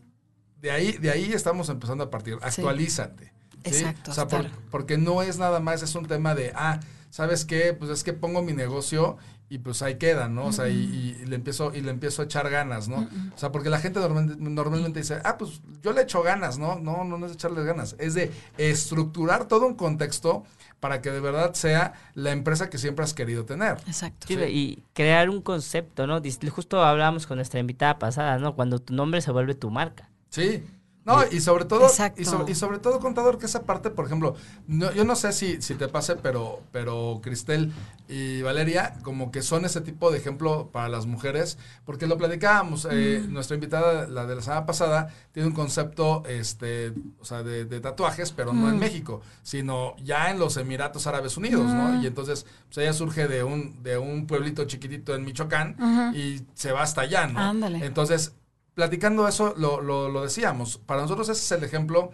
de 0.62 0.72
ahí, 0.72 0.94
de 0.94 1.12
ahí 1.12 1.34
estamos 1.34 1.70
empezando 1.70 2.06
a 2.06 2.10
partir, 2.10 2.38
actualízate. 2.42 3.34
Exacto. 3.64 4.12
O 4.12 4.14
sea, 4.14 4.28
porque 4.72 4.98
no 4.98 5.22
es 5.22 5.38
nada 5.38 5.60
más, 5.60 5.82
es 5.84 5.96
un 5.96 6.06
tema 6.06 6.36
de, 6.36 6.52
ah, 6.56 6.80
¿sabes 7.10 7.46
qué? 7.46 7.74
Pues 7.74 7.92
es 7.92 8.04
que 8.04 8.14
pongo 8.14 8.42
mi 8.42 8.54
negocio 8.54 9.18
y 9.50 9.58
pues 9.58 9.82
ahí 9.82 9.96
queda, 9.96 10.30
¿no? 10.30 10.46
O 10.46 10.52
sea, 10.52 10.70
y, 10.70 11.26
le 11.26 11.36
empiezo 11.36 11.74
y 11.74 11.82
le 11.82 11.90
empiezo 11.90 12.22
a 12.22 12.26
echar 12.26 12.50
ganas, 12.52 12.88
¿no? 12.88 13.10
O 13.36 13.38
sea, 13.38 13.52
porque 13.52 13.70
la 13.72 13.80
gente 13.80 14.00
normalmente 14.00 15.00
dice, 15.00 15.20
ah, 15.24 15.38
pues 15.38 15.62
yo 15.82 15.92
le 15.92 16.04
echo 16.04 16.22
ganas, 16.22 16.60
¿no? 16.60 16.78
No, 16.80 17.04
no, 17.04 17.18
no 17.18 17.26
es 17.26 17.32
echarle 17.32 17.64
ganas, 17.64 17.96
es 17.98 18.14
de 18.14 18.32
estructurar 18.58 19.48
todo 19.48 19.66
un 19.66 19.74
contexto 19.74 20.44
para 20.80 21.02
que 21.02 21.12
de 21.12 21.20
verdad 21.20 21.56
sea 21.56 21.94
la 22.14 22.32
empresa 22.32 22.70
que 22.70 22.78
siempre 22.78 23.04
has 23.04 23.16
querido 23.16 23.44
tener. 23.46 23.78
Exacto. 23.88 24.32
Y 24.32 24.84
crear 24.94 25.30
un 25.32 25.42
concepto, 25.42 26.06
¿no? 26.06 26.22
Justo 26.52 26.84
hablábamos 26.84 27.26
con 27.26 27.38
nuestra 27.38 27.60
invitada 27.60 27.98
pasada, 27.98 28.38
¿no? 28.38 28.56
Cuando 28.56 28.80
tu 28.80 28.94
nombre 28.94 29.20
se 29.22 29.32
vuelve 29.32 29.56
tu 29.56 29.72
marca. 29.72 30.10
Sí. 30.30 30.64
No, 31.06 31.24
y 31.32 31.40
sobre 31.40 31.66
todo, 31.66 31.88
y 32.18 32.26
sobre, 32.26 32.52
y 32.52 32.56
sobre, 32.56 32.78
todo, 32.78 33.00
contador, 33.00 33.38
que 33.40 33.46
esa 33.46 33.64
parte, 33.64 33.90
por 33.90 34.06
ejemplo, 34.06 34.36
yo 34.68 35.04
no 35.06 35.16
sé 35.16 35.32
si, 35.32 35.62
si 35.62 35.76
te 35.76 35.88
pase, 35.88 36.18
pero, 36.18 36.62
pero 36.72 37.20
Cristel 37.24 37.72
y 38.08 38.42
Valeria, 38.42 38.96
como 39.02 39.32
que 39.32 39.42
son 39.42 39.66
ese 39.66 39.82
tipo 39.82 40.12
de 40.12 40.18
ejemplo 40.18 40.70
para 40.72 40.90
las 40.90 41.06
mujeres, 41.06 41.58
porque 41.86 42.06
lo 42.06 42.18
platicábamos, 42.18 42.88
eh, 42.92 43.24
nuestra 43.28 43.56
invitada, 43.56 44.08
la 44.08 44.26
de 44.26 44.36
la 44.36 44.42
semana 44.42 44.66
pasada, 44.66 45.08
tiene 45.32 45.48
un 45.48 45.56
concepto, 45.56 46.24
este, 46.28 46.94
o 47.20 47.26
sea, 47.26 47.44
de, 47.44 47.66
tatuajes, 47.80 48.32
pero 48.32 48.52
no 48.52 48.70
en 48.70 48.78
México, 48.78 49.22
sino 49.42 49.96
ya 50.04 50.30
en 50.30 50.38
los 50.38 50.58
Emiratos 50.58 51.08
Árabes 51.08 51.38
Unidos, 51.38 51.74
¿no? 51.74 52.04
Y 52.04 52.08
entonces, 52.08 52.46
pues 52.66 52.80
ella 52.80 52.94
surge 52.94 53.28
de 53.28 53.44
un, 53.44 53.82
de 53.82 53.98
un 53.98 54.28
pueblito 54.28 54.66
chiquitito 54.66 55.16
en 55.16 55.24
Michoacán 55.24 56.14
y 56.14 56.42
se 56.56 56.72
va 56.72 56.82
hasta 56.82 57.02
allá, 57.02 57.26
¿no? 57.28 57.40
Ándale. 57.40 57.86
Entonces, 57.86 58.34
platicando 58.80 59.28
eso, 59.28 59.54
lo, 59.58 59.82
lo, 59.82 60.24
decíamos. 60.24 60.78
Para 60.78 61.02
nosotros 61.02 61.28
ese 61.28 61.42
es 61.42 61.52
el 61.52 61.66
ejemplo 61.66 62.14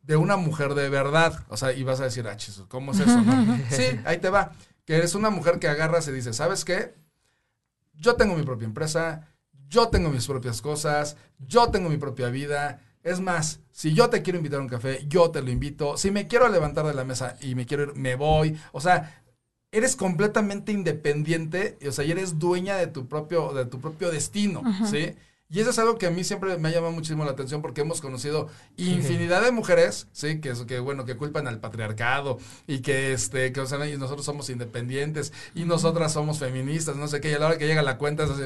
de 0.00 0.16
una 0.16 0.38
mujer 0.38 0.72
de 0.72 0.88
verdad. 0.88 1.44
O 1.50 1.58
sea, 1.58 1.74
y 1.74 1.82
vas 1.82 2.00
a 2.00 2.04
decir, 2.04 2.26
ah, 2.26 2.38
¿cómo 2.68 2.92
es 2.92 3.00
eso? 3.00 3.20
No? 3.20 3.58
sí, 3.70 3.84
ahí 4.06 4.16
te 4.16 4.30
va. 4.30 4.52
Que 4.86 4.96
eres 4.96 5.14
una 5.14 5.28
mujer 5.28 5.58
que 5.58 5.68
agarras 5.68 6.08
y 6.08 6.12
dice, 6.12 6.32
¿sabes 6.32 6.64
qué? 6.64 6.94
Yo 7.92 8.14
tengo 8.14 8.34
mi 8.34 8.44
propia 8.44 8.64
empresa, 8.64 9.28
yo 9.68 9.88
tengo 9.88 10.08
mis 10.08 10.26
propias 10.26 10.62
cosas, 10.62 11.18
yo 11.38 11.68
tengo 11.68 11.90
mi 11.90 11.98
propia 11.98 12.30
vida. 12.30 12.80
Es 13.02 13.20
más, 13.20 13.60
si 13.70 13.92
yo 13.92 14.08
te 14.08 14.22
quiero 14.22 14.38
invitar 14.38 14.60
a 14.60 14.62
un 14.62 14.70
café, 14.70 15.04
yo 15.06 15.30
te 15.30 15.42
lo 15.42 15.50
invito. 15.50 15.98
Si 15.98 16.10
me 16.10 16.26
quiero 16.26 16.48
levantar 16.48 16.86
de 16.86 16.94
la 16.94 17.04
mesa 17.04 17.36
y 17.42 17.54
me 17.54 17.66
quiero 17.66 17.82
ir, 17.82 17.94
me 17.94 18.14
voy. 18.14 18.58
O 18.72 18.80
sea, 18.80 19.22
eres 19.70 19.96
completamente 19.96 20.72
independiente, 20.72 21.76
o 21.86 21.92
sea, 21.92 22.06
y 22.06 22.10
eres 22.10 22.38
dueña 22.38 22.76
de 22.76 22.86
tu 22.86 23.06
propio, 23.06 23.52
de 23.52 23.66
tu 23.66 23.82
propio 23.82 24.10
destino, 24.10 24.62
¿sí? 24.90 25.14
Y 25.48 25.60
eso 25.60 25.70
es 25.70 25.78
algo 25.78 25.96
que 25.96 26.06
a 26.06 26.10
mí 26.10 26.24
siempre 26.24 26.58
me 26.58 26.68
ha 26.68 26.72
llamado 26.72 26.92
muchísimo 26.92 27.24
la 27.24 27.30
atención 27.30 27.62
porque 27.62 27.82
hemos 27.82 28.00
conocido 28.00 28.48
infinidad 28.76 29.42
de 29.42 29.52
mujeres, 29.52 30.08
sí, 30.12 30.40
que, 30.40 30.52
que 30.66 30.80
bueno, 30.80 31.04
que 31.04 31.16
culpan 31.16 31.46
al 31.46 31.60
patriarcado 31.60 32.38
y 32.66 32.80
que 32.80 33.12
este, 33.12 33.52
que 33.52 33.60
o 33.60 33.66
sea, 33.66 33.86
y 33.86 33.96
nosotros 33.96 34.26
somos 34.26 34.50
independientes 34.50 35.32
y 35.54 35.64
nosotras 35.64 36.12
somos 36.12 36.40
feministas, 36.40 36.96
no 36.96 37.06
sé 37.06 37.20
qué, 37.20 37.30
y 37.30 37.34
a 37.34 37.38
la 37.38 37.46
hora 37.46 37.58
que 37.58 37.66
llega 37.68 37.82
la 37.82 37.96
cuenta 37.96 38.24
es 38.24 38.30
así, 38.30 38.42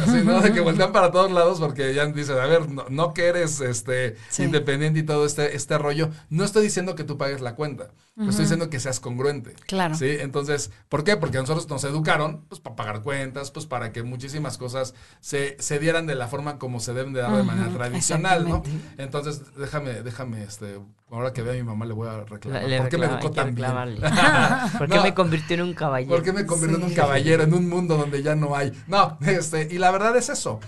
Así, 0.00 0.22
¿no? 0.24 0.40
De 0.40 0.52
que 0.52 0.60
voltean 0.60 0.92
para 0.92 1.10
todos 1.10 1.30
lados 1.30 1.60
porque 1.60 1.94
ya 1.94 2.06
dicen, 2.06 2.38
a 2.38 2.46
ver, 2.46 2.68
no, 2.68 3.14
que 3.14 3.26
eres 3.26 3.60
este, 3.60 4.16
independiente 4.38 5.00
y 5.00 5.02
todo 5.02 5.26
este, 5.26 5.56
este 5.56 5.78
rollo. 5.78 6.10
No 6.30 6.44
estoy 6.44 6.64
diciendo 6.64 6.94
que 6.94 7.04
tú 7.04 7.18
pagues 7.18 7.40
la 7.40 7.54
cuenta. 7.54 7.90
Estoy 8.16 8.44
diciendo 8.44 8.70
que 8.70 8.78
seas 8.78 9.00
congruente. 9.00 9.54
Claro. 9.66 9.96
¿Sí? 9.96 10.06
Entonces, 10.06 10.70
¿por 10.88 11.02
qué? 11.02 11.16
Porque 11.16 11.38
nosotros 11.38 11.68
nos 11.68 11.82
educaron, 11.82 12.44
pues, 12.48 12.60
para 12.60 12.76
pagar 12.76 13.02
cuentas, 13.02 13.50
pues, 13.50 13.66
para 13.66 13.92
que 13.92 14.04
muchísimas 14.04 14.56
cosas 14.56 14.94
se, 15.20 15.56
se 15.58 15.80
dieran 15.80 16.06
de 16.06 16.14
la 16.14 16.28
forma 16.28 16.58
como 16.58 16.78
se 16.78 16.94
deben 16.94 17.12
de 17.12 17.22
dar 17.22 17.36
de 17.36 17.42
manera 17.42 17.70
tradicional, 17.70 18.48
¿no? 18.48 18.62
Entonces, 18.98 19.42
déjame, 19.56 20.02
déjame, 20.02 20.44
este, 20.44 20.78
ahora 21.10 21.32
que 21.32 21.42
vea 21.42 21.52
a 21.52 21.56
mi 21.56 21.62
mamá 21.62 21.86
le 21.86 21.94
voy 21.94 22.08
a 22.08 22.24
reclamar. 22.24 22.62
¿Por 22.62 22.88
qué 22.88 22.98
me 22.98 23.06
educó 23.06 23.30
tan 23.30 23.54
bien? 23.54 23.68
¿Por 24.78 24.88
qué 24.88 25.00
me 25.00 25.14
convirtió 25.14 25.54
en 25.54 25.62
un 25.62 25.74
caballero? 25.74 26.14
¿Por 26.14 26.22
qué 26.22 26.32
me 26.32 26.46
convirtió 26.46 26.78
en 26.78 26.84
un 26.84 26.94
caballero 26.94 27.42
en 27.42 27.54
un 27.54 27.68
mundo 27.68 27.96
donde 27.96 28.22
ya 28.22 28.34
no 28.34 28.56
hay? 28.56 28.72
No, 28.86 29.18
este, 29.20 29.68
y 29.70 29.78
la 29.78 29.90
verdad 29.90 30.16
es 30.16 30.28
eso. 30.28 30.60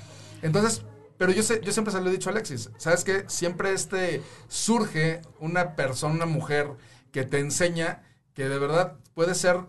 Entonces, 0.42 0.85
pero 1.18 1.33
yo, 1.33 1.42
sé, 1.42 1.61
yo 1.62 1.72
siempre 1.72 1.92
se 1.92 2.01
lo 2.01 2.09
he 2.09 2.12
dicho 2.12 2.29
a 2.29 2.33
Alexis, 2.33 2.70
¿sabes 2.77 3.05
qué? 3.05 3.25
Siempre 3.27 3.72
este 3.72 4.22
surge 4.49 5.22
una 5.40 5.75
persona, 5.75 6.14
una 6.14 6.27
mujer 6.27 6.68
que 7.11 7.25
te 7.25 7.38
enseña 7.38 8.03
que 8.35 8.49
de 8.49 8.59
verdad 8.59 8.99
puede 9.14 9.35
ser, 9.35 9.61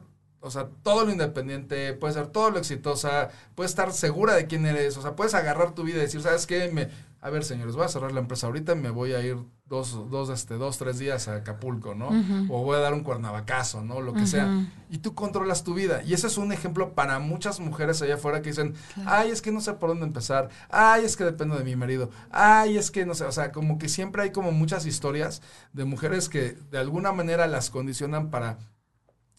o 0.48 0.52
sea, 0.52 0.70
todo 0.84 1.06
lo 1.06 1.12
independiente, 1.12 1.94
puede 1.94 2.14
ser 2.14 2.28
todo 2.28 2.52
lo 2.52 2.58
exitosa, 2.58 3.30
puedes 3.56 3.72
estar 3.72 3.92
segura 3.94 4.34
de 4.34 4.48
quién 4.48 4.66
eres, 4.66 4.98
o 4.98 5.02
sea, 5.02 5.16
puedes 5.16 5.34
agarrar 5.34 5.76
tu 5.76 5.84
vida 5.84 5.98
y 5.98 6.02
decir, 6.02 6.22
¿sabes 6.22 6.48
qué? 6.48 6.70
Me, 6.72 6.90
a 7.22 7.30
ver, 7.30 7.44
señores, 7.44 7.76
voy 7.76 7.86
a 7.86 7.90
cerrar 7.90 8.12
la 8.12 8.20
empresa 8.20 8.48
ahorita, 8.48 8.76
me 8.76 8.90
voy 8.90 9.14
a 9.14 9.22
ir 9.22 9.38
dos, 9.66 10.10
dos, 10.10 10.30
este, 10.30 10.54
dos 10.54 10.78
tres 10.78 11.00
días 11.00 11.28
a 11.28 11.36
Acapulco, 11.36 11.96
¿no? 11.96 12.10
O 12.50 12.64
voy 12.64 12.78
a 12.78 12.80
dar 12.80 12.94
un 12.94 13.04
cuernavacazo, 13.04 13.84
¿no? 13.84 14.02
Lo 14.02 14.14
que 14.14 14.26
sea. 14.28 14.66
Y 14.90 15.00
tú 15.00 15.14
controlas 15.14 15.64
tu 15.64 15.74
vida. 15.74 16.04
Y 16.04 16.14
ese 16.14 16.28
es 16.28 16.38
un 16.38 16.54
ejemplo 16.54 16.94
para 16.94 17.20
muchas 17.20 17.60
mujeres 17.60 18.02
allá 18.02 18.16
afuera 18.16 18.42
que 18.42 18.50
dicen, 18.50 18.76
ay, 19.06 19.32
es 19.32 19.42
que 19.42 19.52
no 19.52 19.62
sé 19.62 19.74
por 19.74 19.90
dónde 19.90 20.06
empezar, 20.06 20.50
ay, 20.70 21.06
es 21.06 21.18
que 21.18 21.24
dependo 21.24 21.58
de 21.58 21.64
mi 21.64 21.76
marido, 21.76 22.12
ay, 22.32 22.78
es 22.78 22.92
que 22.92 23.06
no 23.06 23.14
sé, 23.14 23.26
o 23.26 23.32
sea, 23.32 23.52
como 23.52 23.78
que 23.78 23.90
siempre 23.90 24.22
hay 24.22 24.32
como 24.32 24.52
muchas 24.52 24.86
historias 24.86 25.42
de 25.74 25.86
mujeres 25.86 26.30
que 26.30 26.58
de 26.72 26.78
alguna 26.78 27.12
manera 27.12 27.48
las 27.48 27.70
condicionan 27.70 28.30
para 28.30 28.60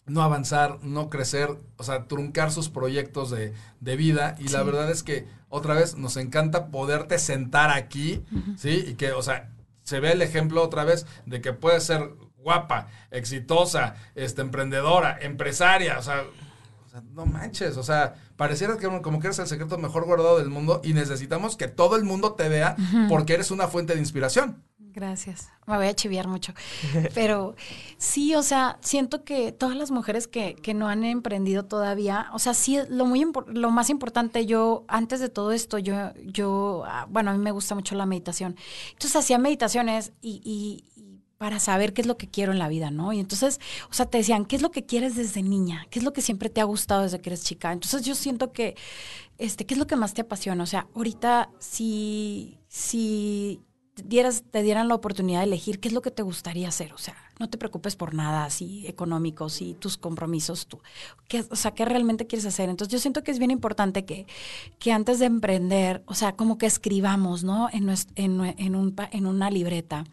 no 0.09 0.21
avanzar, 0.21 0.79
no 0.83 1.09
crecer, 1.09 1.49
o 1.77 1.83
sea, 1.83 2.05
truncar 2.07 2.51
sus 2.51 2.69
proyectos 2.69 3.29
de, 3.29 3.53
vida. 3.95 4.35
Y 4.39 4.49
la 4.49 4.63
verdad 4.63 4.89
es 4.91 5.03
que, 5.03 5.27
otra 5.49 5.73
vez, 5.73 5.95
nos 5.95 6.17
encanta 6.17 6.67
poderte 6.67 7.19
sentar 7.19 7.69
aquí, 7.69 8.23
¿sí? 8.57 8.83
Y 8.87 8.93
que, 8.95 9.11
o 9.11 9.21
sea, 9.21 9.51
se 9.83 9.99
ve 9.99 10.11
el 10.11 10.21
ejemplo 10.21 10.63
otra 10.63 10.83
vez 10.83 11.05
de 11.25 11.41
que 11.41 11.53
puedes 11.53 11.83
ser 11.83 12.11
guapa, 12.37 12.87
exitosa, 13.11 13.95
este, 14.15 14.41
emprendedora, 14.41 15.17
empresaria, 15.21 15.97
o 15.99 16.01
sea, 16.01 16.23
no 17.13 17.25
manches, 17.25 17.77
o 17.77 17.83
sea, 17.83 18.15
pareciera 18.35 18.77
que 18.77 18.87
como 19.01 19.19
que 19.19 19.27
eres 19.27 19.39
el 19.39 19.47
secreto 19.47 19.77
mejor 19.77 20.05
guardado 20.05 20.37
del 20.37 20.49
mundo 20.49 20.81
y 20.83 20.93
necesitamos 20.93 21.55
que 21.55 21.67
todo 21.67 21.95
el 21.95 22.03
mundo 22.03 22.33
te 22.33 22.49
vea 22.49 22.75
porque 23.07 23.33
eres 23.33 23.51
una 23.51 23.67
fuente 23.67 23.93
de 23.93 23.99
inspiración. 23.99 24.63
Gracias. 24.91 25.49
Me 25.67 25.77
voy 25.77 25.85
a 25.85 25.93
chiviar 25.93 26.27
mucho. 26.27 26.53
Pero 27.13 27.55
sí, 27.97 28.33
o 28.33 28.41
sea, 28.41 28.79
siento 28.81 29.23
que 29.23 29.51
todas 29.51 29.75
las 29.75 29.91
mujeres 29.91 30.27
que, 30.27 30.55
que 30.55 30.73
no 30.73 30.87
han 30.87 31.03
emprendido 31.03 31.65
todavía, 31.65 32.29
o 32.33 32.39
sea, 32.39 32.53
sí, 32.55 32.79
lo, 32.89 33.05
muy 33.05 33.25
lo 33.47 33.69
más 33.69 33.89
importante, 33.91 34.45
yo, 34.45 34.85
antes 34.87 35.19
de 35.19 35.29
todo 35.29 35.51
esto, 35.51 35.77
yo, 35.77 36.11
yo, 36.25 36.83
ah, 36.87 37.05
bueno, 37.09 37.31
a 37.31 37.33
mí 37.33 37.39
me 37.39 37.51
gusta 37.51 37.75
mucho 37.75 37.93
la 37.95 38.07
meditación. 38.07 38.55
Entonces 38.89 39.15
hacía 39.15 39.37
meditaciones 39.37 40.11
y, 40.21 40.41
y, 40.43 40.85
para 41.37 41.59
saber 41.59 41.93
qué 41.93 42.01
es 42.01 42.07
lo 42.07 42.17
que 42.17 42.29
quiero 42.29 42.51
en 42.51 42.59
la 42.59 42.67
vida, 42.67 42.91
¿no? 42.91 43.13
Y 43.13 43.19
entonces, 43.19 43.61
o 43.89 43.93
sea, 43.93 44.07
te 44.07 44.17
decían, 44.17 44.43
¿qué 44.43 44.57
es 44.57 44.61
lo 44.61 44.71
que 44.71 44.85
quieres 44.85 45.15
desde 45.15 45.41
niña? 45.41 45.87
¿Qué 45.89 45.99
es 45.99 46.03
lo 46.03 46.11
que 46.11 46.21
siempre 46.21 46.49
te 46.49 46.59
ha 46.59 46.65
gustado 46.65 47.03
desde 47.03 47.21
que 47.21 47.29
eres 47.29 47.45
chica? 47.45 47.71
Entonces 47.71 48.01
yo 48.03 48.13
siento 48.13 48.51
que, 48.51 48.75
este, 49.37 49.65
¿qué 49.65 49.75
es 49.75 49.77
lo 49.77 49.87
que 49.87 49.95
más 49.95 50.13
te 50.13 50.21
apasiona? 50.21 50.63
O 50.63 50.67
sea, 50.67 50.87
ahorita 50.93 51.49
si, 51.59 52.59
si 52.67 53.61
te 54.03 54.63
dieran 54.63 54.87
la 54.87 54.95
oportunidad 54.95 55.39
de 55.39 55.45
elegir 55.45 55.79
qué 55.79 55.87
es 55.87 55.93
lo 55.93 56.01
que 56.01 56.11
te 56.11 56.23
gustaría 56.23 56.67
hacer, 56.67 56.93
o 56.93 56.97
sea, 56.97 57.15
no 57.39 57.49
te 57.49 57.57
preocupes 57.57 57.95
por 57.95 58.13
nada 58.13 58.45
así 58.45 58.85
económicos 58.87 59.61
y 59.61 59.73
tus 59.73 59.97
compromisos, 59.97 60.67
tú, 60.67 60.79
qué, 61.27 61.45
o 61.49 61.55
sea, 61.55 61.71
qué 61.71 61.85
realmente 61.85 62.27
quieres 62.27 62.45
hacer. 62.45 62.69
Entonces 62.69 62.91
yo 62.91 62.99
siento 62.99 63.23
que 63.23 63.31
es 63.31 63.39
bien 63.39 63.51
importante 63.51 64.05
que, 64.05 64.27
que 64.77 64.91
antes 64.91 65.19
de 65.19 65.25
emprender, 65.25 66.03
o 66.05 66.15
sea, 66.15 66.35
como 66.35 66.57
que 66.57 66.65
escribamos, 66.65 67.43
¿no? 67.43 67.69
En, 67.71 67.89
en, 68.15 68.55
en, 68.57 68.75
un, 68.75 68.95
en 69.11 69.25
una 69.25 69.49
libreta 69.49 70.03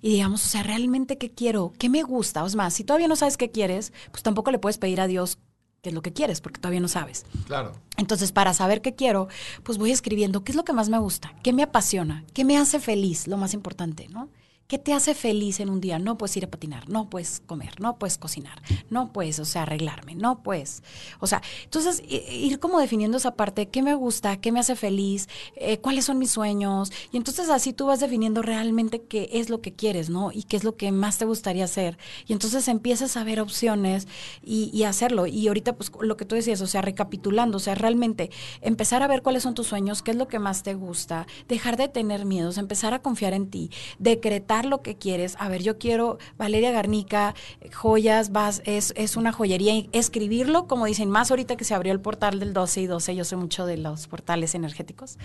y 0.00 0.10
digamos, 0.10 0.44
o 0.44 0.48
sea, 0.48 0.62
realmente 0.62 1.18
qué 1.18 1.30
quiero, 1.30 1.72
qué 1.78 1.88
me 1.88 2.02
gusta. 2.02 2.42
O 2.42 2.46
es 2.46 2.56
más, 2.56 2.74
si 2.74 2.84
todavía 2.84 3.08
no 3.08 3.16
sabes 3.16 3.36
qué 3.36 3.50
quieres, 3.50 3.92
pues 4.10 4.22
tampoco 4.22 4.50
le 4.50 4.58
puedes 4.58 4.78
pedir 4.78 5.00
a 5.00 5.06
Dios 5.06 5.38
qué 5.82 5.90
es 5.90 5.94
lo 5.94 6.02
que 6.02 6.12
quieres, 6.12 6.40
porque 6.40 6.60
todavía 6.60 6.80
no 6.80 6.88
sabes. 6.88 7.24
Claro. 7.46 7.72
Entonces, 7.96 8.32
para 8.32 8.54
saber 8.54 8.82
qué 8.82 8.94
quiero, 8.94 9.28
pues 9.62 9.78
voy 9.78 9.90
escribiendo 9.90 10.44
qué 10.44 10.52
es 10.52 10.56
lo 10.56 10.64
que 10.64 10.72
más 10.72 10.88
me 10.88 10.98
gusta, 10.98 11.34
qué 11.42 11.52
me 11.52 11.62
apasiona, 11.62 12.24
qué 12.34 12.44
me 12.44 12.58
hace 12.58 12.80
feliz, 12.80 13.26
lo 13.26 13.36
más 13.36 13.54
importante, 13.54 14.08
¿no? 14.08 14.28
¿Qué 14.70 14.78
te 14.78 14.92
hace 14.92 15.16
feliz 15.16 15.58
en 15.58 15.68
un 15.68 15.80
día? 15.80 15.98
No 15.98 16.16
puedes 16.16 16.36
ir 16.36 16.44
a 16.44 16.48
patinar, 16.48 16.88
no 16.88 17.10
puedes 17.10 17.42
comer, 17.44 17.80
no 17.80 17.98
puedes 17.98 18.18
cocinar, 18.18 18.62
no 18.88 19.12
puedes, 19.12 19.40
o 19.40 19.44
sea, 19.44 19.62
arreglarme, 19.62 20.14
no 20.14 20.44
puedes. 20.44 20.84
O 21.18 21.26
sea, 21.26 21.42
entonces 21.64 22.00
ir 22.06 22.60
como 22.60 22.78
definiendo 22.78 23.16
esa 23.16 23.34
parte, 23.34 23.66
qué 23.66 23.82
me 23.82 23.94
gusta, 23.94 24.36
qué 24.36 24.52
me 24.52 24.60
hace 24.60 24.76
feliz, 24.76 25.28
eh, 25.56 25.78
cuáles 25.78 26.04
son 26.04 26.20
mis 26.20 26.30
sueños. 26.30 26.92
Y 27.10 27.16
entonces 27.16 27.50
así 27.50 27.72
tú 27.72 27.86
vas 27.86 27.98
definiendo 27.98 28.42
realmente 28.42 29.02
qué 29.02 29.28
es 29.32 29.50
lo 29.50 29.60
que 29.60 29.72
quieres, 29.72 30.08
¿no? 30.08 30.30
Y 30.30 30.44
qué 30.44 30.56
es 30.56 30.62
lo 30.62 30.76
que 30.76 30.92
más 30.92 31.18
te 31.18 31.24
gustaría 31.24 31.64
hacer. 31.64 31.98
Y 32.28 32.32
entonces 32.32 32.68
empiezas 32.68 33.16
a 33.16 33.24
ver 33.24 33.40
opciones 33.40 34.06
y, 34.40 34.70
y 34.72 34.84
hacerlo. 34.84 35.26
Y 35.26 35.48
ahorita, 35.48 35.74
pues 35.74 35.90
lo 36.00 36.16
que 36.16 36.26
tú 36.26 36.36
decías, 36.36 36.60
o 36.60 36.68
sea, 36.68 36.80
recapitulando, 36.80 37.56
o 37.56 37.60
sea, 37.60 37.74
realmente 37.74 38.30
empezar 38.60 39.02
a 39.02 39.08
ver 39.08 39.22
cuáles 39.22 39.42
son 39.42 39.54
tus 39.54 39.66
sueños, 39.66 40.00
qué 40.02 40.12
es 40.12 40.16
lo 40.16 40.28
que 40.28 40.38
más 40.38 40.62
te 40.62 40.74
gusta, 40.74 41.26
dejar 41.48 41.76
de 41.76 41.88
tener 41.88 42.24
miedos, 42.24 42.56
empezar 42.56 42.94
a 42.94 43.02
confiar 43.02 43.32
en 43.32 43.50
ti, 43.50 43.72
decretar 43.98 44.59
lo 44.66 44.82
que 44.82 44.96
quieres. 44.96 45.36
A 45.38 45.48
ver, 45.48 45.62
yo 45.62 45.78
quiero 45.78 46.18
Valeria 46.38 46.70
Garnica, 46.70 47.34
joyas, 47.74 48.32
vas, 48.32 48.62
es, 48.64 48.92
es 48.96 49.16
una 49.16 49.32
joyería. 49.32 49.84
Escribirlo, 49.92 50.66
como 50.66 50.86
dicen, 50.86 51.10
más 51.10 51.30
ahorita 51.30 51.56
que 51.56 51.64
se 51.64 51.74
abrió 51.74 51.92
el 51.92 52.00
portal 52.00 52.40
del 52.40 52.52
12 52.52 52.80
y 52.82 52.86
12, 52.86 53.16
yo 53.16 53.24
sé 53.24 53.36
mucho 53.36 53.66
de 53.66 53.76
los 53.76 54.06
portales 54.06 54.54
energéticos. 54.54 55.18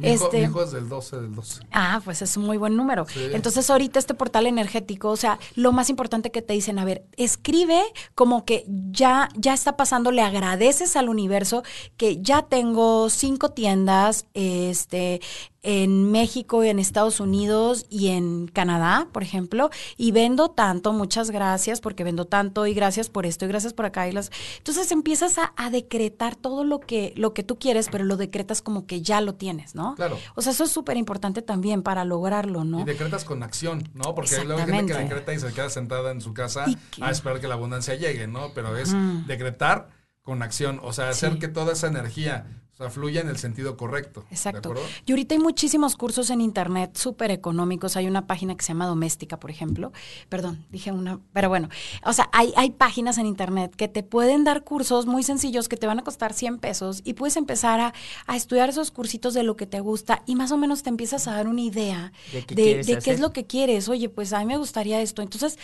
Mi, 0.00 0.08
este, 0.08 0.42
hijo, 0.42 0.62
es 0.62 0.72
del 0.72 0.88
12 0.88 1.16
del 1.16 1.34
12. 1.34 1.62
Ah, 1.72 2.00
pues 2.04 2.22
es 2.22 2.36
un 2.36 2.44
muy 2.44 2.56
buen 2.56 2.76
número. 2.76 3.06
Entonces, 3.32 3.68
ahorita 3.70 3.98
este 3.98 4.14
portal 4.14 4.46
energético, 4.46 5.10
o 5.10 5.16
sea, 5.16 5.38
lo 5.54 5.72
más 5.72 5.90
importante 5.90 6.30
que 6.30 6.42
te 6.42 6.52
dicen, 6.52 6.78
a 6.78 6.84
ver, 6.84 7.04
escribe 7.16 7.82
como 8.14 8.44
que 8.44 8.64
ya, 8.90 9.28
ya 9.34 9.54
está 9.54 9.76
pasando, 9.76 10.10
le 10.10 10.22
agradeces 10.22 10.96
al 10.96 11.08
universo 11.08 11.62
que 11.96 12.20
ya 12.20 12.42
tengo 12.42 13.10
cinco 13.10 13.50
tiendas, 13.50 14.26
este, 14.34 15.20
en 15.62 16.10
México, 16.12 16.62
y 16.62 16.68
en 16.68 16.78
Estados 16.78 17.20
Unidos 17.20 17.86
y 17.90 18.08
en 18.08 18.46
Canadá, 18.46 19.08
por 19.12 19.22
ejemplo, 19.22 19.70
y 19.96 20.12
vendo 20.12 20.50
tanto, 20.50 20.92
muchas 20.92 21.30
gracias 21.30 21.80
porque 21.80 22.04
vendo 22.04 22.26
tanto 22.26 22.66
y 22.66 22.74
gracias 22.74 23.08
por 23.08 23.26
esto 23.26 23.44
y 23.44 23.48
gracias 23.48 23.72
por 23.72 23.84
acá. 23.84 24.08
Y 24.08 24.12
las... 24.12 24.30
Entonces 24.58 24.90
empiezas 24.92 25.36
a, 25.38 25.52
decretar 25.70 26.34
todo 26.34 26.64
lo 26.64 26.80
que, 26.80 27.12
lo 27.16 27.34
que 27.34 27.42
tú 27.42 27.58
quieres, 27.58 27.88
pero 27.90 28.04
lo 28.04 28.16
decretas 28.16 28.62
como 28.62 28.86
que 28.86 29.02
ya 29.02 29.20
lo 29.20 29.34
tienes, 29.34 29.74
¿no? 29.74 29.96
Claro. 29.96 30.18
O 30.34 30.40
sea, 30.40 30.52
eso 30.52 30.64
es 30.64 30.70
súper 30.70 30.96
importante 30.96 31.42
también 31.42 31.82
para 31.82 32.04
lograrlo, 32.04 32.64
¿no? 32.64 32.80
Y 32.80 32.84
decretas 32.84 33.24
con 33.24 33.42
acción, 33.42 33.88
¿no? 33.92 34.14
Porque 34.14 34.42
luego 34.44 34.62
hay 34.62 34.66
gente 34.66 34.92
que 34.94 34.98
decreta 34.98 35.34
y 35.34 35.40
se 35.40 35.52
queda 35.52 35.68
sentada 35.68 36.10
en 36.10 36.22
su 36.22 36.32
casa 36.32 36.64
a 37.00 37.10
esperar 37.10 37.40
que 37.40 37.48
la 37.48 37.54
abundancia 37.54 37.94
llegue, 37.96 38.26
¿no? 38.26 38.52
Pero 38.54 38.76
es 38.76 38.94
decretar 39.26 39.90
con 40.22 40.42
acción, 40.42 40.80
o 40.82 40.92
sea, 40.92 41.08
hacer 41.08 41.38
que 41.38 41.48
toda 41.48 41.72
esa 41.72 41.86
energía 41.86 42.57
o 42.78 42.82
sea, 42.84 42.90
fluya 42.90 43.20
en 43.20 43.28
el 43.28 43.38
sentido 43.38 43.76
correcto. 43.76 44.24
Exacto. 44.30 44.72
y 45.04 45.10
ahorita 45.10 45.34
hay 45.34 45.40
muchísimos 45.40 45.96
cursos 45.96 46.30
en 46.30 46.40
internet 46.40 46.96
súper 46.96 47.32
económicos. 47.32 47.96
Hay 47.96 48.06
una 48.06 48.28
página 48.28 48.56
que 48.56 48.62
se 48.62 48.68
llama 48.68 48.86
Doméstica, 48.86 49.40
por 49.40 49.50
ejemplo. 49.50 49.92
Perdón, 50.28 50.64
dije 50.70 50.92
una, 50.92 51.18
pero 51.32 51.48
bueno. 51.48 51.68
O 52.04 52.12
sea, 52.12 52.30
hay, 52.32 52.52
hay 52.56 52.70
páginas 52.70 53.18
en 53.18 53.26
internet 53.26 53.74
que 53.74 53.88
te 53.88 54.04
pueden 54.04 54.44
dar 54.44 54.62
cursos 54.62 55.06
muy 55.06 55.24
sencillos 55.24 55.68
que 55.68 55.76
te 55.76 55.88
van 55.88 55.98
a 55.98 56.04
costar 56.04 56.32
100 56.32 56.58
pesos 56.58 57.00
y 57.02 57.14
puedes 57.14 57.36
empezar 57.36 57.80
a, 57.80 57.94
a 58.28 58.36
estudiar 58.36 58.68
esos 58.68 58.92
cursitos 58.92 59.34
de 59.34 59.42
lo 59.42 59.56
que 59.56 59.66
te 59.66 59.80
gusta 59.80 60.22
y 60.24 60.36
más 60.36 60.52
o 60.52 60.56
menos 60.56 60.84
te 60.84 60.90
empiezas 60.90 61.26
a 61.26 61.32
dar 61.32 61.48
una 61.48 61.62
idea 61.62 62.12
de, 62.32 62.44
qué, 62.44 62.54
de 62.54 62.98
qué 63.02 63.10
es 63.10 63.18
lo 63.18 63.32
que 63.32 63.44
quieres. 63.44 63.88
Oye, 63.88 64.08
pues 64.08 64.32
a 64.32 64.38
mí 64.38 64.46
me 64.46 64.56
gustaría 64.56 65.00
esto. 65.00 65.20
Entonces, 65.22 65.58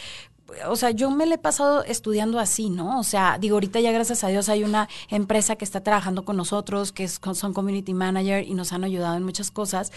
o 0.68 0.76
sea, 0.76 0.90
yo 0.90 1.10
me 1.10 1.26
le 1.26 1.36
he 1.36 1.38
pasado 1.38 1.84
estudiando 1.84 2.38
así, 2.38 2.68
¿no? 2.68 2.98
O 2.98 3.02
sea, 3.02 3.38
digo, 3.40 3.56
ahorita 3.56 3.80
ya 3.80 3.92
gracias 3.92 4.24
a 4.24 4.28
Dios 4.28 4.48
hay 4.48 4.62
una 4.62 4.88
empresa 5.08 5.56
que 5.56 5.64
está 5.64 5.82
trabajando 5.82 6.24
con 6.24 6.36
nosotros, 6.36 6.92
que 6.92 7.04
es, 7.04 7.20
son 7.32 7.54
community 7.54 7.94
manager 7.94 8.46
y 8.46 8.54
nos 8.54 8.72
han 8.72 8.84
ayudado 8.84 9.16
en 9.16 9.24
muchas 9.24 9.50
cosas. 9.50 9.90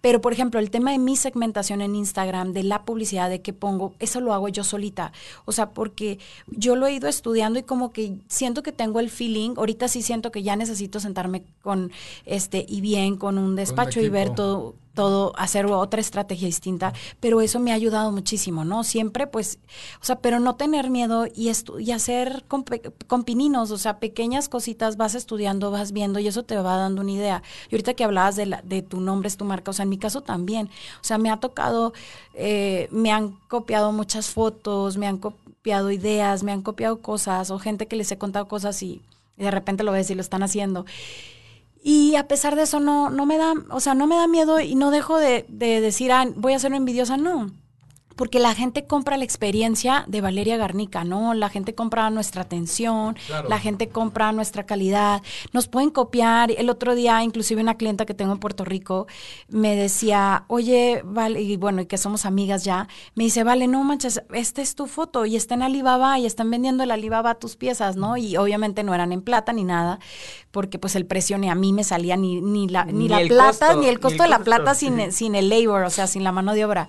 Pero, 0.00 0.22
por 0.22 0.32
ejemplo, 0.32 0.58
el 0.58 0.70
tema 0.70 0.92
de 0.92 0.98
mi 0.98 1.16
segmentación 1.16 1.82
en 1.82 1.94
Instagram, 1.94 2.52
de 2.52 2.62
la 2.62 2.84
publicidad, 2.84 3.28
de 3.28 3.42
qué 3.42 3.52
pongo, 3.52 3.92
eso 3.98 4.20
lo 4.20 4.32
hago 4.32 4.48
yo 4.48 4.64
solita. 4.64 5.12
O 5.44 5.52
sea, 5.52 5.70
porque 5.70 6.18
yo 6.46 6.76
lo 6.76 6.86
he 6.86 6.94
ido 6.94 7.08
estudiando 7.08 7.58
y 7.58 7.62
como 7.62 7.92
que 7.92 8.16
siento 8.28 8.62
que 8.62 8.72
tengo 8.72 9.00
el 9.00 9.10
feeling, 9.10 9.54
ahorita 9.56 9.88
sí 9.88 10.00
siento 10.00 10.32
que 10.32 10.42
ya 10.42 10.56
necesito 10.56 11.00
sentarme 11.00 11.44
con, 11.62 11.92
este, 12.24 12.64
y 12.66 12.80
bien, 12.80 13.16
con 13.16 13.36
un 13.36 13.54
despacho 13.56 14.00
y 14.00 14.08
ver 14.08 14.34
todo 14.34 14.74
todo, 14.94 15.32
hacer 15.36 15.66
otra 15.66 16.00
estrategia 16.00 16.46
distinta, 16.46 16.92
pero 17.20 17.40
eso 17.40 17.60
me 17.60 17.72
ha 17.72 17.74
ayudado 17.74 18.10
muchísimo, 18.12 18.64
¿no? 18.64 18.84
Siempre, 18.84 19.26
pues, 19.26 19.58
o 20.00 20.04
sea, 20.04 20.20
pero 20.20 20.40
no 20.40 20.56
tener 20.56 20.90
miedo 20.90 21.26
y, 21.26 21.50
y 21.78 21.90
hacer 21.92 22.44
con, 22.48 22.64
pininos, 23.24 23.70
o 23.70 23.78
sea, 23.78 23.98
pequeñas 24.00 24.48
cositas, 24.48 24.96
vas 24.96 25.14
estudiando, 25.14 25.70
vas 25.70 25.92
viendo 25.92 26.18
y 26.18 26.28
eso 26.28 26.42
te 26.42 26.56
va 26.56 26.76
dando 26.76 27.02
una 27.02 27.12
idea. 27.12 27.42
Y 27.70 27.74
ahorita 27.74 27.94
que 27.94 28.04
hablabas 28.04 28.36
de, 28.36 28.46
la, 28.46 28.62
de 28.62 28.82
tu 28.82 29.00
nombre, 29.00 29.28
es 29.28 29.36
tu 29.36 29.44
marca, 29.44 29.70
o 29.70 29.74
sea, 29.74 29.84
en 29.84 29.90
mi 29.90 29.98
caso 29.98 30.22
también, 30.22 30.66
o 31.00 31.04
sea, 31.04 31.18
me 31.18 31.30
ha 31.30 31.38
tocado, 31.38 31.92
eh, 32.34 32.88
me 32.90 33.12
han 33.12 33.32
copiado 33.48 33.92
muchas 33.92 34.30
fotos, 34.30 34.96
me 34.96 35.06
han 35.06 35.18
copiado 35.18 35.90
ideas, 35.90 36.42
me 36.42 36.52
han 36.52 36.62
copiado 36.62 37.00
cosas, 37.00 37.50
o 37.50 37.58
gente 37.58 37.86
que 37.86 37.96
les 37.96 38.10
he 38.12 38.18
contado 38.18 38.48
cosas 38.48 38.82
y 38.82 39.02
de 39.36 39.50
repente 39.50 39.84
lo 39.84 39.92
ves 39.92 40.10
y 40.10 40.14
lo 40.14 40.20
están 40.20 40.42
haciendo. 40.42 40.84
Y 41.82 42.16
a 42.16 42.28
pesar 42.28 42.56
de 42.56 42.62
eso 42.62 42.80
no, 42.80 43.10
no 43.10 43.26
me 43.26 43.38
da, 43.38 43.54
o 43.70 43.80
sea, 43.80 43.94
no 43.94 44.06
me 44.06 44.16
da 44.16 44.26
miedo 44.26 44.60
y 44.60 44.74
no 44.74 44.90
dejo 44.90 45.18
de, 45.18 45.46
de 45.48 45.80
decir, 45.80 46.12
ah, 46.12 46.26
voy 46.36 46.52
a 46.52 46.58
ser 46.58 46.72
envidiosa, 46.74 47.16
no 47.16 47.50
porque 48.20 48.38
la 48.38 48.54
gente 48.54 48.84
compra 48.84 49.16
la 49.16 49.24
experiencia 49.24 50.04
de 50.06 50.20
Valeria 50.20 50.58
Garnica, 50.58 51.04
¿no? 51.04 51.32
La 51.32 51.48
gente 51.48 51.74
compra 51.74 52.10
nuestra 52.10 52.42
atención, 52.42 53.16
la 53.48 53.58
gente 53.58 53.88
compra 53.88 54.30
nuestra 54.32 54.66
calidad, 54.66 55.22
nos 55.54 55.68
pueden 55.68 55.88
copiar. 55.88 56.50
El 56.50 56.68
otro 56.68 56.94
día, 56.94 57.22
inclusive 57.22 57.62
una 57.62 57.78
clienta 57.78 58.04
que 58.04 58.12
tengo 58.12 58.32
en 58.32 58.38
Puerto 58.38 58.66
Rico 58.66 59.06
me 59.48 59.74
decía, 59.74 60.44
oye, 60.48 61.00
vale, 61.02 61.40
y 61.40 61.56
bueno, 61.56 61.80
y 61.80 61.86
que 61.86 61.96
somos 61.96 62.26
amigas 62.26 62.62
ya, 62.62 62.88
me 63.14 63.24
dice, 63.24 63.42
vale, 63.42 63.66
no 63.68 63.82
manches, 63.84 64.20
esta 64.34 64.60
es 64.60 64.74
tu 64.74 64.86
foto 64.86 65.24
y 65.24 65.34
está 65.34 65.54
en 65.54 65.62
Alibaba 65.62 66.18
y 66.18 66.26
están 66.26 66.50
vendiendo 66.50 66.82
en 66.82 66.90
Alibaba 66.90 67.36
tus 67.36 67.56
piezas, 67.56 67.96
¿no? 67.96 68.18
Y 68.18 68.36
obviamente 68.36 68.82
no 68.82 68.94
eran 68.94 69.12
en 69.12 69.22
plata 69.22 69.54
ni 69.54 69.64
nada, 69.64 69.98
porque 70.50 70.78
pues 70.78 70.94
el 70.94 71.06
precio 71.06 71.38
ni 71.38 71.48
a 71.48 71.54
mí 71.54 71.72
me 71.72 71.84
salía 71.84 72.18
ni, 72.18 72.42
ni 72.42 72.68
la, 72.68 72.84
ni, 72.84 73.08
la 73.08 73.20
plata, 73.20 73.76
ni 73.76 73.86
el 73.86 73.98
costo 73.98 74.24
de 74.24 74.28
la 74.28 74.40
plata 74.40 74.74
sin, 74.74 75.10
sin 75.10 75.34
el 75.34 75.48
labor, 75.48 75.84
o 75.84 75.90
sea, 75.90 76.06
sin 76.06 76.22
la 76.22 76.32
mano 76.32 76.52
de 76.52 76.66
obra. 76.66 76.86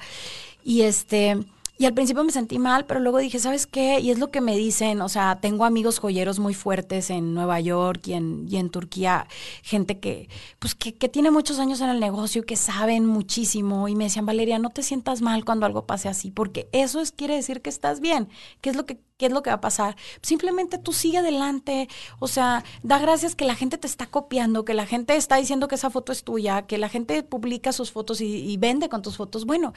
Y 0.63 0.81
este, 0.81 1.37
y 1.81 1.85
al 1.85 1.95
principio 1.95 2.23
me 2.23 2.31
sentí 2.31 2.59
mal, 2.59 2.85
pero 2.85 2.99
luego 2.99 3.17
dije, 3.17 3.39
¿sabes 3.39 3.65
qué? 3.65 3.99
Y 3.99 4.11
es 4.11 4.19
lo 4.19 4.29
que 4.29 4.39
me 4.39 4.55
dicen, 4.55 5.01
o 5.01 5.09
sea, 5.09 5.39
tengo 5.41 5.65
amigos 5.65 5.97
joyeros 5.97 6.37
muy 6.37 6.53
fuertes 6.53 7.09
en 7.09 7.33
Nueva 7.33 7.59
York 7.59 8.07
y 8.07 8.13
en, 8.13 8.45
y 8.47 8.57
en 8.57 8.69
Turquía, 8.69 9.25
gente 9.63 9.97
que, 9.99 10.29
pues, 10.59 10.75
que, 10.75 10.93
que, 10.93 11.09
tiene 11.09 11.31
muchos 11.31 11.57
años 11.57 11.81
en 11.81 11.89
el 11.89 11.99
negocio, 11.99 12.45
que 12.45 12.55
saben 12.55 13.07
muchísimo, 13.07 13.87
y 13.87 13.95
me 13.95 14.03
decían, 14.03 14.27
Valeria, 14.27 14.59
no 14.59 14.69
te 14.69 14.83
sientas 14.83 15.23
mal 15.23 15.43
cuando 15.43 15.65
algo 15.65 15.87
pase 15.87 16.07
así, 16.07 16.29
porque 16.29 16.69
eso 16.71 17.01
es, 17.01 17.11
quiere 17.11 17.33
decir 17.33 17.61
que 17.61 17.71
estás 17.71 17.99
bien, 17.99 18.29
que 18.61 18.69
es 18.69 18.75
lo 18.75 18.85
que 18.85 18.99
¿qué 19.21 19.27
es 19.27 19.31
lo 19.31 19.43
que 19.43 19.51
va 19.51 19.57
a 19.57 19.61
pasar? 19.61 19.95
Simplemente 20.23 20.79
tú 20.79 20.93
sigue 20.93 21.19
adelante, 21.19 21.87
o 22.17 22.27
sea, 22.27 22.63
da 22.81 22.97
gracias 22.97 23.35
que 23.35 23.45
la 23.45 23.53
gente 23.53 23.77
te 23.77 23.85
está 23.85 24.07
copiando, 24.07 24.65
que 24.65 24.73
la 24.73 24.87
gente 24.87 25.15
está 25.15 25.35
diciendo 25.35 25.67
que 25.67 25.75
esa 25.75 25.91
foto 25.91 26.11
es 26.11 26.23
tuya, 26.23 26.63
que 26.63 26.79
la 26.79 26.89
gente 26.89 27.21
publica 27.21 27.71
sus 27.71 27.91
fotos 27.91 28.19
y, 28.19 28.57
vende 28.57 28.89
con 28.89 29.03
tus 29.03 29.17
fotos. 29.17 29.45
Bueno, 29.45 29.73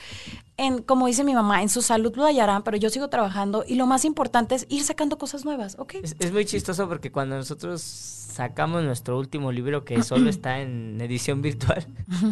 en, 0.56 0.82
como 0.82 1.06
dice 1.08 1.24
mi 1.24 1.34
mamá, 1.34 1.62
en 1.62 1.68
su 1.68 1.82
salud 1.82 2.16
lo 2.16 2.24
hallarán, 2.24 2.62
pero 2.62 2.78
yo 2.78 2.88
sigo 2.88 3.08
trabajando 3.08 3.64
y 3.68 3.74
lo 3.74 3.86
más 3.86 4.06
importante 4.06 4.54
es 4.54 4.66
ir 4.70 4.82
sacando 4.82 5.18
cosas 5.18 5.44
nuevas, 5.44 5.76
¿ok? 5.78 5.96
es 6.02 6.32
muy 6.32 6.46
chistoso 6.46 6.88
porque 6.88 7.12
cuando 7.12 7.36
nosotros 7.36 8.14
sacamos 8.34 8.82
nuestro 8.82 9.16
último 9.16 9.52
libro 9.52 9.84
que 9.84 10.02
solo 10.02 10.28
está 10.28 10.60
en 10.60 11.00
edición 11.00 11.42
virtual. 11.42 11.86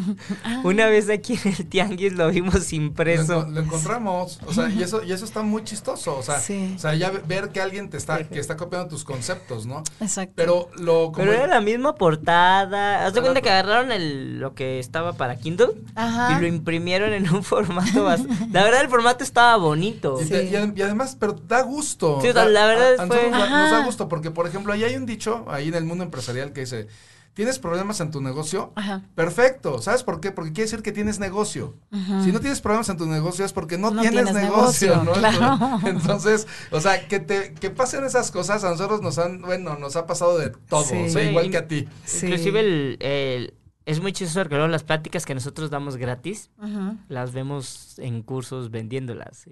Ah. 0.44 0.60
Una 0.64 0.86
vez 0.86 1.08
aquí 1.10 1.38
en 1.44 1.54
el 1.58 1.66
Tianguis 1.66 2.14
lo 2.14 2.28
vimos 2.30 2.72
impreso. 2.72 3.46
Lo, 3.48 3.60
encontramos, 3.60 4.40
o 4.46 4.52
sea, 4.52 4.68
y 4.70 4.82
eso, 4.82 5.02
y 5.02 5.12
eso 5.12 5.24
está 5.24 5.42
muy 5.42 5.62
chistoso, 5.62 6.16
o 6.16 6.22
sea, 6.22 6.38
o 6.38 6.78
sea, 6.78 6.94
ya 7.02 7.10
ver 7.10 7.48
que 7.50 7.60
alguien 7.60 7.90
te 7.90 7.96
está, 7.96 8.22
que 8.28 8.38
está 8.38 8.56
copiando 8.56 8.88
tus 8.88 9.02
conceptos, 9.02 9.66
¿no? 9.66 9.82
Exacto. 10.00 10.34
Pero 10.36 10.70
lo 10.76 11.10
Pero 11.10 11.32
era 11.32 11.48
la 11.48 11.60
misma 11.60 11.96
portada. 11.96 13.04
Haz 13.04 13.14
de 13.14 13.20
cuenta 13.20 13.40
que 13.40 13.50
agarraron 13.50 13.90
el, 13.90 14.38
lo 14.38 14.54
que 14.54 14.78
estaba 14.78 15.14
para 15.14 15.36
Kindle 15.36 15.72
y 15.96 16.40
lo 16.40 16.46
imprimieron 16.46 17.12
en 17.12 17.28
un 17.28 17.42
formato 17.42 18.04
más. 18.04 18.20
La 18.52 18.62
verdad 18.62 18.82
el 18.82 18.88
formato 18.88 19.24
estaba 19.24 19.56
bonito. 19.56 20.20
Y, 20.22 20.80
además, 20.82 21.16
pero 21.18 21.32
da 21.32 21.62
gusto. 21.62 22.20
Sí, 22.22 22.32
la 22.32 22.44
verdad 22.44 23.06
fue... 23.08 23.30
nos 23.30 23.70
da 23.70 23.84
gusto 23.84 24.08
porque 24.08 24.30
por 24.30 24.46
ejemplo, 24.46 24.72
ahí 24.72 24.84
hay 24.84 24.94
un 24.94 25.04
dicho 25.04 25.44
ahí 25.48 25.68
en 25.68 25.74
el 25.74 25.84
mundo 25.84 26.04
empresarial 26.04 26.52
que 26.52 26.60
dice, 26.60 26.86
¿tienes 27.34 27.58
problemas 27.58 28.00
en 28.00 28.10
tu 28.10 28.20
negocio? 28.20 28.72
Perfecto. 29.14 29.80
¿Sabes 29.80 30.02
por 30.02 30.20
qué? 30.20 30.32
Porque 30.32 30.52
quiere 30.52 30.70
decir 30.70 30.82
que 30.82 30.92
tienes 30.92 31.18
negocio. 31.18 31.74
Si 32.24 32.32
no 32.32 32.40
tienes 32.40 32.60
problemas 32.60 32.88
en 32.88 32.96
tu 32.96 33.06
negocio 33.06 33.44
es 33.44 33.52
porque 33.52 33.78
no, 33.78 33.98
tienes, 34.00 34.32
negocio, 34.32 35.02
¿no? 35.04 35.80
Entonces, 35.86 36.46
o 36.70 36.80
sea, 36.80 37.08
que 37.08 37.20
te 37.20 37.54
que 37.54 37.70
pasen 37.70 38.04
esas 38.04 38.30
cosas 38.30 38.64
a 38.64 38.70
nosotros 38.70 39.02
nos 39.02 39.18
han, 39.18 39.42
bueno, 39.42 39.76
nos 39.76 39.96
ha 39.96 40.06
pasado 40.06 40.38
de 40.38 40.50
todo, 40.68 40.84
igual 40.94 41.50
que 41.50 41.56
a 41.56 41.68
ti. 41.68 41.88
Inclusive 42.22 42.60
el, 42.60 43.54
es 43.84 44.00
muy 44.00 44.12
chistoso 44.12 44.48
que 44.48 44.56
las 44.56 44.84
pláticas 44.84 45.26
que 45.26 45.34
nosotros 45.34 45.70
damos 45.70 45.96
gratis, 45.96 46.50
las 47.08 47.32
vemos 47.32 47.98
en 47.98 48.22
cursos 48.22 48.70
vendiéndolas. 48.70 49.46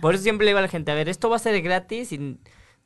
por 0.00 0.14
eso 0.14 0.22
siempre 0.22 0.44
le 0.44 0.50
digo 0.50 0.58
a 0.58 0.62
la 0.62 0.68
gente, 0.68 0.90
a 0.90 0.94
ver, 0.94 1.08
esto 1.08 1.30
va 1.30 1.36
a 1.36 1.40
ser 1.40 1.60
gratis 1.62 2.12
y 2.12 2.38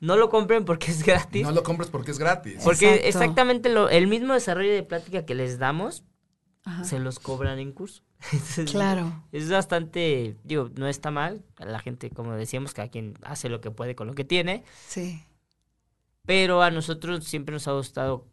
no 0.03 0.17
lo 0.17 0.29
compren 0.29 0.65
porque 0.65 0.91
es 0.91 1.01
gratis. 1.01 1.43
No 1.43 1.53
lo 1.53 1.63
compres 1.63 1.89
porque 1.89 2.11
es 2.11 2.19
gratis. 2.19 2.59
Porque 2.61 3.07
exactamente 3.07 3.69
lo, 3.69 3.87
el 3.87 4.07
mismo 4.07 4.33
desarrollo 4.33 4.73
de 4.73 4.83
plática 4.83 5.25
que 5.25 5.33
les 5.33 5.59
damos, 5.59 6.03
se 6.83 6.99
los 6.99 7.19
cobran 7.19 7.57
en 7.57 7.71
curso. 7.71 8.03
claro. 8.69 9.23
Es 9.31 9.49
bastante, 9.49 10.35
digo, 10.43 10.69
no 10.75 10.89
está 10.89 11.09
mal. 11.09 11.45
La 11.57 11.79
gente, 11.79 12.09
como 12.09 12.33
decíamos, 12.33 12.73
cada 12.73 12.89
quien 12.89 13.13
hace 13.23 13.47
lo 13.47 13.61
que 13.61 13.71
puede 13.71 13.95
con 13.95 14.07
lo 14.07 14.13
que 14.13 14.25
tiene. 14.25 14.65
Sí. 14.85 15.23
Pero 16.25 16.61
a 16.61 16.69
nosotros 16.69 17.23
siempre 17.23 17.53
nos 17.53 17.69
ha 17.69 17.71
gustado 17.71 18.27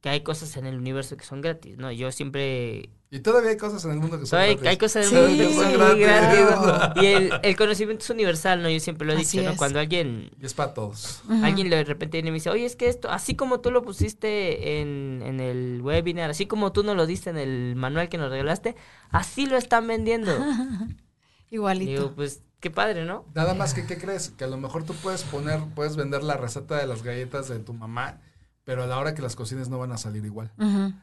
que 0.00 0.08
hay 0.08 0.22
cosas 0.22 0.56
en 0.56 0.66
el 0.66 0.76
universo 0.76 1.16
que 1.16 1.24
son 1.24 1.40
gratis, 1.40 1.78
¿no? 1.78 1.92
Yo 1.92 2.10
siempre 2.10 2.90
y 3.08 3.20
todavía 3.20 3.50
hay 3.50 3.56
cosas 3.56 3.84
en 3.84 3.92
el 3.92 3.98
mundo 4.00 4.18
que 4.18 4.26
son 4.26 4.40
gratis. 4.40 4.66
Hay 4.66 4.76
cosas 4.78 5.12
en 5.12 5.16
el 5.16 5.28
mundo 5.28 5.48
que 5.48 5.54
son 5.54 6.00
gratis. 6.00 6.96
Y 7.02 7.06
el, 7.06 7.32
el, 7.42 7.56
conocimiento 7.56 8.02
es 8.02 8.10
universal, 8.10 8.62
¿no? 8.62 8.68
Yo 8.68 8.80
siempre 8.80 9.06
lo 9.06 9.12
he 9.12 9.16
dicho, 9.16 9.40
¿no? 9.42 9.56
Cuando 9.56 9.78
alguien... 9.78 10.30
Y 10.40 10.46
es 10.46 10.54
para 10.54 10.74
todos. 10.74 11.22
Alguien 11.42 11.70
de 11.70 11.84
repente 11.84 12.16
viene 12.16 12.28
y 12.28 12.32
me 12.32 12.36
dice, 12.36 12.50
oye, 12.50 12.64
es 12.64 12.74
que 12.74 12.88
esto, 12.88 13.08
así 13.08 13.36
como 13.36 13.60
tú 13.60 13.70
lo 13.70 13.82
pusiste 13.82 14.80
en, 14.80 15.22
en 15.24 15.38
el 15.38 15.80
webinar, 15.82 16.30
así 16.30 16.46
como 16.46 16.72
tú 16.72 16.82
nos 16.82 16.96
lo 16.96 17.06
diste 17.06 17.30
en 17.30 17.38
el 17.38 17.76
manual 17.76 18.08
que 18.08 18.18
nos 18.18 18.30
regalaste, 18.30 18.74
así 19.10 19.46
lo 19.46 19.56
están 19.56 19.86
vendiendo. 19.86 20.32
Igualito. 21.50 21.90
Digo, 21.90 22.12
pues, 22.16 22.42
qué 22.58 22.72
padre, 22.72 23.04
¿no? 23.04 23.24
Nada 23.34 23.54
más 23.54 23.72
que, 23.72 23.86
¿qué 23.86 23.98
crees? 23.98 24.30
Que 24.30 24.44
a 24.44 24.48
lo 24.48 24.56
mejor 24.56 24.82
tú 24.84 24.94
puedes 24.94 25.22
poner, 25.22 25.60
puedes 25.76 25.94
vender 25.94 26.24
la 26.24 26.36
receta 26.36 26.76
de 26.76 26.88
las 26.88 27.04
galletas 27.04 27.48
de 27.48 27.60
tu 27.60 27.72
mamá 27.72 28.20
pero 28.66 28.82
a 28.82 28.86
la 28.88 28.98
hora 28.98 29.14
que 29.14 29.22
las 29.22 29.36
cocines 29.36 29.68
no 29.68 29.78
van 29.78 29.92
a 29.92 29.96
salir 29.96 30.24
igual. 30.24 30.50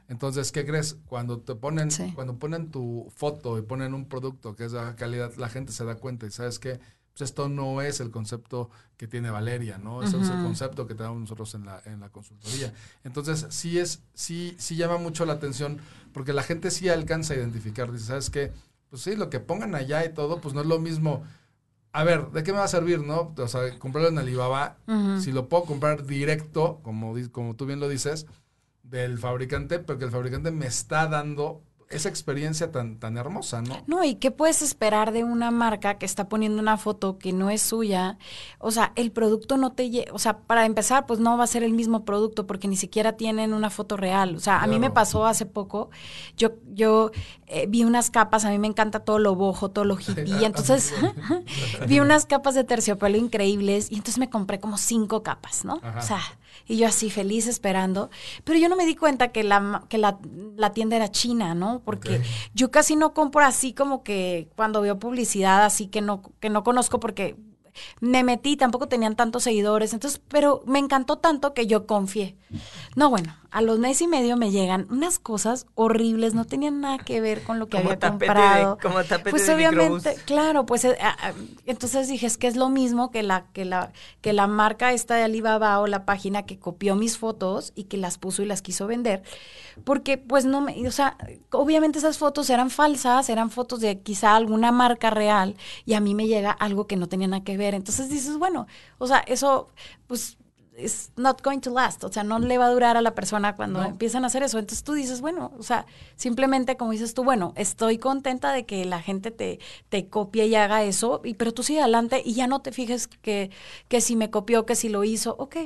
Entonces, 0.10 0.52
¿qué 0.52 0.66
crees? 0.66 0.98
Cuando 1.08 1.40
te 1.40 1.56
ponen, 1.56 1.88
cuando 2.14 2.38
ponen 2.38 2.72
tu 2.72 3.10
foto 3.16 3.58
y 3.58 3.62
ponen 3.62 3.94
un 3.94 4.10
producto 4.10 4.54
que 4.54 4.66
es 4.66 4.74
de 4.74 4.80
baja 4.80 4.98
calidad, 4.98 5.34
la 5.38 5.48
gente 5.48 5.72
se 5.72 5.86
da 5.86 5.96
cuenta 5.96 6.26
y 6.26 6.32
sabes 6.32 6.60
que 6.60 6.82
pues 7.14 7.30
esto 7.30 7.48
no 7.48 7.82
es 7.82 8.02
el 8.02 8.12
concepto 8.12 8.70
que 8.98 9.08
tiene 9.08 9.30
Valeria, 9.30 9.78
¿no? 9.78 10.04
Ese 10.04 10.20
es 10.20 10.28
el 10.28 10.44
concepto 10.44 10.86
que 10.88 10.94
tenemos 10.94 11.22
nosotros 11.22 11.56
en 11.56 11.66
la, 11.66 11.82
en 11.86 12.02
la 12.02 12.10
consultoría. 12.10 12.74
Entonces, 13.06 13.46
sí 13.50 13.80
es, 13.80 14.02
sí, 14.14 14.56
sí 14.60 14.76
llama 14.76 14.98
mucho 14.98 15.26
la 15.26 15.34
atención, 15.34 15.78
porque 16.12 16.34
la 16.34 16.44
gente 16.44 16.70
sí 16.70 16.90
alcanza 16.90 17.34
a 17.34 17.38
identificar, 17.38 17.94
dice, 17.94 18.08
¿sabes 18.08 18.30
qué? 18.30 18.52
Pues 18.90 19.04
sí, 19.04 19.16
lo 19.16 19.30
que 19.30 19.40
pongan 19.40 19.74
allá 19.74 20.04
y 20.04 20.14
todo, 20.14 20.42
pues 20.42 20.54
no 20.54 20.60
es 20.60 20.68
lo 20.68 20.80
mismo 20.80 21.24
a 21.94 22.04
ver, 22.04 22.32
¿de 22.32 22.44
qué 22.44 22.52
me 22.52 22.58
va 22.58 22.66
a 22.66 22.68
servir, 22.68 23.02
no? 23.02 23.34
O 23.38 23.48
sea, 23.48 23.78
comprarlo 23.78 24.10
en 24.10 24.18
Alibaba, 24.18 24.78
si 25.20 25.32
lo 25.32 25.48
puedo 25.48 25.66
comprar 25.66 26.06
directo, 26.06 26.80
como, 26.82 27.14
como 27.32 27.56
tú 27.56 27.68
bien 27.68 27.80
lo 27.80 27.88
dices, 27.88 28.26
del 28.82 29.20
fabricante, 29.20 29.78
pero 29.78 30.00
que 30.00 30.06
el 30.06 30.12
fabricante 30.12 30.50
me 30.52 30.66
está 30.66 31.08
dando 31.08 31.62
esa 31.94 32.10
experiencia 32.10 32.72
tan, 32.72 33.00
tan 33.00 33.18
hermosa, 33.18 33.62
¿no? 33.62 33.78
No, 33.88 34.04
y 34.04 34.16
qué 34.16 34.32
puedes 34.32 34.62
esperar 34.62 35.12
de 35.12 35.24
una 35.24 35.52
marca 35.52 35.98
que 35.98 36.06
está 36.06 36.28
poniendo 36.28 36.62
una 36.62 36.78
foto 36.78 37.18
que 37.18 37.34
no 37.34 37.50
es 37.50 37.62
suya. 37.62 38.18
O 38.60 38.72
sea, 38.72 38.94
el 38.96 39.12
producto 39.12 39.58
no 39.58 39.74
te 39.74 40.06
o 40.12 40.20
sea, 40.20 40.40
para 40.40 40.66
empezar, 40.66 41.06
pues 41.06 41.20
no 41.20 41.38
va 41.38 41.44
a 41.44 41.48
ser 41.48 41.64
el 41.64 41.74
mismo 41.74 42.04
producto 42.04 42.48
porque 42.48 42.68
ni 42.68 42.76
siquiera 42.76 43.14
tienen 43.14 43.54
una 43.54 43.70
foto 43.70 43.98
real. 43.98 44.36
O 44.36 44.40
sea, 44.40 44.62
a 44.62 44.68
mí 44.68 44.80
me 44.80 44.90
pasó 44.90 45.26
hace 45.26 45.46
poco, 45.46 45.90
yo, 46.36 46.54
yo 46.74 47.12
eh, 47.54 47.68
vi 47.68 47.84
unas 47.84 48.10
capas, 48.10 48.46
a 48.46 48.50
mí 48.50 48.58
me 48.58 48.68
encanta 48.68 49.02
todo 49.02 49.20
lo 49.20 49.36
bojo, 49.36 49.70
todo 49.70 49.86
lo 49.86 49.96
hippie, 50.00 50.26
y 50.42 50.44
entonces 50.46 50.92
vi 51.88 52.00
unas 52.00 52.26
capas 52.26 52.56
de 52.56 52.64
terciopelo 52.64 53.16
increíbles 53.16 53.92
y 53.92 53.96
entonces 53.96 54.18
me 54.18 54.30
compré 54.30 54.60
como 54.60 54.78
cinco 54.78 55.22
capas, 55.22 55.64
¿no? 55.64 55.76
O 55.76 56.02
sea, 56.02 56.20
y 56.68 56.78
yo 56.78 56.88
así 56.88 57.12
feliz 57.12 57.46
esperando, 57.48 58.10
pero 58.44 58.58
yo 58.58 58.70
no 58.70 58.76
me 58.76 58.88
di 58.88 58.96
cuenta 58.96 59.28
que 59.28 59.44
la, 59.44 59.86
que 59.88 60.00
la, 60.00 60.18
tienda 60.74 60.96
era 60.96 61.12
china, 61.12 61.54
¿no? 61.54 61.82
Porque 61.86 62.22
yo 62.56 62.72
casi 62.72 62.96
no 62.96 63.14
compro 63.14 63.46
así 63.46 63.74
como 63.74 64.04
que 64.04 64.50
cuando 64.56 64.82
veo 64.82 64.98
publicidad 64.98 65.64
así 65.64 65.88
que 65.88 66.02
no, 66.02 66.24
que 66.40 66.50
no 66.50 66.64
conozco 66.64 67.00
porque 67.00 67.36
me 68.00 68.24
metí, 68.24 68.58
tampoco 68.58 68.88
tenían 68.88 69.16
tantos 69.16 69.44
seguidores, 69.44 69.94
entonces, 69.94 70.22
pero 70.28 70.64
me 70.66 70.80
encantó 70.80 71.18
tanto 71.18 71.54
que 71.54 71.68
yo 71.68 71.86
confié. 71.86 72.36
No, 72.96 73.10
bueno, 73.10 73.36
a 73.54 73.62
los 73.62 73.78
meses 73.78 74.02
y 74.02 74.08
medio 74.08 74.36
me 74.36 74.50
llegan 74.50 74.88
unas 74.90 75.20
cosas 75.20 75.68
horribles, 75.76 76.34
no 76.34 76.44
tenían 76.44 76.82
nada 76.82 76.98
que 76.98 77.22
ver 77.22 77.44
con 77.44 77.60
lo 77.60 77.68
que 77.68 77.78
había 77.78 78.00
comprado. 78.00 78.80
como 78.82 79.04
tapete 79.04 79.30
pues 79.30 79.46
de 79.46 79.54
obviamente, 79.54 80.16
claro, 80.26 80.66
pues 80.66 80.86
eh, 80.86 80.98
ah, 81.00 81.16
ah, 81.22 81.34
entonces 81.68 82.08
dije, 82.08 82.26
es 82.26 82.40
que 82.40 82.48
es 82.48 82.56
lo 82.56 82.70
mismo 82.70 83.12
que 83.12 83.22
la, 83.22 83.46
que 83.54 83.64
la, 83.64 83.94
que 84.22 84.34
la 84.34 84.48
marca 84.48 84.92
esta 84.92 85.16
de 85.16 85.22
Alibaba 85.22 85.80
o 85.80 85.86
la 85.86 86.04
página 86.04 86.48
que 86.48 86.58
copió 86.58 86.96
mis 86.96 87.20
fotos 87.20 87.74
y 87.76 87.84
que 87.84 87.98
las 87.98 88.18
puso 88.18 88.42
y 88.42 88.48
las 88.48 88.64
quiso 88.64 88.88
vender. 88.88 89.22
Porque 89.84 90.18
pues 90.18 90.46
no 90.46 90.60
me, 90.62 90.88
o 90.88 90.92
sea, 90.92 91.16
obviamente 91.52 92.00
esas 92.00 92.18
fotos 92.18 92.50
eran 92.50 92.72
falsas, 92.72 93.30
eran 93.30 93.52
fotos 93.52 93.82
de 93.82 94.00
quizá 94.00 94.36
alguna 94.36 94.72
marca 94.72 95.12
real 95.12 95.56
y 95.86 95.94
a 95.94 96.00
mí 96.00 96.16
me 96.16 96.26
llega 96.26 96.50
algo 96.50 96.88
que 96.88 96.96
no 96.96 97.08
tenía 97.08 97.28
nada 97.28 97.44
que 97.44 97.56
ver. 97.56 97.76
Entonces 97.76 98.10
dices, 98.10 98.38
bueno, 98.38 98.66
o 98.98 99.06
sea, 99.06 99.20
eso 99.20 99.70
pues 100.08 100.38
es 100.78 101.12
not 101.16 101.44
going 101.44 101.60
to 101.60 101.72
last, 101.72 102.04
o 102.04 102.12
sea, 102.12 102.24
no 102.24 102.40
le 102.40 102.58
va 102.58 102.66
a 102.68 102.70
durar 102.70 102.98
a 102.98 103.02
la 103.02 103.14
persona 103.14 103.56
cuando 103.56 103.84
empiezan 103.84 104.24
a 104.24 104.28
hacer 104.28 104.44
eso. 104.44 104.60
Entonces 104.60 104.84
tú 104.84 104.94
dices, 104.94 105.22
bueno, 105.22 105.52
o 105.58 105.64
sea, 105.64 105.86
simplemente 106.16 106.78
como 106.78 106.92
dices 106.92 107.14
tú, 107.14 107.24
bueno, 107.24 107.54
estoy 107.56 107.98
contenta 107.98 108.54
de 108.54 108.66
que 108.66 108.86
la 108.86 109.02
gente 109.02 109.32
te, 109.32 109.60
te 109.90 110.08
copie 110.08 110.48
y 110.48 110.56
haga 110.56 110.84
eso, 110.84 111.22
y, 111.24 111.36
pero 111.36 111.54
tú 111.54 111.64
sigue 111.64 111.82
adelante 111.82 112.22
y 112.26 112.34
ya 112.34 112.48
no 112.48 112.62
te 112.62 112.72
fijes 112.72 113.08
que, 113.08 113.52
que 113.88 114.02
si 114.02 114.16
me 114.16 114.30
copió, 114.30 114.66
que 114.66 114.76
si 114.76 114.90
lo 114.90 115.04
hizo, 115.04 115.36
ok. 115.38 115.58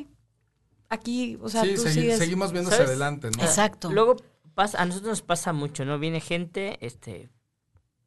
Aquí, 0.90 1.38
o 1.42 1.50
sea, 1.50 1.64
tú 1.64 1.82
sigues... 1.88 2.18
seguimos 2.18 2.52
viendo 2.52 2.72
hacia 2.72 2.86
adelante, 2.86 3.30
¿no? 3.36 3.44
Exacto. 3.44 3.92
Luego 3.92 4.16
pasa, 4.54 4.82
a 4.82 4.86
nosotros 4.86 5.10
nos 5.10 5.22
pasa 5.22 5.54
mucho, 5.54 5.84
¿no? 5.86 6.00
Viene 6.00 6.22
gente, 6.22 6.78
este, 6.86 7.30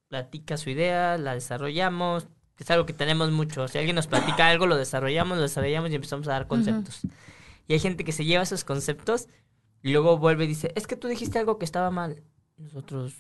platica 0.09 0.57
su 0.57 0.71
idea, 0.71 1.19
la 1.19 1.35
desarrollamos, 1.35 2.29
es 2.61 2.71
algo 2.71 2.87
que 2.87 2.93
tenemos 2.93 3.31
mucho. 3.31 3.67
Si 3.69 3.79
alguien 3.79 3.97
nos 3.97 4.07
platica 4.07 4.49
algo, 4.49 4.67
lo 4.67 4.77
desarrollamos, 4.77 5.39
lo 5.39 5.43
desarrollamos 5.43 5.91
y 5.91 5.95
empezamos 5.95 6.29
a 6.29 6.33
dar 6.33 6.47
conceptos. 6.47 7.01
Y 7.67 7.73
hay 7.73 7.79
gente 7.79 8.05
que 8.05 8.13
se 8.13 8.25
lleva 8.25 8.43
esos 8.43 8.65
conceptos 8.65 9.29
y 9.83 9.93
luego 9.93 10.19
vuelve 10.19 10.45
y 10.45 10.49
dice, 10.49 10.73
es 10.75 10.87
que 10.87 10.97
tú 10.97 11.09
dijiste 11.09 11.39
algo 11.39 11.59
que 11.59 11.65
estaba 11.65 11.91
mal. 11.91 12.23
Nosotros, 12.59 13.15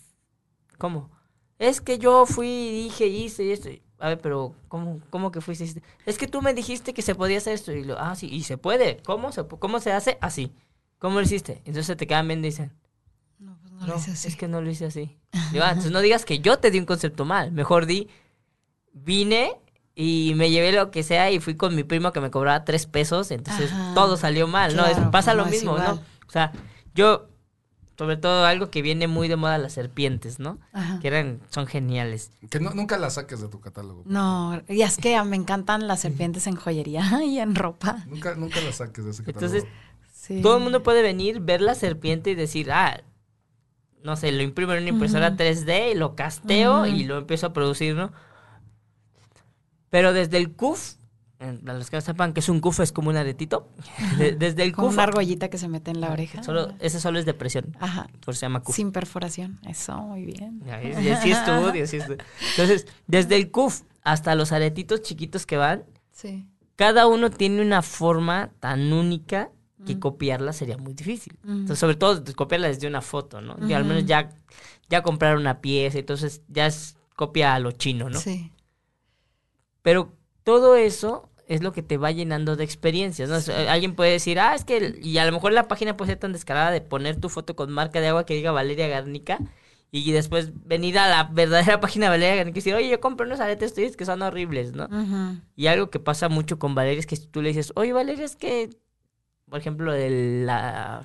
¿cómo? 0.77 1.11
Es 1.59 1.81
que 1.81 1.99
yo 1.99 2.27
fui 2.27 2.85
dije, 2.85 3.07
hice 3.07 3.45
y 3.45 3.53
esto. 3.53 3.71
A 3.99 4.09
ver, 4.09 4.21
pero 4.21 4.55
¿cómo, 4.69 5.01
cómo 5.11 5.31
que 5.31 5.41
fuiste? 5.41 5.83
Es 6.07 6.19
que 6.19 6.27
tú 6.27 6.43
me 6.43 6.55
dijiste 6.55 6.95
que 6.95 7.03
se 7.03 7.15
podía 7.15 7.39
hacer 7.39 7.55
esto. 7.55 7.73
Y 7.73 7.85
lo, 7.85 7.99
ah, 7.99 8.17
sí, 8.17 8.29
y 8.31 8.43
se 8.43 8.59
puede. 8.59 8.99
¿Cómo 9.05 9.33
se, 9.33 9.47
cómo 9.47 9.81
se 9.81 9.93
hace? 9.93 10.19
Así. 10.21 10.53
¿Cómo 10.99 11.17
lo 11.17 11.23
hiciste? 11.23 11.63
Entonces 11.65 11.97
te 11.97 12.07
quedan 12.07 12.29
viendo 12.29 12.47
y 12.47 12.51
dicen, 12.51 12.73
no, 13.39 13.59
pues 13.61 13.73
no, 13.73 13.87
lo 13.87 13.97
hice 13.97 14.11
así. 14.11 14.29
Es 14.29 14.37
que 14.37 14.49
no 14.49 14.61
lo 14.61 14.71
hice 14.71 14.87
así. 14.87 15.19
Digo, 15.53 15.65
ah, 15.65 15.71
entonces 15.71 15.93
no 15.93 16.01
digas 16.01 16.25
que 16.25 16.41
yo 16.41 16.59
te 16.59 16.71
di 16.71 16.79
un 16.79 16.87
concepto 16.87 17.25
mal. 17.25 17.53
Mejor 17.53 17.87
di, 17.87 18.09
vine 18.93 19.53
y 19.95 20.33
me 20.37 20.51
llevé 20.51 20.73
lo 20.73 20.91
que 20.91 21.03
sea 21.03 21.31
y 21.31 21.41
fui 21.41 21.57
con 21.57 21.75
mi 21.75 21.85
primo 21.85 22.13
que 22.13 22.21
me 22.21 22.31
cobraba 22.31 22.65
tres 22.65 22.87
pesos, 22.87 23.31
entonces 23.31 23.71
todo 23.95 24.17
salió 24.17 24.47
mal, 24.47 24.77
¿no? 24.77 24.85
pasa 25.11 25.35
lo 25.35 25.47
mismo, 25.47 25.77
¿no? 25.79 26.01
O 26.27 26.33
sea, 26.33 26.53
yo, 26.95 27.29
sobre 27.99 28.17
todo 28.17 28.47
algo 28.47 28.71
que 28.71 28.83
viene 28.83 29.09
muy 29.09 29.29
de 29.29 29.37
moda, 29.37 29.59
las 29.59 29.73
serpientes, 29.73 30.39
¿no? 30.39 30.59
Que 31.03 31.09
eran, 31.09 31.41
son 31.51 31.67
geniales. 31.67 32.31
Que 32.49 32.61
nunca 32.61 32.99
las 32.99 33.15
saques 33.15 33.41
de 33.41 33.49
tu 33.49 33.61
catálogo. 33.61 34.05
No, 34.07 34.63
y 34.69 34.83
es 34.83 34.97
que 34.97 35.23
me 35.25 35.37
encantan 35.37 35.87
las 35.87 36.01
serpientes 36.01 36.47
en 36.47 36.57
joyería 36.57 37.23
y 37.25 37.39
en 37.39 37.55
ropa. 37.55 38.05
Nunca, 38.07 38.35
nunca 38.37 38.61
las 38.61 38.77
saques 38.77 39.05
de 39.05 39.11
ese 39.11 39.25
catálogo. 39.25 39.55
Entonces, 39.55 40.43
todo 40.43 40.57
el 40.57 40.63
mundo 40.63 40.83
puede 40.83 41.03
venir, 41.03 41.41
ver 41.41 41.61
la 41.61 41.75
serpiente 41.75 42.31
y 42.31 42.35
decir, 42.35 42.71
ah, 42.73 43.03
no 44.03 44.17
sé, 44.17 44.33
lo 44.33 44.43
imprimo 44.43 44.73
en 44.73 44.83
una 44.83 44.89
impresora 44.91 45.37
3D 45.37 45.93
y 45.93 45.95
lo 45.95 46.15
casteo 46.15 46.87
y 46.87 47.05
lo 47.05 47.19
empiezo 47.19 47.49
a 47.49 47.53
producir, 47.53 47.95
¿no? 47.95 48.13
Pero 49.91 50.13
desde 50.13 50.39
el 50.39 50.53
CUF, 50.53 50.95
para 51.39 51.79
los 51.79 51.91
que 51.91 51.97
no 51.97 52.01
sepan 52.01 52.33
que 52.33 52.41
es 52.41 52.49
un 52.49 52.61
CUF, 52.61 52.81
es 52.81 52.93
como 52.93 53.11
un 53.11 53.17
aretito. 53.17 53.69
desde 54.39 54.63
el 54.63 54.75
CUF. 54.75 54.93
una 54.93 55.03
argollita 55.05 55.49
que 55.49 55.59
se 55.59 55.69
mete 55.69 55.91
en 55.91 56.01
la 56.01 56.11
oreja. 56.11 56.43
Solo, 56.43 56.73
ese 56.81 57.01
solo 57.01 57.19
es 57.19 57.27
depresión. 57.27 57.77
Ajá. 57.81 58.09
Por 58.21 58.33
eso 58.33 58.41
se 58.41 58.47
llama 58.47 58.61
CUF. 58.61 58.77
Sin 58.77 58.93
perforación. 58.93 59.59
Eso, 59.67 59.99
muy 59.99 60.25
bien. 60.25 60.63
Sí 61.23 61.31
estudio, 61.31 61.87
sí 61.87 61.97
estudio. 61.97 62.19
Entonces, 62.51 62.87
desde 63.07 63.37
el 63.37 63.51
CUF 63.51 63.83
hasta 64.03 64.35
los 64.35 64.53
aretitos 64.53 65.03
chiquitos 65.03 65.47
que 65.47 65.57
van, 65.57 65.85
sí. 66.13 66.47
cada 66.77 67.07
uno 67.07 67.31
tiene 67.31 67.63
una 67.63 67.83
forma 67.83 68.51
tan 68.61 68.93
única 68.93 69.51
que 69.87 69.99
copiarla 69.99 70.53
sería 70.53 70.77
muy 70.77 70.93
difícil. 70.93 71.39
Entonces, 71.43 71.79
sobre 71.79 71.97
todo 71.97 72.23
copiarla 72.37 72.69
desde 72.69 72.87
una 72.87 73.01
foto, 73.01 73.41
¿no? 73.41 73.57
Y 73.67 73.73
al 73.73 73.85
menos 73.85 74.05
ya, 74.05 74.29
ya 74.91 75.03
comprar 75.03 75.37
una 75.39 75.63
pieza, 75.63 75.99
entonces 75.99 76.43
ya 76.49 76.67
es 76.67 76.97
copia 77.17 77.55
a 77.55 77.59
lo 77.59 77.73
chino, 77.73 78.11
¿no? 78.11 78.19
Sí. 78.19 78.53
Pero 79.83 80.13
todo 80.43 80.77
eso 80.77 81.31
es 81.47 81.63
lo 81.63 81.73
que 81.73 81.83
te 81.83 81.97
va 81.97 82.13
llenando 82.13 82.55
de 82.57 82.65
experiencias. 82.65 83.29
¿no? 83.29 83.37
Alguien 83.69 83.97
puede 83.97 84.13
decir, 84.13 84.39
ah, 84.39 84.55
es 84.55 84.65
que, 84.65 85.01
y 85.03 85.19
a 85.19 85.27
lo 85.27 85.33
mejor 85.33 85.53
la 85.53 85.67
página 85.67 85.97
puede 85.97 86.13
ser 86.13 86.19
tan 86.19 86.33
descarada 86.33 86.71
de 86.71 86.81
poner 86.81 87.17
tu 87.17 87.29
foto 87.29 87.57
con 87.57 87.73
marca 87.73 88.01
de 88.01 88.09
agua 88.09 88.25
que 88.25 88.35
diga 88.35 88.53
Valeria 88.53 88.87
Garnica 88.87 89.39
y 89.91 90.13
después 90.13 90.53
venir 90.65 90.97
a 90.99 91.09
la 91.09 91.25
verdadera 91.25 91.81
página 91.81 92.07
de 92.07 92.11
Valeria 92.11 92.37
Garnica 92.37 92.59
y 92.59 92.61
decir, 92.61 92.75
oye, 92.75 92.89
yo 92.89 93.01
compré 93.01 93.27
unos 93.27 93.41
aretes 93.41 93.75
tuyos 93.75 93.97
que 93.97 94.07
son 94.07 94.23
horribles, 94.23 94.75
¿no? 94.75 94.89
Y 95.57 95.67
algo 95.67 95.91
que 95.91 95.99
pasa 95.99 96.29
mucho 96.29 96.59
con 96.59 96.77
Valeria 96.77 97.01
es 97.01 97.07
que 97.07 97.17
tú 97.17 97.43
le 97.43 97.49
dices, 97.49 97.73
oye, 97.75 97.93
Valeria, 97.93 98.25
es 98.25 98.37
que, 98.37 98.71
por 99.49 99.59
ejemplo, 99.59 99.93
de 99.93 100.45
la 100.45 101.05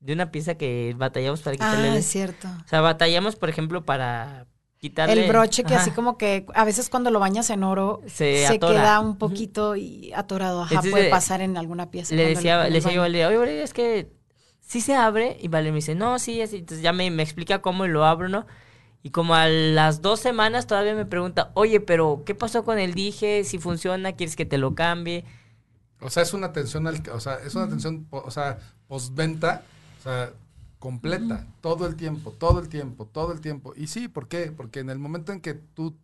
de 0.00 0.12
una 0.14 0.30
pieza 0.30 0.56
que 0.56 0.94
batallamos 0.96 1.40
para 1.40 1.56
quitarle. 1.56 1.88
Ah, 1.88 1.96
es 1.96 2.06
cierto. 2.06 2.48
O 2.48 2.68
sea, 2.68 2.80
batallamos, 2.80 3.36
por 3.36 3.48
ejemplo, 3.48 3.84
para 3.84 4.46
el 4.82 5.28
broche 5.28 5.62
que 5.64 5.74
así 5.74 5.90
como 5.90 6.16
que 6.16 6.46
a 6.54 6.64
veces 6.64 6.88
cuando 6.88 7.10
lo 7.10 7.20
bañas 7.20 7.50
en 7.50 7.64
oro 7.64 8.00
se, 8.06 8.46
queda 8.58 9.00
un 9.00 9.18
poquito 9.18 9.76
y 9.76 10.12
atorado. 10.14 10.62
Ajá, 10.62 10.80
puede 10.82 11.10
pasar 11.10 11.42
en 11.42 11.56
alguna 11.56 11.90
pieza. 11.90 12.14
Le 12.14 12.26
decía, 12.26 12.64
le 12.64 12.74
decía 12.80 12.92
yo, 12.92 13.02
oye, 13.02 13.62
es 13.62 13.74
que 13.74 14.10
sí 14.60 14.80
se 14.80 14.94
abre. 14.94 15.36
Y 15.40 15.48
Vale 15.48 15.70
me 15.70 15.76
dice, 15.76 15.94
no, 15.94 16.18
sí, 16.18 16.40
así. 16.40 16.58
Entonces 16.58 16.82
ya 16.82 16.92
me, 16.92 17.06
explica 17.22 17.60
cómo 17.60 17.86
lo 17.86 18.06
abro, 18.06 18.28
¿no? 18.28 18.46
Y 19.02 19.10
como 19.10 19.34
a 19.34 19.48
las 19.48 20.00
dos 20.02 20.20
semanas 20.20 20.66
todavía 20.66 20.94
me 20.94 21.06
pregunta, 21.06 21.50
oye, 21.54 21.80
pero 21.80 22.22
¿qué 22.24 22.34
pasó 22.34 22.64
con 22.64 22.78
el 22.78 22.94
dije? 22.94 23.44
Si 23.44 23.58
funciona, 23.58 24.12
¿quieres 24.12 24.36
que 24.36 24.46
te 24.46 24.58
lo 24.58 24.74
cambie? 24.74 25.24
O 26.00 26.08
sea, 26.08 26.22
es 26.22 26.32
una 26.32 26.48
atención 26.48 26.86
al, 26.86 27.02
o 27.12 27.20
sea, 27.20 27.34
es 27.44 27.54
una 27.54 27.64
atención, 27.64 28.06
o 28.10 28.30
sea, 28.30 28.58
postventa, 28.88 29.62
o 30.00 30.02
sea, 30.02 30.30
completa, 30.80 31.46
todo 31.60 31.86
el 31.86 31.94
tiempo, 31.94 32.32
todo 32.32 32.58
el 32.58 32.68
tiempo, 32.68 33.06
todo 33.06 33.32
el 33.32 33.40
tiempo. 33.40 33.74
Y 33.76 33.86
sí, 33.86 34.08
¿por 34.08 34.26
qué? 34.26 34.50
Porque 34.50 34.80
en 34.80 34.90
el 34.90 34.98
momento 34.98 35.30
en 35.30 35.40
que 35.40 35.54
tú, 35.54 35.94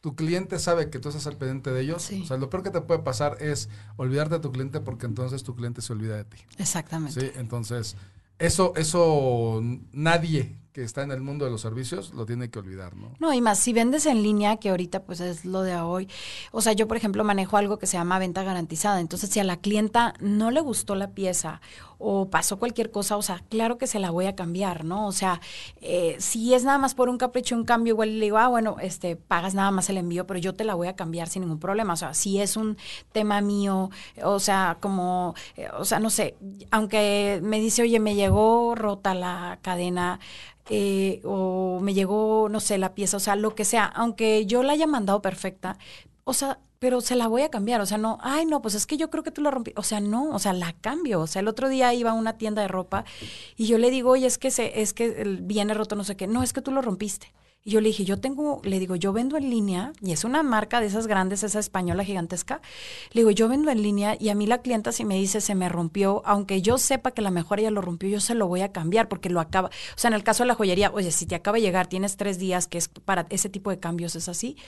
tu 0.00 0.14
cliente 0.14 0.58
sabe 0.58 0.88
que 0.88 1.00
tú 1.00 1.08
estás 1.08 1.26
al 1.26 1.36
pendiente 1.36 1.70
de 1.70 1.82
ellos, 1.82 2.10
o 2.22 2.24
sea, 2.24 2.36
lo 2.38 2.48
peor 2.48 2.62
que 2.62 2.70
te 2.70 2.80
puede 2.80 3.00
pasar 3.00 3.36
es 3.40 3.68
olvidarte 3.96 4.36
de 4.36 4.40
tu 4.40 4.52
cliente 4.52 4.80
porque 4.80 5.06
entonces 5.06 5.42
tu 5.42 5.56
cliente 5.56 5.82
se 5.82 5.92
olvida 5.92 6.16
de 6.16 6.24
ti. 6.24 6.38
Exactamente. 6.58 7.20
Sí, 7.20 7.32
entonces, 7.34 7.96
eso, 8.38 8.72
eso 8.76 9.60
nadie 9.92 10.56
que 10.74 10.82
está 10.82 11.04
en 11.04 11.12
el 11.12 11.20
mundo 11.20 11.44
de 11.44 11.52
los 11.52 11.60
servicios 11.60 12.12
lo 12.14 12.26
tiene 12.26 12.50
que 12.50 12.58
olvidar, 12.58 12.96
¿no? 12.96 13.12
No, 13.20 13.32
y 13.32 13.40
más, 13.40 13.60
si 13.60 13.72
vendes 13.72 14.06
en 14.06 14.24
línea, 14.24 14.56
que 14.56 14.70
ahorita 14.70 15.04
pues 15.04 15.20
es 15.20 15.44
lo 15.44 15.62
de 15.62 15.76
hoy, 15.76 16.08
o 16.50 16.62
sea, 16.62 16.72
yo 16.72 16.88
por 16.88 16.96
ejemplo 16.96 17.22
manejo 17.22 17.56
algo 17.56 17.78
que 17.78 17.86
se 17.86 17.96
llama 17.96 18.18
venta 18.18 18.42
garantizada, 18.42 19.00
entonces 19.00 19.30
si 19.30 19.38
a 19.38 19.44
la 19.44 19.58
clienta 19.58 20.14
no 20.18 20.50
le 20.50 20.60
gustó 20.60 20.96
la 20.96 21.12
pieza 21.12 21.60
o 21.98 22.28
pasó 22.30 22.58
cualquier 22.58 22.90
cosa, 22.90 23.16
o 23.16 23.22
sea, 23.22 23.42
claro 23.48 23.78
que 23.78 23.86
se 23.86 23.98
la 23.98 24.10
voy 24.10 24.26
a 24.26 24.34
cambiar, 24.34 24.84
¿no? 24.84 25.06
O 25.06 25.12
sea, 25.12 25.40
eh, 25.80 26.16
si 26.18 26.54
es 26.54 26.64
nada 26.64 26.78
más 26.78 26.94
por 26.94 27.08
un 27.08 27.18
capricho, 27.18 27.54
un 27.56 27.64
cambio, 27.64 27.94
igual 27.94 28.18
le 28.18 28.24
digo, 28.26 28.38
ah, 28.38 28.48
bueno, 28.48 28.76
este, 28.80 29.16
pagas 29.16 29.54
nada 29.54 29.70
más 29.70 29.88
el 29.90 29.98
envío, 29.98 30.26
pero 30.26 30.38
yo 30.40 30.54
te 30.54 30.64
la 30.64 30.74
voy 30.74 30.88
a 30.88 30.96
cambiar 30.96 31.28
sin 31.28 31.42
ningún 31.42 31.58
problema, 31.60 31.94
o 31.94 31.96
sea, 31.96 32.14
si 32.14 32.40
es 32.40 32.56
un 32.56 32.76
tema 33.12 33.40
mío, 33.40 33.90
o 34.22 34.38
sea, 34.40 34.78
como, 34.80 35.34
eh, 35.56 35.68
o 35.78 35.84
sea, 35.84 36.00
no 36.00 36.10
sé, 36.10 36.36
aunque 36.70 37.40
me 37.42 37.60
dice, 37.60 37.82
oye, 37.82 38.00
me 38.00 38.14
llegó 38.14 38.74
rota 38.74 39.14
la 39.14 39.58
cadena, 39.62 40.20
eh, 40.70 41.20
o 41.24 41.78
me 41.82 41.92
llegó, 41.94 42.48
no 42.50 42.60
sé, 42.60 42.78
la 42.78 42.94
pieza, 42.94 43.18
o 43.18 43.20
sea, 43.20 43.36
lo 43.36 43.54
que 43.54 43.64
sea, 43.64 43.84
aunque 43.84 44.46
yo 44.46 44.62
la 44.62 44.72
haya 44.72 44.86
mandado 44.86 45.20
perfecta, 45.20 45.78
o 46.24 46.32
sea, 46.32 46.58
pero 46.84 47.00
se 47.00 47.16
la 47.16 47.28
voy 47.28 47.40
a 47.40 47.48
cambiar, 47.48 47.80
o 47.80 47.86
sea, 47.86 47.96
no, 47.96 48.18
ay, 48.20 48.44
no, 48.44 48.60
pues 48.60 48.74
es 48.74 48.84
que 48.84 48.98
yo 48.98 49.08
creo 49.08 49.24
que 49.24 49.30
tú 49.30 49.40
la 49.40 49.50
rompí, 49.50 49.72
o 49.74 49.82
sea, 49.82 50.00
no, 50.00 50.28
o 50.34 50.38
sea, 50.38 50.52
la 50.52 50.74
cambio, 50.74 51.22
o 51.22 51.26
sea, 51.26 51.40
el 51.40 51.48
otro 51.48 51.70
día 51.70 51.94
iba 51.94 52.10
a 52.10 52.12
una 52.12 52.36
tienda 52.36 52.60
de 52.60 52.68
ropa 52.68 53.06
y 53.56 53.64
yo 53.64 53.78
le 53.78 53.90
digo, 53.90 54.10
oye, 54.10 54.26
es 54.26 54.36
que 54.36 54.50
se, 54.50 54.82
es 54.82 54.92
que 54.92 55.38
viene 55.40 55.72
roto, 55.72 55.96
no 55.96 56.04
sé 56.04 56.14
qué, 56.14 56.26
no, 56.26 56.42
es 56.42 56.52
que 56.52 56.60
tú 56.60 56.72
lo 56.72 56.82
rompiste. 56.82 57.32
Y 57.64 57.70
yo 57.70 57.80
le 57.80 57.88
dije, 57.88 58.04
yo 58.04 58.20
tengo, 58.20 58.60
le 58.64 58.78
digo, 58.78 58.96
yo 58.96 59.14
vendo 59.14 59.38
en 59.38 59.48
línea, 59.48 59.94
y 60.02 60.12
es 60.12 60.24
una 60.24 60.42
marca 60.42 60.80
de 60.80 60.88
esas 60.88 61.06
grandes, 61.06 61.42
esa 61.42 61.58
española 61.58 62.04
gigantesca. 62.04 62.60
Le 63.12 63.22
digo, 63.22 63.30
yo 63.30 63.48
vendo 63.48 63.70
en 63.70 63.82
línea 63.82 64.18
y 64.20 64.28
a 64.28 64.34
mí 64.34 64.46
la 64.46 64.58
clienta 64.60 64.92
si 64.92 65.06
me 65.06 65.14
dice 65.14 65.40
se 65.40 65.54
me 65.54 65.70
rompió, 65.70 66.20
aunque 66.26 66.60
yo 66.60 66.76
sepa 66.76 67.12
que 67.12 67.22
la 67.22 67.30
mejor 67.30 67.60
ella 67.60 67.70
lo 67.70 67.80
rompió, 67.80 68.10
yo 68.10 68.20
se 68.20 68.34
lo 68.34 68.46
voy 68.46 68.60
a 68.60 68.72
cambiar 68.72 69.08
porque 69.08 69.30
lo 69.30 69.40
acaba. 69.40 69.68
O 69.68 69.98
sea, 69.98 70.08
en 70.08 70.14
el 70.14 70.22
caso 70.22 70.42
de 70.42 70.48
la 70.48 70.54
joyería, 70.54 70.90
oye, 70.92 71.10
si 71.10 71.24
te 71.24 71.34
acaba 71.34 71.56
de 71.56 71.62
llegar, 71.62 71.86
tienes 71.86 72.18
tres 72.18 72.38
días, 72.38 72.66
que 72.66 72.76
es 72.76 72.88
para 72.88 73.26
ese 73.30 73.48
tipo 73.48 73.70
de 73.70 73.78
cambios, 73.78 74.14
es 74.14 74.28
así. 74.28 74.58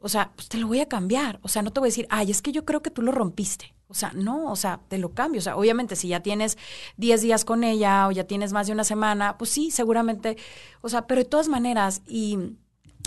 O 0.00 0.08
sea, 0.08 0.32
pues 0.36 0.48
te 0.48 0.58
lo 0.58 0.66
voy 0.66 0.80
a 0.80 0.88
cambiar. 0.88 1.38
O 1.42 1.48
sea, 1.48 1.62
no 1.62 1.72
te 1.72 1.80
voy 1.80 1.88
a 1.88 1.90
decir, 1.90 2.06
ay, 2.10 2.30
es 2.30 2.42
que 2.42 2.52
yo 2.52 2.64
creo 2.64 2.82
que 2.82 2.90
tú 2.90 3.02
lo 3.02 3.12
rompiste. 3.12 3.74
O 3.88 3.94
sea, 3.94 4.12
no, 4.14 4.50
o 4.50 4.56
sea, 4.56 4.80
te 4.88 4.98
lo 4.98 5.12
cambio. 5.12 5.38
O 5.38 5.42
sea, 5.42 5.56
obviamente 5.56 5.96
si 5.96 6.08
ya 6.08 6.20
tienes 6.20 6.58
10 6.96 7.22
días 7.22 7.44
con 7.44 7.64
ella 7.64 8.08
o 8.08 8.12
ya 8.12 8.24
tienes 8.24 8.52
más 8.52 8.66
de 8.66 8.72
una 8.72 8.84
semana, 8.84 9.38
pues 9.38 9.50
sí, 9.50 9.70
seguramente. 9.70 10.36
O 10.80 10.88
sea, 10.88 11.06
pero 11.06 11.22
de 11.22 11.28
todas 11.28 11.48
maneras, 11.48 12.02
y 12.06 12.56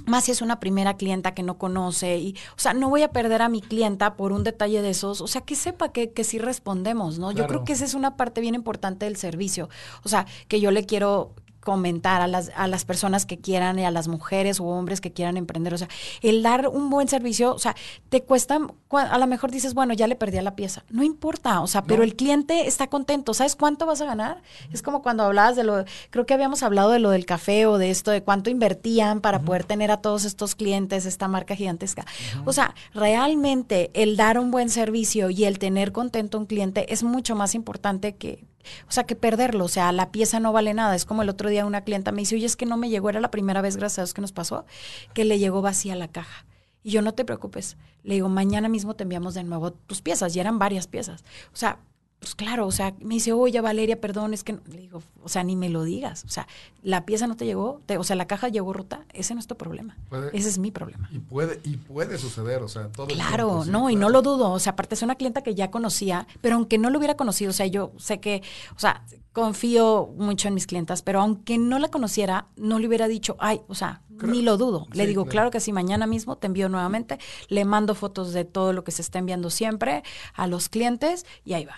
más 0.06 0.26
si 0.26 0.32
es 0.32 0.42
una 0.42 0.60
primera 0.60 0.96
clienta 0.96 1.34
que 1.34 1.44
no 1.44 1.58
conoce 1.58 2.18
y, 2.18 2.36
o 2.56 2.60
sea, 2.60 2.74
no 2.74 2.90
voy 2.90 3.04
a 3.04 3.12
perder 3.12 3.42
a 3.42 3.50
mi 3.50 3.62
clienta 3.62 4.16
por 4.16 4.32
un 4.32 4.44
detalle 4.44 4.82
de 4.82 4.92
esos, 4.92 5.22
o 5.22 5.28
sea, 5.28 5.42
que 5.42 5.56
sepa 5.56 5.92
que, 5.92 6.12
que 6.12 6.24
sí 6.24 6.40
respondemos, 6.40 7.20
¿no? 7.20 7.32
Yo 7.32 7.48
creo 7.48 7.64
que 7.64 7.74
esa 7.74 7.86
es 7.86 7.94
una 7.94 8.16
parte 8.18 8.42
bien 8.42 8.56
importante 8.56 9.06
del 9.06 9.18
servicio, 9.18 9.70
o 10.04 10.10
sea, 10.10 10.26
que 10.48 10.60
yo 10.60 10.72
le 10.72 10.86
quiero 10.86 11.36
comentar 11.70 12.24
a 12.24 12.28
las, 12.28 12.52
a 12.56 12.68
las 12.68 12.84
personas 12.84 13.28
que 13.28 13.38
quieran 13.38 13.78
y 13.78 13.86
a 13.86 13.92
las 13.92 14.08
mujeres 14.08 14.60
o 14.60 14.64
hombres 14.64 15.02
que 15.02 15.14
quieran 15.14 15.38
emprender. 15.38 15.72
O 15.72 15.78
sea, 15.78 15.88
el 16.24 16.42
dar 16.42 16.68
un 16.68 16.90
buen 16.90 17.08
servicio, 17.08 17.54
o 17.54 17.60
sea, 17.60 17.76
te 18.10 18.24
cuesta, 18.24 18.60
a 18.92 19.18
lo 19.18 19.28
mejor 19.28 19.52
dices, 19.52 19.74
bueno, 19.74 19.94
ya 19.94 20.08
le 20.08 20.16
perdí 20.16 20.38
a 20.38 20.42
la 20.42 20.56
pieza. 20.56 20.84
No 20.90 21.04
importa, 21.04 21.62
o 21.62 21.68
sea, 21.68 21.84
pero 21.84 22.04
el 22.04 22.16
cliente 22.16 22.68
está 22.68 22.88
contento. 22.88 23.34
¿Sabes 23.34 23.56
cuánto 23.56 23.86
vas 23.86 24.02
a 24.02 24.06
ganar? 24.06 24.42
Es 24.72 24.82
como 24.82 25.04
cuando 25.04 25.24
hablabas 25.24 25.56
de 25.56 25.64
lo, 25.64 25.86
creo 26.10 26.26
que 26.26 26.34
habíamos 26.34 26.64
hablado 26.64 26.90
de 26.90 27.00
lo 27.00 27.12
del 27.12 27.26
café 27.26 27.68
o 27.68 27.78
de 27.78 27.92
esto, 27.92 28.10
de 28.10 28.24
cuánto 28.24 28.50
invertían 28.50 29.22
para 29.22 29.40
poder 29.42 29.64
tener 29.64 29.92
a 29.92 29.98
todos 29.98 30.26
estos 30.26 30.56
clientes, 30.56 31.06
esta 31.06 31.28
marca 31.28 31.56
gigantesca. 31.56 32.06
O 32.46 32.54
sea, 32.54 32.74
realmente 32.94 33.92
el 33.94 34.18
dar 34.18 34.40
un 34.40 34.50
buen 34.50 34.70
servicio 34.70 35.30
y 35.30 35.44
el 35.46 35.60
tener 35.60 35.92
contento 35.92 36.38
a 36.38 36.42
un 36.42 36.48
cliente 36.48 36.92
es 36.92 37.04
mucho 37.04 37.36
más 37.36 37.54
importante 37.54 38.16
que 38.16 38.44
o 38.88 38.92
sea, 38.92 39.06
que 39.06 39.16
perderlo, 39.16 39.66
o 39.66 39.70
sea, 39.70 39.92
la 39.92 40.12
pieza 40.12 40.40
no 40.40 40.52
vale 40.52 40.74
nada. 40.74 40.96
Es 40.96 41.06
como 41.06 41.24
el 41.24 41.30
otro 41.30 41.50
día 41.50 41.66
una 41.66 41.82
clienta 41.82 42.12
me 42.12 42.20
dice, 42.20 42.36
oye, 42.36 42.46
es 42.46 42.56
que 42.56 42.66
no 42.66 42.78
me 42.78 42.90
llegó, 42.90 43.10
era 43.10 43.20
la 43.20 43.32
primera 43.32 43.62
vez, 43.62 43.78
gracias 43.78 44.00
a 44.00 44.02
Dios, 44.04 44.14
que 44.14 44.22
nos 44.22 44.32
pasó, 44.32 44.66
que 45.14 45.26
le 45.26 45.40
llegó 45.40 45.62
vacía 45.62 45.96
la 45.96 46.08
caja. 46.08 46.46
Y 46.90 46.92
yo, 46.92 47.04
no 47.04 47.14
te 47.14 47.24
preocupes. 47.24 47.78
Le 48.04 48.16
digo, 48.16 48.30
mañana 48.30 48.68
mismo 48.68 48.96
te 48.96 49.04
enviamos 49.04 49.36
de 49.36 49.44
nuevo 49.44 49.72
tus 49.72 50.02
piezas. 50.02 50.36
Y 50.36 50.40
eran 50.40 50.58
varias 50.58 50.88
piezas. 50.88 51.24
O 51.54 51.56
sea, 51.56 51.78
pues 52.20 52.34
claro, 52.34 52.66
o 52.66 52.72
sea, 52.72 52.96
me 53.00 53.14
dice, 53.14 53.32
oye, 53.32 53.62
Valeria, 53.62 54.02
perdón, 54.02 54.34
es 54.34 54.44
que, 54.44 54.54
le 54.54 54.80
digo, 54.80 55.04
o 55.24 55.30
sea, 55.30 55.44
ni 55.44 55.56
me 55.56 55.70
lo 55.70 55.84
digas. 55.84 56.26
O 56.26 56.30
sea, 56.30 56.48
la 56.82 57.06
pieza 57.06 57.28
no 57.28 57.38
te 57.38 57.46
llegó, 57.46 57.80
o 57.88 58.04
sea, 58.04 58.16
la 58.16 58.26
caja 58.26 58.50
llegó 58.50 58.74
rota, 58.74 59.06
ese 59.14 59.36
no 59.36 59.40
es 59.40 59.46
tu 59.46 59.56
problema. 59.56 59.98
ese 60.34 60.50
es 60.50 60.58
mi 60.58 60.72
problema. 60.72 61.08
Y 61.12 61.20
puede, 61.20 61.62
y 61.64 61.78
puede 61.78 62.18
suceder, 62.18 62.64
o 62.64 62.68
sea, 62.68 62.88
todo. 62.90 63.06
Claro, 63.08 63.66
no, 63.66 63.92
y 63.92 63.96
no 63.96 64.10
lo 64.10 64.24
dudo. 64.24 64.52
O 64.52 64.60
sea, 64.60 64.74
aparte 64.74 64.96
es 64.96 65.04
una 65.04 65.14
clienta 65.14 65.44
que 65.44 65.54
ya 65.54 65.70
conocía, 65.70 66.28
pero 66.42 66.56
aunque 66.56 66.80
no 66.80 66.90
lo 66.90 66.98
hubiera 66.98 67.16
conocido, 67.16 67.52
o 67.52 67.54
sea, 67.54 67.68
yo 67.68 67.92
sé 67.98 68.20
que, 68.20 68.42
o 68.76 68.80
sea, 68.80 69.04
confío 69.34 70.14
mucho 70.18 70.48
en 70.48 70.54
mis 70.54 70.68
clientas, 70.68 71.02
pero 71.02 71.22
aunque 71.22 71.58
no 71.58 71.80
la 71.80 71.90
conociera, 71.90 72.48
no 72.56 72.80
le 72.80 72.88
hubiera 72.88 73.08
dicho, 73.08 73.36
ay, 73.40 73.62
o 73.68 73.76
sea, 73.76 74.02
ni 74.10 74.42
lo 74.42 74.58
dudo. 74.58 74.88
Le 74.92 75.08
digo, 75.08 75.26
claro. 75.26 75.52
que 75.52 75.60
sí, 75.60 75.72
mañana 75.72 76.08
mismo 76.08 76.38
te 76.38 76.48
envío 76.48 76.70
nuevamente, 76.70 77.20
le 77.48 77.66
mando 77.66 77.96
fotos 77.96 78.34
de 78.34 78.46
todo 78.46 78.74
lo 78.74 78.84
que 78.84 78.92
se 78.92 79.02
está 79.02 79.20
enviando 79.20 79.50
siempre 79.50 80.04
a 80.34 80.48
los 80.48 80.70
clientes 80.70 81.26
y 81.44 81.54
ahí 81.54 81.66
va. 81.66 81.76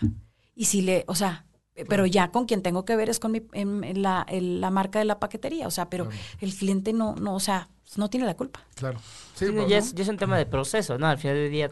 Y 0.55 0.65
si 0.65 0.81
le, 0.81 1.03
o 1.07 1.15
sea, 1.15 1.45
pero 1.87 2.05
ya 2.05 2.31
con 2.31 2.45
quien 2.45 2.61
tengo 2.61 2.85
que 2.85 2.95
ver 2.95 3.09
es 3.09 3.19
con 3.19 3.31
mi, 3.31 3.43
en, 3.53 4.01
la, 4.01 4.25
la, 4.29 4.71
marca 4.71 4.99
de 4.99 5.05
la 5.05 5.19
paquetería, 5.19 5.67
o 5.67 5.71
sea, 5.71 5.89
pero 5.89 6.09
el 6.39 6.53
cliente 6.53 6.93
no, 6.93 7.15
no, 7.15 7.35
o 7.35 7.39
sea, 7.39 7.69
no 7.95 8.09
tiene 8.09 8.25
la 8.25 8.35
culpa. 8.35 8.65
Claro. 8.75 8.99
Sí, 9.35 9.45
pues, 9.51 9.67
ya, 9.67 9.77
es, 9.77 10.07
un 10.07 10.17
tema 10.17 10.37
de 10.37 10.45
proceso, 10.45 10.97
¿no? 10.97 11.07
Al 11.07 11.17
final 11.17 11.35
del 11.35 11.51
día 11.51 11.71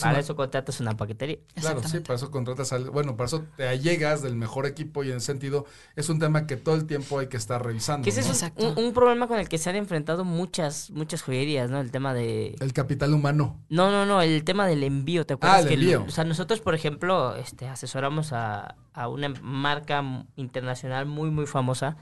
para 0.00 0.18
eso 0.18 0.34
contratas 0.34 0.80
una 0.80 0.96
paquetería. 0.96 1.38
Claro, 1.54 1.82
sí, 1.82 2.00
para 2.00 2.14
eso 2.14 2.30
contratas 2.30 2.72
al, 2.72 2.90
bueno, 2.90 3.16
para 3.16 3.26
eso 3.26 3.44
te 3.56 3.68
allegas 3.68 4.22
del 4.22 4.34
mejor 4.34 4.66
equipo 4.66 5.04
y 5.04 5.10
en 5.10 5.18
ese 5.18 5.26
sentido 5.26 5.66
es 5.94 6.08
un 6.08 6.18
tema 6.18 6.46
que 6.46 6.56
todo 6.56 6.74
el 6.74 6.86
tiempo 6.86 7.18
hay 7.18 7.26
que 7.26 7.36
estar 7.36 7.64
revisando. 7.64 8.08
ese 8.08 8.20
es 8.20 8.50
un, 8.56 8.92
problema 8.94 9.28
con 9.28 9.38
el 9.38 9.48
que 9.48 9.58
se 9.58 9.70
han 9.70 9.76
enfrentado 9.76 10.24
muchas 10.24 10.90
muchas 10.90 11.22
joyerías, 11.22 11.70
¿no? 11.70 11.80
El 11.80 11.90
tema 11.90 12.14
de 12.14 12.56
el 12.60 12.72
capital 12.72 13.12
humano. 13.12 13.60
No, 13.68 13.90
no, 13.90 14.06
no, 14.06 14.22
el 14.22 14.44
tema 14.44 14.66
del 14.66 14.82
envío, 14.82 15.26
¿te 15.26 15.34
acuerdas? 15.34 15.64
Ah, 15.64 15.68
el 15.68 15.74
envío. 15.74 16.04
o 16.06 16.10
sea, 16.10 16.24
nosotros, 16.24 16.60
por 16.60 16.74
ejemplo, 16.74 17.36
este 17.36 17.68
asesoramos 17.68 18.32
a, 18.32 18.76
a 18.94 19.08
una 19.08 19.28
marca 19.42 20.02
internacional 20.36 21.06
muy 21.06 21.30
muy 21.30 21.46
famosa. 21.46 21.96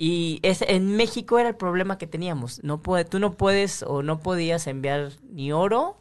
Y 0.00 0.38
es, 0.42 0.62
en 0.62 0.96
México 0.96 1.40
era 1.40 1.48
el 1.48 1.56
problema 1.56 1.98
que 1.98 2.06
teníamos. 2.06 2.62
No 2.62 2.80
puede, 2.82 3.04
tú 3.04 3.18
no 3.18 3.36
puedes 3.36 3.82
o 3.82 4.02
no 4.02 4.20
podías 4.20 4.68
enviar 4.68 5.10
ni 5.28 5.50
oro 5.50 6.00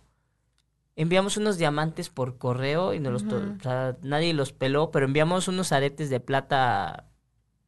enviamos 0.98 1.38
unos 1.38 1.58
diamantes 1.58 2.10
por 2.10 2.38
correo 2.38 2.94
y 2.94 3.00
no 3.00 3.12
los 3.12 3.24
o 3.24 3.60
sea, 3.62 3.96
nadie 4.02 4.34
los 4.34 4.52
peló, 4.52 4.92
pero 4.92 5.06
enviamos 5.06 5.48
unos 5.48 5.72
aretes 5.72 6.10
de 6.10 6.20
plata 6.20 7.06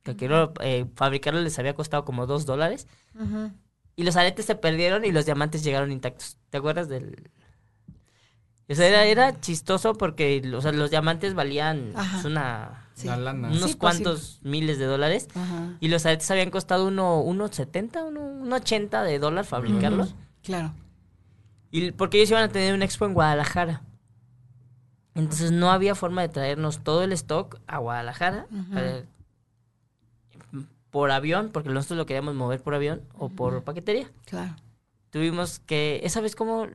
que 0.04 0.16
quiero 0.16 0.52
eh, 0.62 0.88
fabricarlos 0.96 1.44
les 1.44 1.58
había 1.60 1.76
costado 1.76 2.04
como 2.04 2.26
dos 2.26 2.46
dólares. 2.46 2.88
Y 3.96 4.04
los 4.04 4.16
aretes 4.16 4.46
se 4.46 4.56
perdieron 4.56 5.06
y 5.06 5.12
los 5.12 5.26
diamantes 5.26 5.64
llegaron 5.64 5.92
intactos. 5.92 6.38
¿Te 6.50 6.58
acuerdas 6.58 6.90
del...? 6.90 7.30
O 8.68 8.76
sea, 8.76 8.88
era, 8.88 9.06
era 9.06 9.40
chistoso 9.40 9.94
porque 9.94 10.42
o 10.56 10.62
sea, 10.62 10.72
los 10.72 10.90
diamantes 10.90 11.34
valían 11.34 11.92
pues, 11.94 12.26
una, 12.26 12.88
unos 13.04 13.62
pues, 13.62 13.76
cuantos 13.76 14.40
miles 14.42 14.80
de 14.80 14.86
dólares. 14.86 15.28
Y 15.80 15.90
los 15.90 16.06
aretes 16.06 16.30
habían 16.32 16.50
costado 16.50 16.88
uno, 16.88 17.22
uno 17.22 17.48
70, 17.48 18.06
uno, 18.06 18.22
uno 18.22 18.56
80 18.56 19.04
de 19.04 19.20
dólares 19.20 19.50
fabricarlos. 19.50 20.16
Claro. 20.42 20.74
Y 21.72 21.92
porque 21.92 22.18
ellos 22.18 22.32
iban 22.32 22.44
a 22.44 22.50
tener 22.50 22.74
un 22.74 22.82
expo 22.82 23.06
en 23.06 23.14
Guadalajara. 23.14 23.84
Entonces 25.16 25.52
no 25.52 25.72
había 25.72 25.96
forma 25.96 26.22
de 26.22 26.30
traernos 26.30 26.84
todo 26.84 27.04
el 27.04 27.12
stock 27.12 27.60
a 27.68 27.78
Guadalajara 27.78 28.48
por 30.90 31.12
avión, 31.12 31.50
porque 31.52 31.70
nosotros 31.70 31.98
lo 31.98 32.06
queríamos 32.06 32.36
mover 32.36 32.62
por 32.62 32.74
avión 32.74 33.02
o 33.14 33.30
por 33.30 33.64
paquetería. 33.64 34.10
Claro. 34.26 34.56
Tuvimos 35.12 35.60
que, 35.60 36.02
esa 36.04 36.22
vez 36.22 36.36
como 36.36 36.68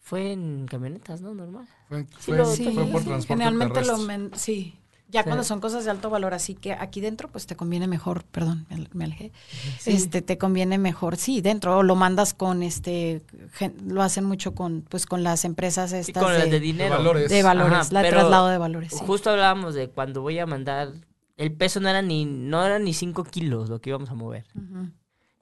fue 0.00 0.32
en 0.32 0.66
camionetas, 0.66 1.20
¿no? 1.20 1.34
Normal. 1.34 1.66
Fue, 1.88 2.04
fue, 2.04 2.36
por 2.36 3.02
transporte 3.02 3.26
Generalmente 3.26 3.84
lo 3.84 3.96
sí, 4.36 4.78
ya 5.14 5.22
cuando 5.22 5.44
son 5.44 5.60
cosas 5.60 5.84
de 5.84 5.92
alto 5.92 6.10
valor, 6.10 6.34
así 6.34 6.56
que 6.56 6.72
aquí 6.72 7.00
dentro, 7.00 7.28
pues 7.28 7.46
te 7.46 7.54
conviene 7.54 7.86
mejor, 7.86 8.24
perdón, 8.24 8.66
me, 8.92 9.04
alejé. 9.04 9.30
Este, 9.86 10.22
te 10.22 10.38
conviene 10.38 10.76
mejor, 10.76 11.16
sí, 11.16 11.40
dentro, 11.40 11.78
o 11.78 11.82
lo 11.84 11.94
mandas 11.94 12.34
con 12.34 12.64
este, 12.64 13.22
lo 13.86 14.02
hacen 14.02 14.24
mucho 14.24 14.56
con, 14.56 14.82
pues 14.82 15.06
con 15.06 15.22
las 15.22 15.44
empresas 15.44 15.92
estas. 15.92 16.20
con 16.20 16.32
de, 16.32 16.38
las 16.40 16.50
de 16.50 16.58
dinero. 16.58 16.90
De 16.90 16.96
valores. 16.96 17.30
De 17.30 17.42
valores, 17.44 17.92
la 17.92 18.02
traslado 18.02 18.48
de 18.48 18.58
valores. 18.58 18.92
Justo 18.92 19.30
hablábamos 19.30 19.74
de 19.74 19.88
cuando 19.88 20.20
voy 20.20 20.40
a 20.40 20.46
mandar, 20.46 20.92
el 21.36 21.52
peso 21.52 21.78
no 21.78 21.88
era 21.88 22.02
ni, 22.02 22.24
no 22.24 22.66
era 22.66 22.80
ni 22.80 22.92
5 22.92 23.22
kilos 23.22 23.68
lo 23.68 23.80
que 23.80 23.90
íbamos 23.90 24.10
a 24.10 24.14
mover. 24.14 24.44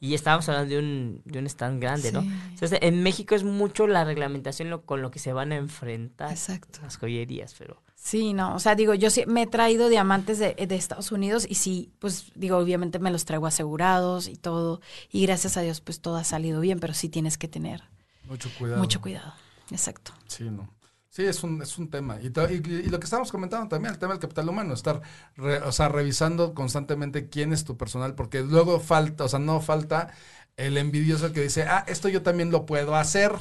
Y 0.00 0.12
estábamos 0.12 0.46
hablando 0.50 0.74
de 0.74 0.80
un, 0.80 1.22
de 1.24 1.38
un 1.38 1.46
stand 1.46 1.80
grande, 1.80 2.12
¿no? 2.12 2.20
Entonces, 2.20 2.78
en 2.82 3.02
México 3.02 3.34
es 3.34 3.42
mucho 3.42 3.86
la 3.86 4.04
reglamentación 4.04 4.82
con 4.84 5.00
lo 5.00 5.10
que 5.10 5.18
se 5.18 5.32
van 5.32 5.52
a 5.52 5.56
enfrentar 5.56 6.30
Exacto. 6.30 6.80
las 6.82 6.98
joyerías, 6.98 7.54
pero... 7.58 7.82
Sí, 8.04 8.32
no, 8.32 8.56
o 8.56 8.58
sea, 8.58 8.74
digo, 8.74 8.94
yo 8.94 9.10
sí 9.10 9.22
me 9.28 9.42
he 9.42 9.46
traído 9.46 9.88
diamantes 9.88 10.40
de, 10.40 10.54
de, 10.54 10.74
Estados 10.74 11.12
Unidos 11.12 11.46
y 11.48 11.54
sí, 11.54 11.92
pues 12.00 12.32
digo, 12.34 12.56
obviamente 12.56 12.98
me 12.98 13.12
los 13.12 13.24
traigo 13.24 13.46
asegurados 13.46 14.26
y 14.26 14.34
todo, 14.34 14.80
y 15.12 15.24
gracias 15.24 15.56
a 15.56 15.60
Dios 15.60 15.80
pues 15.80 16.00
todo 16.00 16.16
ha 16.16 16.24
salido 16.24 16.60
bien, 16.60 16.80
pero 16.80 16.94
sí 16.94 17.08
tienes 17.08 17.38
que 17.38 17.46
tener 17.46 17.84
mucho 18.24 18.50
cuidado. 18.58 18.80
Mucho 18.80 19.00
cuidado, 19.00 19.32
exacto. 19.70 20.12
Sí, 20.26 20.50
no. 20.50 20.68
Sí, 21.10 21.24
es 21.24 21.44
un, 21.44 21.62
es 21.62 21.78
un 21.78 21.90
tema. 21.90 22.18
Y, 22.20 22.26
y, 22.26 22.88
lo 22.88 22.98
que 22.98 23.04
estábamos 23.04 23.30
comentando 23.30 23.68
también, 23.68 23.92
el 23.92 24.00
tema 24.00 24.14
del 24.14 24.20
capital 24.20 24.48
humano, 24.48 24.74
estar, 24.74 25.02
o 25.64 25.70
sea, 25.70 25.88
revisando 25.88 26.54
constantemente 26.54 27.28
quién 27.28 27.52
es 27.52 27.64
tu 27.64 27.76
personal, 27.76 28.14
porque 28.14 28.40
luego 28.40 28.80
falta, 28.80 29.24
o 29.24 29.28
sea, 29.28 29.38
no 29.38 29.60
falta 29.60 30.12
el 30.56 30.76
envidioso 30.76 31.32
que 31.32 31.42
dice, 31.42 31.64
ah, 31.64 31.84
esto 31.86 32.08
yo 32.08 32.22
también 32.22 32.50
lo 32.50 32.66
puedo 32.66 32.94
hacer. 32.96 33.32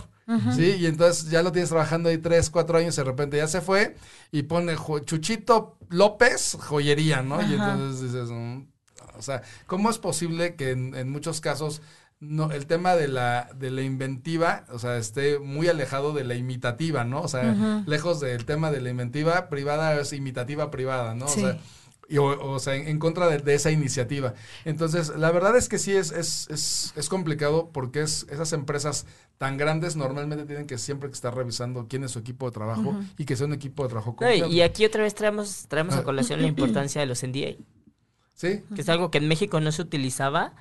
¿Sí? 0.55 0.77
Y 0.79 0.85
entonces 0.85 1.29
ya 1.29 1.43
lo 1.43 1.51
tienes 1.51 1.71
trabajando 1.71 2.07
ahí 2.07 2.17
tres, 2.17 2.49
cuatro 2.49 2.77
años 2.77 2.95
y 2.95 3.01
de 3.01 3.03
repente 3.03 3.35
ya 3.35 3.47
se 3.47 3.59
fue 3.59 3.97
y 4.31 4.43
pone 4.43 4.77
Chuchito 5.03 5.77
López 5.89 6.55
joyería, 6.57 7.21
¿no? 7.21 7.41
Y 7.41 7.53
entonces 7.53 8.01
dices, 8.01 8.29
mm", 8.29 8.61
o 9.17 9.21
sea, 9.21 9.41
¿cómo 9.67 9.89
es 9.89 9.97
posible 9.97 10.55
que 10.55 10.71
en, 10.71 11.09
muchos 11.09 11.41
casos 11.41 11.81
no, 12.21 12.51
el 12.51 12.65
tema 12.65 12.95
de 12.95 13.09
la, 13.09 13.49
de 13.55 13.71
la 13.71 13.81
inventiva, 13.81 14.63
o 14.69 14.79
sea, 14.79 14.95
esté 14.97 15.37
muy 15.39 15.67
alejado 15.67 16.13
de 16.13 16.23
la 16.23 16.35
imitativa, 16.35 17.03
¿no? 17.03 17.21
O 17.21 17.27
sea, 17.27 17.83
lejos 17.85 18.21
del 18.21 18.45
tema 18.45 18.71
de 18.71 18.79
la 18.79 18.89
inventiva 18.89 19.49
privada 19.49 19.99
es 19.99 20.13
imitativa 20.13 20.71
privada, 20.71 21.13
¿no? 21.13 21.25
O 21.25 21.29
sea, 21.29 21.59
o, 22.17 22.59
sea, 22.59 22.75
en, 22.75 22.99
contra 22.99 23.27
de, 23.27 23.53
esa 23.53 23.71
iniciativa. 23.71 24.33
Entonces, 24.65 25.09
la 25.15 25.31
verdad 25.31 25.55
es 25.55 25.69
que 25.69 25.77
sí 25.77 25.93
es, 25.93 26.11
es, 26.11 26.47
es, 26.49 26.93
es 26.95 27.09
complicado 27.09 27.69
porque 27.71 28.01
es, 28.01 28.25
esas 28.29 28.53
empresas 28.53 29.05
tan 29.37 29.57
grandes 29.57 29.95
normalmente 29.95 30.45
tienen 30.45 30.67
que 30.67 30.77
siempre 30.77 31.09
que 31.09 31.15
estar 31.15 31.35
revisando 31.35 31.87
quién 31.87 32.03
es 32.03 32.11
su 32.11 32.19
equipo 32.19 32.45
de 32.45 32.51
trabajo 32.51 32.95
y 33.17 33.25
que 33.25 33.35
sea 33.35 33.47
un 33.47 33.53
equipo 33.53 33.83
de 33.83 33.89
trabajo 33.89 34.15
Y 34.49 34.61
aquí 34.61 34.85
otra 34.85 35.03
vez 35.03 35.15
traemos, 35.15 35.65
traemos 35.67 35.95
a 35.95 35.99
ah. 35.99 36.03
colación 36.03 36.41
la 36.41 36.47
importancia 36.47 37.01
de 37.01 37.07
los 37.07 37.23
NDA. 37.23 37.55
Sí. 38.35 38.63
Que 38.75 38.81
es 38.81 38.89
algo 38.89 39.09
que 39.09 39.17
en 39.17 39.27
México 39.27 39.59
no 39.59 39.71
se 39.71 39.81
utilizaba. 39.81 40.53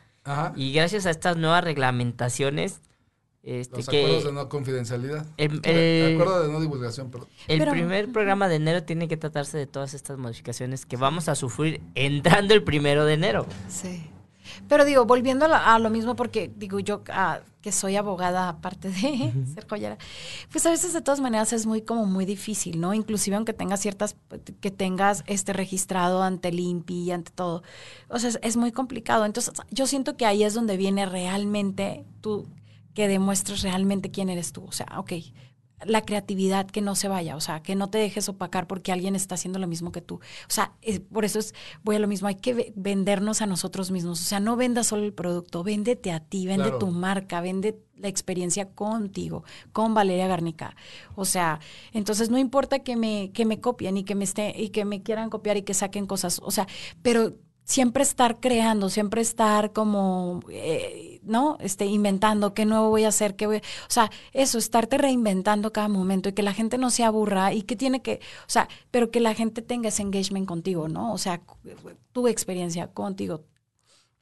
Y 0.56 0.72
gracias 0.72 1.06
a 1.06 1.10
estas 1.10 1.36
nuevas 1.36 1.64
reglamentaciones 1.64 2.80
este, 3.42 3.78
Los 3.78 3.88
acuerdos 3.88 4.24
de 4.24 4.32
no 4.32 4.48
confidencialidad. 4.48 5.26
El, 5.36 5.58
acuerdo 6.14 6.42
de 6.42 6.52
no 6.52 6.60
divulgación, 6.60 7.10
perdón. 7.10 7.28
El 7.48 7.66
primer 7.68 8.12
programa 8.12 8.48
de 8.48 8.56
enero 8.56 8.82
tiene 8.82 9.08
que 9.08 9.16
tratarse 9.16 9.56
de 9.56 9.66
todas 9.66 9.94
estas 9.94 10.18
modificaciones 10.18 10.84
que 10.84 10.96
vamos 10.96 11.28
a 11.28 11.34
sufrir 11.34 11.80
entrando 11.94 12.52
el 12.52 12.62
primero 12.62 13.04
de 13.04 13.14
enero. 13.14 13.46
Sí. 13.68 14.10
Pero 14.68 14.84
digo, 14.84 15.04
volviendo 15.04 15.46
a, 15.46 15.78
lo 15.78 15.90
mismo, 15.90 16.16
porque 16.16 16.50
digo 16.54 16.80
yo 16.80 17.02
ah, 17.12 17.40
que 17.62 17.72
soy 17.72 17.96
abogada 17.96 18.48
aparte 18.48 18.88
de 18.88 19.32
ser 19.54 19.66
joyera, 19.68 19.98
pues 20.50 20.66
a 20.66 20.70
veces 20.70 20.92
de 20.92 21.00
todas 21.00 21.20
maneras 21.20 21.52
es 21.52 21.66
muy 21.66 21.82
como 21.82 22.06
muy 22.06 22.24
difícil, 22.24 22.80
¿no? 22.80 22.94
Inclusive 22.94 23.36
aunque 23.36 23.52
tengas 23.52 23.80
ciertas, 23.80 24.16
que 24.60 24.70
tengas 24.70 25.24
este 25.26 25.52
registrado 25.52 26.22
ante 26.22 26.48
el 26.48 26.60
INPI 26.60 27.04
y 27.04 27.10
ante 27.12 27.30
todo. 27.32 27.62
O 28.08 28.18
sea, 28.18 28.30
es, 28.30 28.38
es 28.42 28.56
muy 28.56 28.72
complicado. 28.72 29.24
Entonces, 29.24 29.54
yo 29.70 29.86
siento 29.86 30.16
que 30.16 30.26
ahí 30.26 30.42
es 30.42 30.54
donde 30.54 30.76
viene 30.76 31.06
realmente 31.06 32.04
tú, 32.20 32.46
que 32.94 33.08
demuestres 33.08 33.62
realmente 33.62 34.10
quién 34.10 34.28
eres 34.28 34.52
tú. 34.52 34.64
O 34.64 34.72
sea, 34.72 34.86
ok, 34.96 35.12
la 35.84 36.02
creatividad 36.02 36.66
que 36.66 36.80
no 36.80 36.94
se 36.94 37.08
vaya, 37.08 37.36
o 37.36 37.40
sea, 37.40 37.62
que 37.62 37.74
no 37.74 37.88
te 37.88 37.98
dejes 37.98 38.28
opacar 38.28 38.66
porque 38.66 38.92
alguien 38.92 39.16
está 39.16 39.34
haciendo 39.34 39.58
lo 39.58 39.66
mismo 39.66 39.92
que 39.92 40.00
tú. 40.00 40.16
O 40.16 40.20
sea, 40.48 40.72
por 41.12 41.24
eso 41.24 41.38
es, 41.38 41.54
voy 41.82 41.96
a 41.96 41.98
lo 41.98 42.08
mismo, 42.08 42.28
hay 42.28 42.34
que 42.34 42.72
vendernos 42.76 43.40
a 43.40 43.46
nosotros 43.46 43.90
mismos. 43.90 44.20
O 44.20 44.24
sea, 44.24 44.40
no 44.40 44.56
vendas 44.56 44.88
solo 44.88 45.04
el 45.04 45.14
producto, 45.14 45.62
véndete 45.62 46.12
a 46.12 46.20
ti, 46.20 46.46
vende 46.46 46.72
tu 46.72 46.88
marca, 46.88 47.40
vende 47.40 47.78
la 47.96 48.08
experiencia 48.08 48.70
contigo, 48.70 49.44
con 49.72 49.94
Valeria 49.94 50.26
Garnica. 50.26 50.76
O 51.14 51.24
sea, 51.24 51.60
entonces 51.92 52.30
no 52.30 52.38
importa 52.38 52.80
que 52.80 52.96
me, 52.96 53.30
que 53.32 53.44
me 53.44 53.60
copien 53.60 53.96
y 53.96 54.04
que 54.04 54.14
me 54.14 54.24
esté, 54.24 54.54
y 54.56 54.70
que 54.70 54.84
me 54.84 55.02
quieran 55.02 55.30
copiar 55.30 55.56
y 55.56 55.62
que 55.62 55.74
saquen 55.74 56.06
cosas. 56.06 56.40
O 56.42 56.50
sea, 56.50 56.66
pero 57.02 57.34
siempre 57.70 58.02
estar 58.02 58.40
creando, 58.40 58.90
siempre 58.90 59.20
estar 59.20 59.72
como, 59.72 60.40
eh, 60.50 61.20
¿no? 61.22 61.56
Este, 61.60 61.86
inventando 61.86 62.52
qué 62.52 62.66
nuevo 62.66 62.90
voy 62.90 63.04
a 63.04 63.08
hacer, 63.08 63.36
qué 63.36 63.46
voy, 63.46 63.58
o 63.58 63.60
sea, 63.90 64.10
eso, 64.32 64.58
estarte 64.58 64.98
reinventando 64.98 65.72
cada 65.72 65.88
momento 65.88 66.28
y 66.28 66.32
que 66.32 66.42
la 66.42 66.52
gente 66.52 66.78
no 66.78 66.90
se 66.90 67.04
aburra 67.04 67.52
y 67.52 67.62
que 67.62 67.76
tiene 67.76 68.02
que, 68.02 68.20
o 68.40 68.50
sea, 68.50 68.68
pero 68.90 69.12
que 69.12 69.20
la 69.20 69.34
gente 69.34 69.62
tenga 69.62 69.88
ese 69.88 70.02
engagement 70.02 70.48
contigo, 70.48 70.88
¿no? 70.88 71.12
O 71.12 71.18
sea, 71.18 71.42
tu 72.10 72.26
experiencia 72.26 72.88
contigo. 72.88 73.44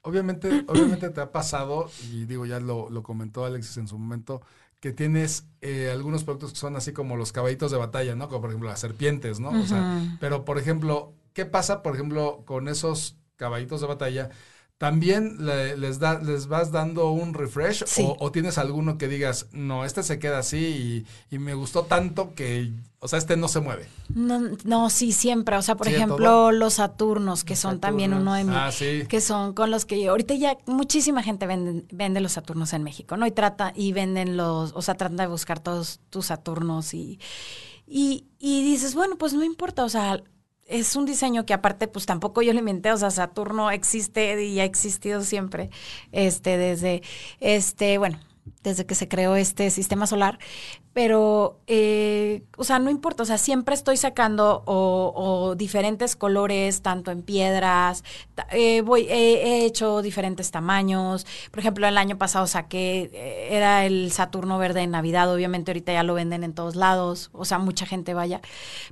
Obviamente, 0.03 0.65
obviamente 0.69 1.09
te 1.09 1.21
ha 1.23 1.33
pasado, 1.33 1.91
y 2.13 2.27
digo, 2.27 2.45
ya 2.45 2.61
lo, 2.61 2.91
lo 2.91 3.03
comentó 3.03 3.47
Alexis 3.47 3.79
en 3.79 3.89
su 3.89 3.99
momento, 3.99 4.43
que 4.81 4.93
tienes 4.93 5.47
eh, 5.63 5.91
algunos 5.91 6.23
productos 6.23 6.53
que 6.53 6.59
son 6.59 6.77
así 6.77 6.93
como 6.93 7.17
los 7.17 7.33
caballitos 7.33 7.73
de 7.73 7.79
batalla, 7.79 8.15
¿no? 8.15 8.29
Como 8.29 8.43
por 8.43 8.51
ejemplo 8.51 8.69
las 8.69 8.79
serpientes, 8.79 9.41
¿no? 9.41 9.51
O 9.51 9.67
sea, 9.67 10.19
pero 10.21 10.45
por 10.45 10.59
ejemplo, 10.59 11.15
¿qué 11.33 11.47
pasa, 11.47 11.83
por 11.83 11.95
ejemplo, 11.95 12.45
con 12.45 12.69
esos 12.69 13.17
caballitos 13.39 13.81
de 13.81 13.87
batalla, 13.87 14.31
¿también 14.79 15.39
les, 15.41 15.99
da, 15.99 16.21
les 16.21 16.47
vas 16.47 16.71
dando 16.71 17.11
un 17.11 17.35
refresh 17.35 17.85
o, 18.19 18.31
tienes 18.31 18.59
alguno 18.59 18.99
que 18.99 19.09
digas, 19.09 19.47
no, 19.53 19.85
este 19.85 20.03
se 20.03 20.19
queda 20.19 20.39
así 20.39 21.07
y, 21.31 21.39
me 21.39 21.55
gustó 21.55 21.85
tanto 21.85 22.35
que, 22.35 22.73
o 23.01 23.09
sea, 23.09 23.19
este 23.19 23.37
no 23.37 23.49
se 23.49 23.61
mueve? 23.61 23.89
No, 24.09 24.41
no 24.65 24.91
sí, 24.91 25.13
siempre. 25.13 25.57
O 25.57 25.63
sea, 25.63 25.77
por 25.77 25.89
ejemplo, 25.89 26.53
los 26.53 26.75
Saturnos, 26.75 27.45
que 27.45 27.57
son 27.57 27.81
también 27.81 28.13
uno 28.15 28.35
de 28.35 28.45
mis, 28.45 28.55
ah, 28.55 28.71
que 29.09 29.21
son 29.21 29.53
con 29.53 29.71
los 29.71 29.85
que 29.85 30.07
ahorita 30.09 30.35
ya 30.35 30.59
muchísima 30.67 31.23
gente 31.23 31.47
vende, 31.47 31.85
vende 31.91 32.21
los 32.21 32.33
Saturnos 32.33 32.73
en 32.73 32.83
México, 32.85 33.17
¿no? 33.17 33.27
Y 33.27 33.31
trata, 33.33 33.73
y 33.75 33.93
venden 33.93 34.37
los, 34.37 34.73
o 34.75 34.83
sea, 34.83 34.95
tratan 34.95 35.17
de 35.17 35.27
buscar 35.27 35.61
todos 35.61 36.01
tus 36.11 36.27
Saturnos 36.27 36.95
y, 36.95 37.19
y, 37.87 38.27
y 38.39 38.63
dices, 38.63 38.95
bueno, 38.95 39.17
pues 39.17 39.33
no 39.33 39.43
importa, 39.43 39.85
o 39.85 39.89
sea, 39.89 40.23
es 40.69 40.97
un 40.97 41.07
diseño 41.07 41.47
que 41.47 41.55
aparte 41.55 41.89
pues 41.89 42.07
tampoco 42.07 42.43
yo 42.43 42.53
lo 42.53 42.59
inventé, 42.59 42.93
o 42.93 42.97
sea, 42.97 43.11
Saturno 43.11 43.71
existe 43.71 44.45
y 44.45 44.61
ha 44.61 44.65
existido 44.65 45.23
siempre, 45.23 45.71
este, 46.13 46.57
desde, 46.59 47.03
este, 47.41 47.99
bueno, 47.99 48.21
desde 48.63 48.87
que 48.87 48.95
se 48.95 49.09
creó 49.09 49.37
este 49.37 49.71
sistema 49.71 50.07
solar, 50.07 50.39
pero, 50.93 51.61
eh, 51.69 52.43
o 52.57 52.65
sea, 52.65 52.81
no 52.81 52.91
importa, 52.91 53.23
o 53.23 53.27
sea, 53.27 53.39
siempre 53.39 53.75
estoy 53.75 53.97
sacando 53.97 54.65
o, 54.67 55.55
diferentes 55.57 56.17
colores, 56.17 56.83
tanto 56.83 57.11
en 57.13 57.23
piedras, 57.23 58.03
eh, 58.51 58.81
voy, 58.83 59.03
he 59.09 59.65
hecho 59.65 60.03
diferentes 60.03 60.51
tamaños, 60.51 61.25
por 61.51 61.61
ejemplo, 61.61 61.87
el 61.87 61.97
año 61.99 62.19
pasado 62.19 62.47
saqué, 62.47 63.11
eh, 63.13 63.49
era 63.53 63.87
el 63.87 64.11
Saturno 64.11 64.59
verde 64.59 64.81
en 64.81 64.91
Navidad, 64.91 65.33
obviamente 65.33 65.71
ahorita 65.71 65.93
ya 65.93 66.03
lo 66.03 66.15
venden 66.15 66.43
en 66.43 66.53
todos 66.53 66.75
lados, 66.75 67.31
o 67.33 67.45
sea, 67.45 67.59
mucha 67.59 67.87
gente 67.87 68.13
vaya, 68.13 68.41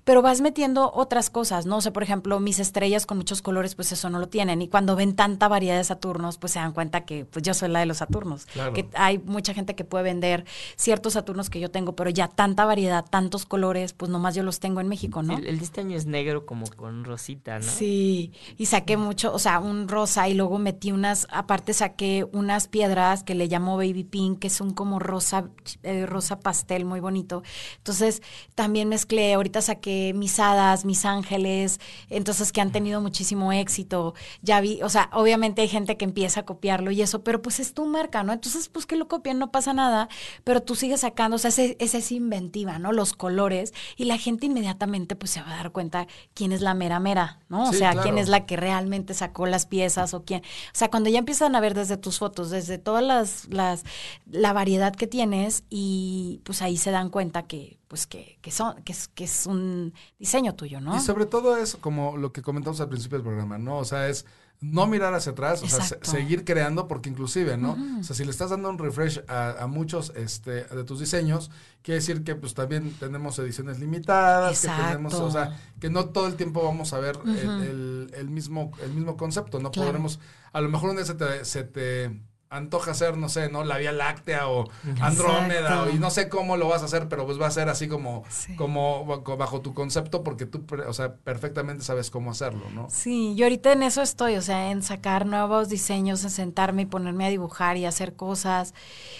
pero 0.04 0.22
vas 0.22 0.40
metiendo 0.40 0.92
otras 0.94 1.28
cosas, 1.28 1.66
¿no? 1.66 1.78
O 1.78 1.80
sea, 1.80 1.92
por 1.92 2.04
ejemplo, 2.04 2.38
mis 2.38 2.60
estrellas 2.60 3.04
con 3.04 3.18
muchos 3.18 3.42
colores, 3.42 3.74
pues 3.74 3.90
eso 3.90 4.10
no 4.10 4.20
lo 4.20 4.28
tienen, 4.28 4.62
y 4.62 4.68
cuando 4.68 4.94
ven 4.94 5.16
tanta 5.16 5.48
variedad 5.48 5.76
de 5.76 5.84
Saturnos, 5.84 6.38
pues 6.38 6.52
se 6.52 6.60
dan 6.60 6.72
cuenta 6.72 7.04
que 7.04 7.24
pues 7.24 7.42
yo 7.42 7.52
soy 7.52 7.68
la 7.68 7.80
de 7.80 7.86
los 7.86 7.96
Saturnos, 7.96 8.46
que 8.74 8.88
hay 8.94 9.18
mucha 9.18 9.55
gente 9.56 9.74
que 9.74 9.84
puede 9.84 10.04
vender 10.04 10.44
ciertos 10.76 11.14
Saturnos 11.14 11.50
que 11.50 11.58
yo 11.58 11.70
tengo 11.70 11.96
pero 11.96 12.10
ya 12.10 12.28
tanta 12.28 12.64
variedad, 12.64 13.04
tantos 13.04 13.46
colores, 13.46 13.92
pues 13.92 14.10
nomás 14.10 14.34
yo 14.34 14.42
los 14.42 14.60
tengo 14.60 14.80
en 14.80 14.88
México, 14.88 15.22
¿no? 15.22 15.36
El, 15.36 15.58
diseño 15.58 15.96
es 15.96 16.06
negro 16.06 16.46
como 16.46 16.66
con 16.66 17.04
rosita, 17.04 17.58
¿no? 17.58 17.64
Sí, 17.64 18.32
y 18.56 18.66
saqué 18.66 18.96
mucho, 18.96 19.32
o 19.32 19.38
sea, 19.38 19.58
un 19.58 19.88
rosa 19.88 20.28
y 20.28 20.34
luego 20.34 20.58
metí 20.58 20.92
unas, 20.92 21.26
aparte 21.30 21.72
saqué 21.72 22.26
unas 22.32 22.68
piedras 22.68 23.24
que 23.24 23.34
le 23.34 23.46
llamo 23.48 23.76
baby 23.76 24.04
pink, 24.04 24.38
que 24.38 24.50
son 24.50 24.72
como 24.72 24.98
rosa, 24.98 25.48
eh, 25.82 26.06
rosa 26.06 26.38
pastel, 26.38 26.84
muy 26.84 27.00
bonito. 27.00 27.42
Entonces, 27.78 28.22
también 28.54 28.88
mezclé, 28.88 29.34
ahorita 29.34 29.62
saqué 29.62 30.12
mis 30.14 30.38
hadas, 30.38 30.84
mis 30.84 31.04
ángeles, 31.04 31.80
entonces 32.10 32.52
que 32.52 32.60
han 32.60 32.72
tenido 32.72 33.00
muchísimo 33.00 33.52
éxito. 33.52 34.14
Ya 34.42 34.60
vi, 34.60 34.82
o 34.82 34.88
sea, 34.88 35.10
obviamente 35.12 35.62
hay 35.62 35.68
gente 35.68 35.96
que 35.96 36.04
empieza 36.04 36.40
a 36.40 36.44
copiarlo 36.44 36.90
y 36.90 37.02
eso, 37.02 37.24
pero 37.24 37.42
pues 37.42 37.60
es 37.60 37.74
tu 37.74 37.86
marca, 37.86 38.22
¿no? 38.22 38.32
Entonces, 38.32 38.68
pues 38.68 38.86
que 38.86 38.96
lo 38.96 39.08
copien, 39.08 39.38
no 39.38 39.45
pasa 39.50 39.72
nada, 39.72 40.08
pero 40.44 40.62
tú 40.62 40.74
sigues 40.74 41.00
sacando, 41.00 41.36
o 41.36 41.38
sea, 41.38 41.48
ese, 41.48 41.76
ese 41.80 42.14
inventiva, 42.14 42.78
¿no? 42.78 42.92
Los 42.92 43.12
colores 43.12 43.72
y 43.96 44.04
la 44.04 44.18
gente 44.18 44.46
inmediatamente 44.46 45.16
pues 45.16 45.30
se 45.30 45.40
va 45.40 45.52
a 45.52 45.56
dar 45.56 45.72
cuenta 45.72 46.06
quién 46.34 46.52
es 46.52 46.60
la 46.60 46.74
mera 46.74 47.00
mera, 47.00 47.40
¿no? 47.48 47.68
O 47.68 47.72
sea, 47.72 47.94
quién 48.02 48.18
es 48.18 48.28
la 48.28 48.46
que 48.46 48.56
realmente 48.56 49.14
sacó 49.14 49.46
las 49.46 49.66
piezas 49.66 50.14
o 50.14 50.24
quién. 50.24 50.40
O 50.40 50.74
sea, 50.74 50.88
cuando 50.88 51.10
ya 51.10 51.18
empiezan 51.18 51.54
a 51.56 51.60
ver 51.60 51.74
desde 51.74 51.96
tus 51.96 52.18
fotos, 52.18 52.50
desde 52.50 52.78
todas 52.78 53.02
las, 53.02 53.48
las 53.48 53.84
la 54.30 54.52
variedad 54.52 54.94
que 54.94 55.06
tienes 55.06 55.64
y 55.68 56.40
pues 56.44 56.62
ahí 56.62 56.76
se 56.76 56.90
dan 56.90 57.10
cuenta 57.10 57.44
que 57.44 57.78
pues 57.88 58.06
que, 58.06 58.38
que 58.42 58.50
son 58.50 58.82
que 58.82 58.92
es, 58.92 59.08
que 59.08 59.24
es 59.24 59.46
un 59.46 59.94
diseño 60.18 60.54
tuyo, 60.54 60.80
¿no? 60.80 60.96
Y 60.96 61.00
sobre 61.00 61.26
todo 61.26 61.56
es 61.56 61.76
como 61.76 62.16
lo 62.16 62.32
que 62.32 62.42
comentamos 62.42 62.80
al 62.80 62.88
principio 62.88 63.18
del 63.18 63.24
programa, 63.24 63.58
¿no? 63.58 63.78
O 63.78 63.84
sea, 63.84 64.08
es 64.08 64.26
no 64.60 64.86
mirar 64.86 65.14
hacia 65.14 65.32
atrás, 65.32 65.62
o 65.62 65.68
sea, 65.68 65.84
seguir 66.02 66.44
creando, 66.44 66.88
porque 66.88 67.08
inclusive, 67.10 67.56
¿no? 67.56 67.76
O 68.00 68.02
sea, 68.02 68.16
si 68.16 68.24
le 68.24 68.30
estás 68.30 68.50
dando 68.50 68.70
un 68.70 68.78
refresh 68.78 69.22
a, 69.28 69.66
muchos 69.66 70.12
este, 70.16 70.64
de 70.64 70.84
tus 70.84 71.00
diseños, 71.00 71.50
quiere 71.82 72.00
decir 72.00 72.24
que 72.24 72.34
pues 72.34 72.54
también 72.54 72.92
tenemos 72.98 73.38
ediciones 73.38 73.78
limitadas, 73.78 74.60
que 74.60 74.68
tenemos, 74.68 75.14
o 75.14 75.30
sea, 75.30 75.58
que 75.80 75.90
no 75.90 76.06
todo 76.06 76.26
el 76.26 76.36
tiempo 76.36 76.62
vamos 76.62 76.92
a 76.92 76.98
ver 76.98 77.18
el, 77.24 78.28
mismo, 78.30 78.72
el 78.82 78.92
mismo 78.92 79.16
concepto, 79.16 79.60
no 79.60 79.70
podremos, 79.70 80.20
a 80.52 80.60
lo 80.60 80.68
mejor 80.68 80.90
un 80.90 80.96
día 80.96 81.04
se 81.42 81.64
te 81.64 82.20
antoja 82.48 82.92
hacer, 82.92 83.16
no 83.16 83.28
sé, 83.28 83.50
¿no? 83.50 83.64
La 83.64 83.76
Vía 83.78 83.92
Láctea 83.92 84.48
o 84.48 84.68
Andrómeda 85.00 85.88
y 85.92 85.98
no 85.98 86.10
sé 86.10 86.28
cómo 86.28 86.56
lo 86.56 86.68
vas 86.68 86.82
a 86.82 86.84
hacer, 86.84 87.08
pero 87.08 87.26
pues 87.26 87.40
va 87.40 87.48
a 87.48 87.50
ser 87.50 87.68
así 87.68 87.88
como, 87.88 88.24
como 88.56 89.04
bajo 89.04 89.60
tu 89.60 89.74
concepto 89.74 90.22
porque 90.22 90.46
tú, 90.46 90.64
o 90.86 90.92
sea, 90.92 91.14
perfectamente 91.14 91.82
sabes 91.82 92.10
cómo 92.10 92.30
hacerlo, 92.30 92.62
¿no? 92.72 92.86
Sí, 92.88 93.34
yo 93.34 93.46
ahorita 93.46 93.72
en 93.72 93.82
eso 93.82 94.00
estoy, 94.00 94.36
o 94.36 94.42
sea, 94.42 94.70
en 94.70 94.82
sacar 94.82 95.26
nuevos 95.26 95.68
diseños, 95.68 96.22
en 96.22 96.30
sentarme 96.30 96.82
y 96.82 96.86
ponerme 96.86 97.26
a 97.26 97.30
dibujar 97.30 97.76
y 97.76 97.84
hacer 97.84 98.14
cosas. 98.14 98.74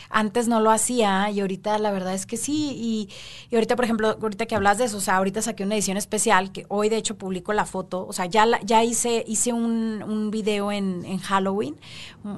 Antes 0.08 0.46
no 0.46 0.60
lo 0.60 0.70
hacía 0.70 1.28
y 1.30 1.40
ahorita 1.40 1.78
la 1.78 1.90
verdad 1.90 2.14
es 2.14 2.26
que 2.26 2.36
sí. 2.36 2.74
Y, 2.76 3.08
y 3.50 3.56
ahorita, 3.56 3.74
por 3.74 3.84
ejemplo, 3.84 4.16
ahorita 4.22 4.46
que 4.46 4.54
hablas 4.54 4.78
de 4.78 4.84
eso, 4.84 4.98
o 4.98 5.00
sea, 5.00 5.16
ahorita 5.16 5.42
saqué 5.42 5.64
una 5.64 5.74
edición 5.74 5.96
especial 5.96 6.52
que 6.52 6.64
hoy 6.68 6.88
de 6.88 6.96
hecho 6.96 7.18
publico 7.18 7.52
la 7.52 7.66
foto, 7.66 8.06
o 8.06 8.12
sea, 8.12 8.26
ya, 8.26 8.46
ya 8.62 8.84
hice, 8.84 9.24
hice 9.26 9.52
un, 9.52 10.04
un 10.06 10.30
video 10.30 10.70
en, 10.70 11.04
en 11.04 11.18
Halloween, 11.18 11.76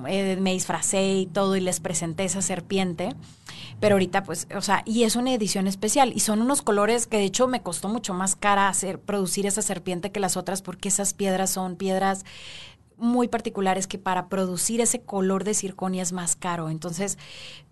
eh, 0.06 0.38
me 0.40 0.52
disfrazé 0.52 0.77
y 0.94 1.26
todo 1.26 1.56
y 1.56 1.60
les 1.60 1.80
presenté 1.80 2.24
esa 2.24 2.42
serpiente. 2.42 3.14
Pero 3.80 3.94
ahorita, 3.94 4.24
pues, 4.24 4.48
o 4.56 4.60
sea, 4.60 4.82
y 4.84 5.04
es 5.04 5.16
una 5.16 5.32
edición 5.32 5.66
especial. 5.66 6.12
Y 6.14 6.20
son 6.20 6.42
unos 6.42 6.62
colores 6.62 7.06
que 7.06 7.18
de 7.18 7.24
hecho 7.24 7.46
me 7.46 7.62
costó 7.62 7.88
mucho 7.88 8.14
más 8.14 8.36
cara 8.36 8.68
hacer, 8.68 8.98
producir 9.00 9.46
esa 9.46 9.62
serpiente 9.62 10.10
que 10.10 10.20
las 10.20 10.36
otras, 10.36 10.62
porque 10.62 10.88
esas 10.88 11.14
piedras 11.14 11.50
son 11.50 11.76
piedras 11.76 12.24
muy 12.98 13.28
particulares 13.28 13.86
que 13.86 13.98
para 13.98 14.28
producir 14.28 14.80
ese 14.80 15.00
color 15.00 15.44
de 15.44 15.54
circonia 15.54 16.02
es 16.02 16.12
más 16.12 16.36
caro. 16.36 16.68
Entonces, 16.68 17.18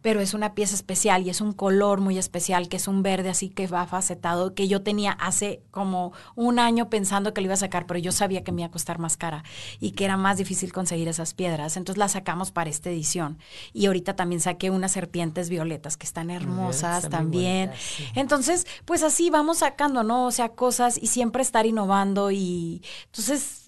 pero 0.02 0.20
es 0.20 0.34
una 0.34 0.54
pieza 0.54 0.74
especial 0.74 1.26
y 1.26 1.30
es 1.30 1.40
un 1.40 1.52
color 1.52 2.00
muy 2.00 2.16
especial, 2.16 2.68
que 2.68 2.76
es 2.76 2.86
un 2.86 3.02
verde 3.02 3.28
así 3.28 3.48
que 3.48 3.66
va 3.66 3.86
facetado, 3.86 4.54
que 4.54 4.68
yo 4.68 4.82
tenía 4.82 5.12
hace 5.12 5.62
como 5.72 6.12
un 6.36 6.60
año 6.60 6.88
pensando 6.88 7.34
que 7.34 7.40
lo 7.40 7.46
iba 7.46 7.54
a 7.54 7.58
sacar, 7.58 7.86
pero 7.86 7.98
yo 7.98 8.12
sabía 8.12 8.44
que 8.44 8.52
me 8.52 8.62
iba 8.62 8.68
a 8.68 8.70
costar 8.70 9.00
más 9.00 9.16
cara 9.16 9.42
y 9.80 9.92
que 9.92 10.04
era 10.04 10.16
más 10.16 10.38
difícil 10.38 10.72
conseguir 10.72 11.08
esas 11.08 11.34
piedras. 11.34 11.76
Entonces 11.76 11.98
las 11.98 12.12
sacamos 12.12 12.52
para 12.52 12.70
esta 12.70 12.88
edición. 12.88 13.38
Y 13.72 13.86
ahorita 13.86 14.14
también 14.14 14.40
saqué 14.40 14.70
unas 14.70 14.92
serpientes 14.92 15.48
violetas 15.48 15.96
que 15.96 16.06
están 16.06 16.30
hermosas 16.30 17.08
también. 17.08 17.72
Entonces, 18.14 18.66
pues 18.84 19.02
así 19.02 19.30
vamos 19.30 19.58
sacando, 19.58 20.04
¿no? 20.04 20.26
O 20.26 20.30
sea, 20.30 20.50
cosas 20.50 20.98
y 21.02 21.08
siempre 21.08 21.42
estar 21.42 21.66
innovando 21.66 22.30
y 22.30 22.82
entonces 23.06 23.65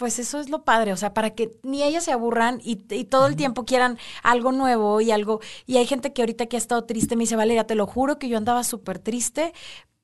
pues 0.00 0.18
eso 0.18 0.40
es 0.40 0.48
lo 0.48 0.64
padre, 0.64 0.94
o 0.94 0.96
sea, 0.96 1.12
para 1.12 1.34
que 1.34 1.60
ni 1.62 1.82
ellas 1.82 2.04
se 2.04 2.10
aburran 2.10 2.58
y, 2.64 2.76
todo 3.04 3.26
el 3.26 3.36
tiempo 3.36 3.66
quieran 3.66 3.98
algo 4.22 4.50
nuevo 4.50 5.02
y 5.02 5.10
algo. 5.10 5.40
Y 5.66 5.76
hay 5.76 5.86
gente 5.86 6.14
que 6.14 6.22
ahorita 6.22 6.46
que 6.46 6.56
ha 6.56 6.58
estado 6.58 6.84
triste 6.84 7.16
me 7.16 7.24
dice, 7.24 7.36
Valeria, 7.36 7.66
te 7.66 7.74
lo 7.74 7.86
juro 7.86 8.18
que 8.18 8.26
yo 8.30 8.38
andaba 8.38 8.64
súper 8.64 8.98
triste, 8.98 9.52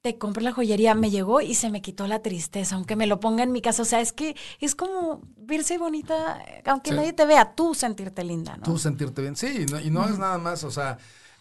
te 0.02 0.18
compro 0.18 0.42
la 0.42 0.52
joyería, 0.52 0.94
me 0.94 1.08
llegó 1.08 1.40
y 1.40 1.54
se 1.54 1.70
me 1.70 1.80
quitó 1.80 2.06
la 2.08 2.20
tristeza, 2.20 2.74
aunque 2.74 2.94
me 2.94 3.06
lo 3.06 3.20
ponga 3.20 3.42
en 3.42 3.52
mi 3.52 3.62
casa. 3.62 3.80
O 3.80 3.86
sea, 3.86 4.02
es 4.02 4.12
que 4.12 4.36
es 4.60 4.74
como 4.74 5.22
verse 5.34 5.78
bonita, 5.78 6.44
aunque 6.66 6.92
nadie 6.92 7.14
te 7.14 7.24
vea, 7.24 7.54
tú 7.54 7.74
sentirte 7.74 8.22
linda, 8.22 8.58
¿no? 8.58 8.64
Tú 8.64 8.76
sentirte 8.76 9.22
bien. 9.22 9.34
Sí, 9.34 9.64
y 9.82 9.90
no, 9.90 10.04
es 10.04 10.18
nada 10.18 10.36
más, 10.36 10.62
o 10.62 10.70
sea, 10.70 10.98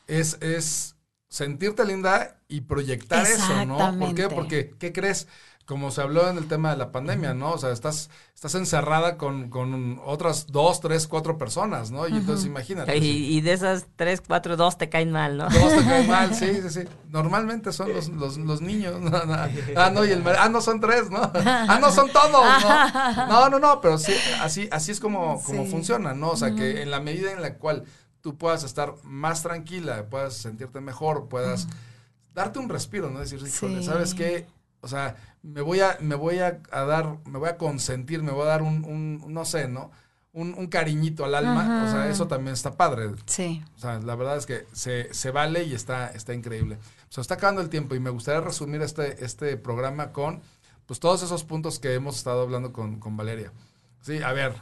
es, 0.07 0.37
es 0.39 0.95
sentirte 1.27 1.83
linda 1.83 2.39
y 2.47 2.61
proyectar 2.61 3.25
eso, 3.25 3.65
¿no? 3.65 3.99
¿Por 3.99 4.15
qué? 4.15 4.29
Porque, 4.29 4.73
¿qué 4.79 4.93
crees? 4.93 5.27
Como 5.65 5.89
se 5.89 6.01
habló 6.01 6.29
en 6.29 6.37
el 6.37 6.47
tema 6.47 6.69
de 6.71 6.77
la 6.77 6.91
pandemia, 6.91 7.33
¿no? 7.33 7.53
O 7.53 7.57
sea, 7.57 7.71
estás, 7.71 8.11
estás 8.35 8.53
encerrada 8.53 9.17
con, 9.17 9.49
con 9.49 9.99
otras 10.05 10.47
dos, 10.47 10.79
tres, 10.79 11.07
cuatro 11.07 11.39
personas, 11.39 11.89
¿no? 11.89 12.07
Y 12.07 12.11
entonces 12.11 12.45
imagínate. 12.45 12.95
Y, 12.97 13.41
de 13.41 13.53
esas 13.53 13.87
tres, 13.95 14.21
cuatro, 14.25 14.57
dos 14.57 14.77
te 14.77 14.89
caen 14.89 15.11
mal, 15.11 15.37
¿no? 15.37 15.49
Dos 15.49 15.75
te 15.75 15.83
caen 15.83 16.07
mal, 16.09 16.35
sí, 16.35 16.61
sí, 16.61 16.69
sí. 16.69 16.81
Normalmente 17.09 17.73
son 17.73 17.91
los, 17.91 18.09
los, 18.09 18.37
los 18.37 18.61
niños. 18.61 19.01
¿no? 19.01 19.11
Ah, 19.75 19.89
no, 19.89 20.05
y 20.05 20.11
el 20.11 20.23
ah, 20.37 20.49
no 20.49 20.61
son 20.61 20.79
tres, 20.79 21.09
¿no? 21.09 21.31
Ah, 21.45 21.79
no 21.81 21.91
son 21.91 22.11
todos, 22.11 22.31
¿no? 22.31 23.27
No, 23.27 23.49
no, 23.49 23.59
no, 23.59 23.81
pero 23.81 23.97
sí, 23.97 24.13
así, 24.41 24.69
así 24.71 24.91
es 24.91 24.99
como, 24.99 25.41
como 25.43 25.65
funciona, 25.65 26.13
¿no? 26.13 26.29
O 26.29 26.37
sea, 26.37 26.53
que 26.53 26.83
en 26.83 26.91
la 26.91 26.99
medida 26.99 27.31
en 27.31 27.41
la 27.41 27.55
cual 27.55 27.85
tú 28.21 28.37
puedas 28.37 28.63
estar 28.63 28.93
más 29.03 29.41
tranquila, 29.41 30.05
puedas 30.09 30.35
sentirte 30.35 30.79
mejor, 30.79 31.27
puedas 31.27 31.67
darte 32.35 32.59
un 32.59 32.69
respiro, 32.69 33.09
¿no? 33.09 33.19
Decir, 33.19 33.41
¿sabes 33.83 34.13
qué? 34.13 34.45
O 34.85 34.87
sea, 34.87 35.15
me 35.41 35.61
voy 35.61 35.79
a, 35.79 35.97
me 35.99 36.13
voy 36.13 36.37
a, 36.37 36.61
dar, 36.69 37.17
me 37.25 37.39
voy 37.39 37.49
a 37.49 37.57
consentir, 37.57 38.21
me 38.21 38.31
voy 38.31 38.43
a 38.43 38.49
dar 38.49 38.61
un, 38.61 38.85
un 38.85 39.33
no 39.33 39.43
sé, 39.43 39.67
¿no? 39.67 39.89
Un, 40.31 40.53
un, 40.53 40.67
cariñito 40.67 41.25
al 41.25 41.33
alma, 41.33 41.85
o 41.87 41.91
sea, 41.91 42.07
eso 42.07 42.27
también 42.27 42.53
está 42.53 42.77
padre. 42.77 43.09
Sí. 43.25 43.63
O 43.75 43.79
sea, 43.79 43.97
la 43.97 44.15
verdad 44.15 44.37
es 44.37 44.45
que 44.45 44.67
se, 44.73 45.11
se 45.11 45.31
vale 45.31 45.63
y 45.63 45.73
está, 45.73 46.09
está 46.09 46.35
increíble. 46.35 46.75
O 47.09 47.11
sea, 47.11 47.21
está 47.21 47.33
acabando 47.33 47.61
el 47.61 47.69
tiempo 47.69 47.95
y 47.95 47.99
me 47.99 48.11
gustaría 48.11 48.41
resumir 48.41 48.83
este, 48.83 49.25
este 49.25 49.57
programa 49.57 50.11
con, 50.11 50.43
pues, 50.85 50.99
todos 50.99 51.23
esos 51.23 51.43
puntos 51.43 51.79
que 51.79 51.95
hemos 51.95 52.15
estado 52.15 52.43
hablando 52.43 52.71
con, 52.71 52.99
con 52.99 53.17
Valeria. 53.17 53.51
Sí, 54.01 54.21
a 54.21 54.33
ver, 54.33 54.53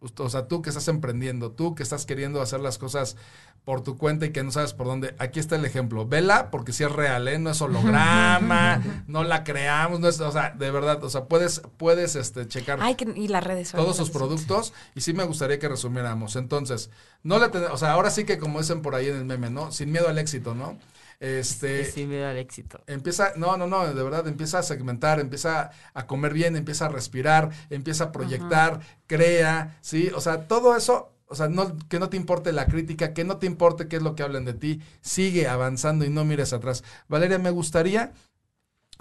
o 0.00 0.28
sea, 0.28 0.46
tú 0.46 0.62
que 0.62 0.70
estás 0.70 0.88
emprendiendo, 0.88 1.52
tú 1.52 1.74
que 1.74 1.82
estás 1.82 2.06
queriendo 2.06 2.42
hacer 2.42 2.60
las 2.60 2.78
cosas 2.78 3.16
por 3.64 3.82
tu 3.82 3.96
cuenta 3.96 4.26
y 4.26 4.30
que 4.30 4.44
no 4.44 4.52
sabes 4.52 4.74
por 4.74 4.86
dónde. 4.86 5.16
Aquí 5.18 5.40
está 5.40 5.56
el 5.56 5.64
ejemplo. 5.64 6.06
Vela, 6.06 6.52
porque 6.52 6.72
si 6.72 6.84
es 6.84 6.92
real, 6.92 7.26
¿eh? 7.26 7.38
No 7.38 7.50
es 7.50 7.60
holograma, 7.60 8.80
no 9.08 9.24
la 9.24 9.42
creamos, 9.42 9.98
no 9.98 10.08
es, 10.08 10.20
o 10.20 10.30
sea, 10.30 10.50
de 10.50 10.70
verdad, 10.70 11.02
o 11.02 11.10
sea, 11.10 11.24
puedes, 11.24 11.62
puedes 11.76 12.14
este, 12.14 12.46
checar 12.46 12.78
y 13.16 13.28
las 13.28 13.42
redes 13.42 13.72
todos 13.72 13.96
sus 13.96 14.10
productos 14.10 14.72
y 14.94 15.00
sí 15.00 15.14
me 15.14 15.24
gustaría 15.24 15.58
que 15.58 15.68
resumiéramos. 15.68 16.36
Entonces, 16.36 16.90
no 17.24 17.38
le 17.38 17.46
o 17.46 17.76
sea, 17.76 17.92
ahora 17.92 18.10
sí 18.10 18.24
que 18.24 18.38
como 18.38 18.60
dicen 18.60 18.82
por 18.82 18.94
ahí 18.94 19.08
en 19.08 19.16
el 19.16 19.24
meme, 19.24 19.50
¿no? 19.50 19.72
Sin 19.72 19.90
miedo 19.90 20.08
al 20.08 20.18
éxito, 20.18 20.54
¿no? 20.54 20.78
Este, 21.20 21.84
sin 21.84 22.08
miedo 22.08 22.28
al 22.28 22.36
éxito. 22.36 22.82
Empieza, 22.86 23.32
no, 23.36 23.56
no, 23.56 23.66
no, 23.66 23.86
de 23.86 24.02
verdad, 24.02 24.26
empieza 24.28 24.58
a 24.58 24.62
segmentar, 24.62 25.20
empieza 25.20 25.70
a 25.94 26.06
comer 26.06 26.32
bien, 26.32 26.56
empieza 26.56 26.86
a 26.86 26.88
respirar, 26.88 27.50
empieza 27.70 28.04
a 28.04 28.12
proyectar, 28.12 28.80
crea, 29.06 29.78
¿sí? 29.80 30.10
O 30.14 30.20
sea, 30.20 30.46
todo 30.46 30.76
eso 30.76 31.12
o 31.28 31.34
sea, 31.34 31.48
no, 31.48 31.76
que 31.88 31.98
no 31.98 32.08
te 32.08 32.16
importe 32.16 32.52
la 32.52 32.66
crítica, 32.66 33.12
que 33.12 33.24
no 33.24 33.38
te 33.38 33.46
importe 33.46 33.88
qué 33.88 33.96
es 33.96 34.02
lo 34.02 34.14
que 34.14 34.22
hablen 34.22 34.44
de 34.44 34.54
ti, 34.54 34.80
sigue 35.00 35.48
avanzando 35.48 36.04
y 36.04 36.08
no 36.08 36.24
mires 36.24 36.52
atrás. 36.52 36.84
Valeria, 37.08 37.38
me 37.38 37.50
gustaría 37.50 38.12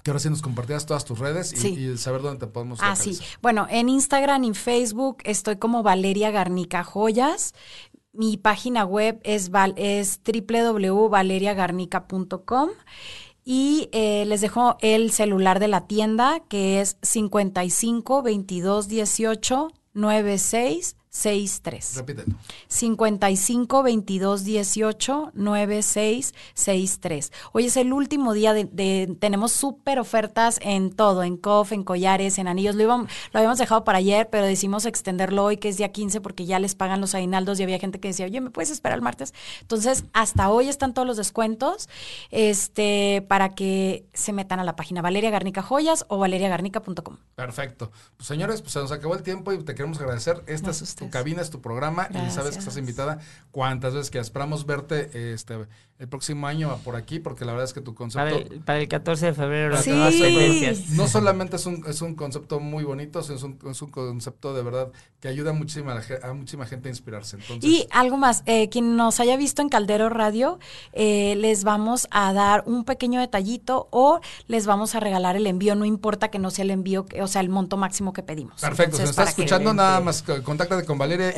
que 0.03 0.11
ahora 0.11 0.19
sí 0.19 0.29
nos 0.29 0.41
compartieras 0.41 0.85
todas 0.85 1.05
tus 1.05 1.19
redes 1.19 1.53
y, 1.53 1.97
saber 1.97 2.21
dónde 2.21 2.45
te 2.45 2.51
podemos 2.51 2.79
Ah, 2.81 2.95
sí. 2.95 3.17
Bueno, 3.41 3.67
en 3.69 3.89
Instagram 3.89 4.43
y 4.43 4.53
Facebook 4.53 5.17
estoy 5.23 5.57
como 5.57 5.83
Valeria 5.83 6.31
Garnica 6.31 6.83
Joyas. 6.83 7.53
Mi 8.17 8.37
página 8.37 8.85
web 8.85 9.19
es, 9.23 9.51
es 9.75 10.21
www.valeriagarnica.com 10.25 12.69
y 13.43 13.89
eh, 13.91 14.23
les 14.25 14.39
dejo 14.41 14.77
el 14.81 15.11
celular 15.11 15.59
de 15.59 15.67
la 15.67 15.85
tienda 15.87 16.39
que 16.47 16.81
es 16.81 16.97
55 17.03 18.23
22 18.23 18.87
18 18.87 19.67
96 19.93 20.95
63. 21.15 21.95
Repítelo. 21.95 22.35
55 22.67 23.83
22 23.83 24.43
18 24.43 25.31
96 25.33 26.33
63. 26.53 27.31
Hoy 27.53 27.65
es 27.67 27.77
el 27.77 27.93
último 27.93 28.33
día 28.33 28.53
de, 28.53 29.15
tenemos 29.17 29.53
súper 29.53 29.97
ofertas 29.99 30.59
en 30.61 30.91
todo, 30.91 31.23
en 31.23 31.37
COF, 31.37 31.71
en 31.71 31.85
collares, 31.85 32.37
en 32.37 32.49
anillos. 32.49 32.75
Lo, 32.75 32.83
íbamos, 32.83 33.09
lo 33.31 33.39
habíamos 33.39 33.59
dejado 33.59 33.85
para 33.85 33.99
ayer, 33.99 34.29
pero 34.29 34.45
decidimos 34.45 34.85
extenderlo 34.85 35.45
hoy, 35.45 35.55
que 35.55 35.69
es 35.69 35.77
día 35.77 35.93
15, 35.93 36.19
porque 36.19 36.45
ya 36.45 36.59
les 36.59 36.75
pagan 36.75 36.99
los 36.99 37.15
aguinaldos 37.15 37.61
y 37.61 37.63
había 37.63 37.79
gente 37.79 38.01
que 38.01 38.09
decía, 38.09 38.25
oye, 38.25 38.41
¿me 38.41 38.49
puedes 38.49 38.69
esperar 38.69 38.97
el 38.97 39.01
martes? 39.01 39.33
Entonces, 39.61 40.03
hasta 40.11 40.49
hoy 40.49 40.67
están 40.67 40.93
todos 40.93 41.07
los 41.07 41.15
descuentos 41.15 41.87
este, 42.29 43.25
para 43.29 43.55
que 43.55 44.05
se 44.13 44.33
metan 44.33 44.59
a 44.59 44.65
la 44.65 44.75
página 44.75 45.01
Valeria 45.01 45.29
Garnica 45.29 45.61
Joyas 45.61 46.05
o 46.09 46.17
valeriagarnica.com. 46.17 47.17
Perfecto. 47.35 47.91
Pues 48.17 48.27
señores, 48.27 48.61
pues 48.61 48.73
se 48.73 48.79
nos 48.79 48.91
acabó 48.91 49.15
el 49.15 49.23
tiempo 49.23 49.53
y 49.53 49.63
te 49.63 49.75
queremos 49.75 49.97
agradecer. 50.01 50.43
Esta 50.47 50.73
tu 51.05 51.09
cabina, 51.11 51.41
es 51.41 51.49
tu 51.49 51.61
programa 51.61 52.09
y 52.11 52.31
sabes 52.31 52.53
que 52.53 52.59
estás 52.59 52.77
invitada. 52.77 53.19
Cuantas 53.51 53.93
veces 53.93 54.11
que 54.11 54.19
esperamos 54.19 54.65
verte 54.65 55.33
este 55.33 55.67
el 55.97 56.09
próximo 56.09 56.45
año 56.45 56.77
por 56.83 56.97
aquí 56.97 57.19
porque 57.19 57.45
la 57.45 57.53
verdad 57.53 57.65
es 57.65 57.73
que 57.73 57.79
tu 57.79 57.95
concepto 57.95 58.43
para 58.65 58.79
el, 58.79 58.89
14 58.89 59.27
de 59.27 59.33
febrero 59.33 59.77
sí. 59.77 59.91
no 60.91 61.07
solamente 61.07 61.55
es 61.55 61.65
un, 61.65 61.85
es 61.87 62.01
un 62.01 62.15
concepto 62.15 62.59
muy 62.59 62.83
bonito 62.83 63.21
es 63.21 63.29
un, 63.43 63.57
es 63.71 63.81
un 63.81 63.91
concepto 63.91 64.53
de 64.53 64.61
verdad 64.61 64.91
que 65.21 65.29
ayuda 65.29 65.53
muchísima 65.53 65.97
a 66.21 66.33
muchísima 66.33 66.65
gente 66.65 66.89
a 66.89 66.91
inspirarse. 66.91 67.37
Y 67.61 67.87
algo 67.91 68.17
más 68.17 68.43
eh, 68.45 68.67
quien 68.67 68.97
nos 68.97 69.21
haya 69.21 69.37
visto 69.37 69.61
en 69.61 69.69
Caldero 69.69 70.09
Radio 70.09 70.59
eh, 70.91 71.35
les 71.37 71.63
vamos 71.63 72.07
a 72.11 72.33
dar 72.33 72.63
un 72.67 72.83
pequeño 72.83 73.21
detallito 73.21 73.87
o 73.91 74.19
les 74.47 74.65
vamos 74.65 74.95
a 74.95 74.99
regalar 74.99 75.37
el 75.37 75.47
envío 75.47 75.75
no 75.75 75.85
importa 75.85 76.27
que 76.27 76.39
no 76.39 76.51
sea 76.51 76.63
el 76.63 76.71
envío 76.71 77.05
o 77.21 77.27
sea 77.27 77.39
el 77.39 77.47
monto 77.47 77.77
máximo 77.77 78.11
que 78.11 78.21
pedimos. 78.21 78.59
Perfecto 78.59 78.97
si 78.97 79.03
nos 79.03 79.11
estás 79.11 79.29
escuchando 79.29 79.73
nada 79.73 80.01
más 80.01 80.23
contáctate 80.43 80.85
con 80.85 80.94
Valeria 80.97 81.33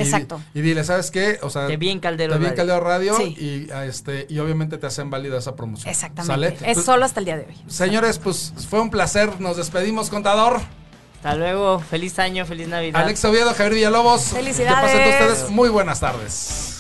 y, 0.54 0.62
dile, 0.62 0.84
¿sabes 0.84 1.12
qué? 1.12 1.40
O 1.42 1.50
sea, 1.50 1.68
te 1.68 1.78
vi 1.78 1.98
Caldero 2.00 2.34
te 2.34 2.40
vi 2.40 2.56
Caldero 2.56 2.80
Radio 2.80 3.20
y, 3.22 3.68
este, 3.86 4.28
y 4.30 4.40
obviamente 4.40 4.78
te 4.78 4.88
hacen 4.88 5.10
válida 5.10 5.38
esa 5.38 5.56
promoción. 5.56 5.90
Exactamente. 5.90 6.70
Es 6.70 6.76
pues, 6.76 6.86
solo 6.86 7.06
hasta 7.06 7.20
el 7.20 7.26
día 7.26 7.38
de 7.38 7.46
hoy. 7.46 7.56
Señores, 7.68 8.20
pues 8.20 8.54
fue 8.70 8.80
un 8.80 8.90
placer. 8.90 9.40
Nos 9.40 9.58
despedimos, 9.58 10.10
contador. 10.10 10.62
Hasta 11.16 11.36
luego. 11.36 11.80
Feliz 11.80 12.20
año, 12.20 12.46
feliz 12.46 12.68
Navidad. 12.68 13.02
Alex 13.02 13.24
Oviedo, 13.26 13.54
Javier 13.54 13.74
Villalobos. 13.74 14.24
Felicidades. 14.24 14.92
Que 14.92 14.98
pasen 14.98 15.28
ustedes 15.28 15.50
muy 15.50 15.70
buenas 15.70 16.00
tardes. 16.00 16.77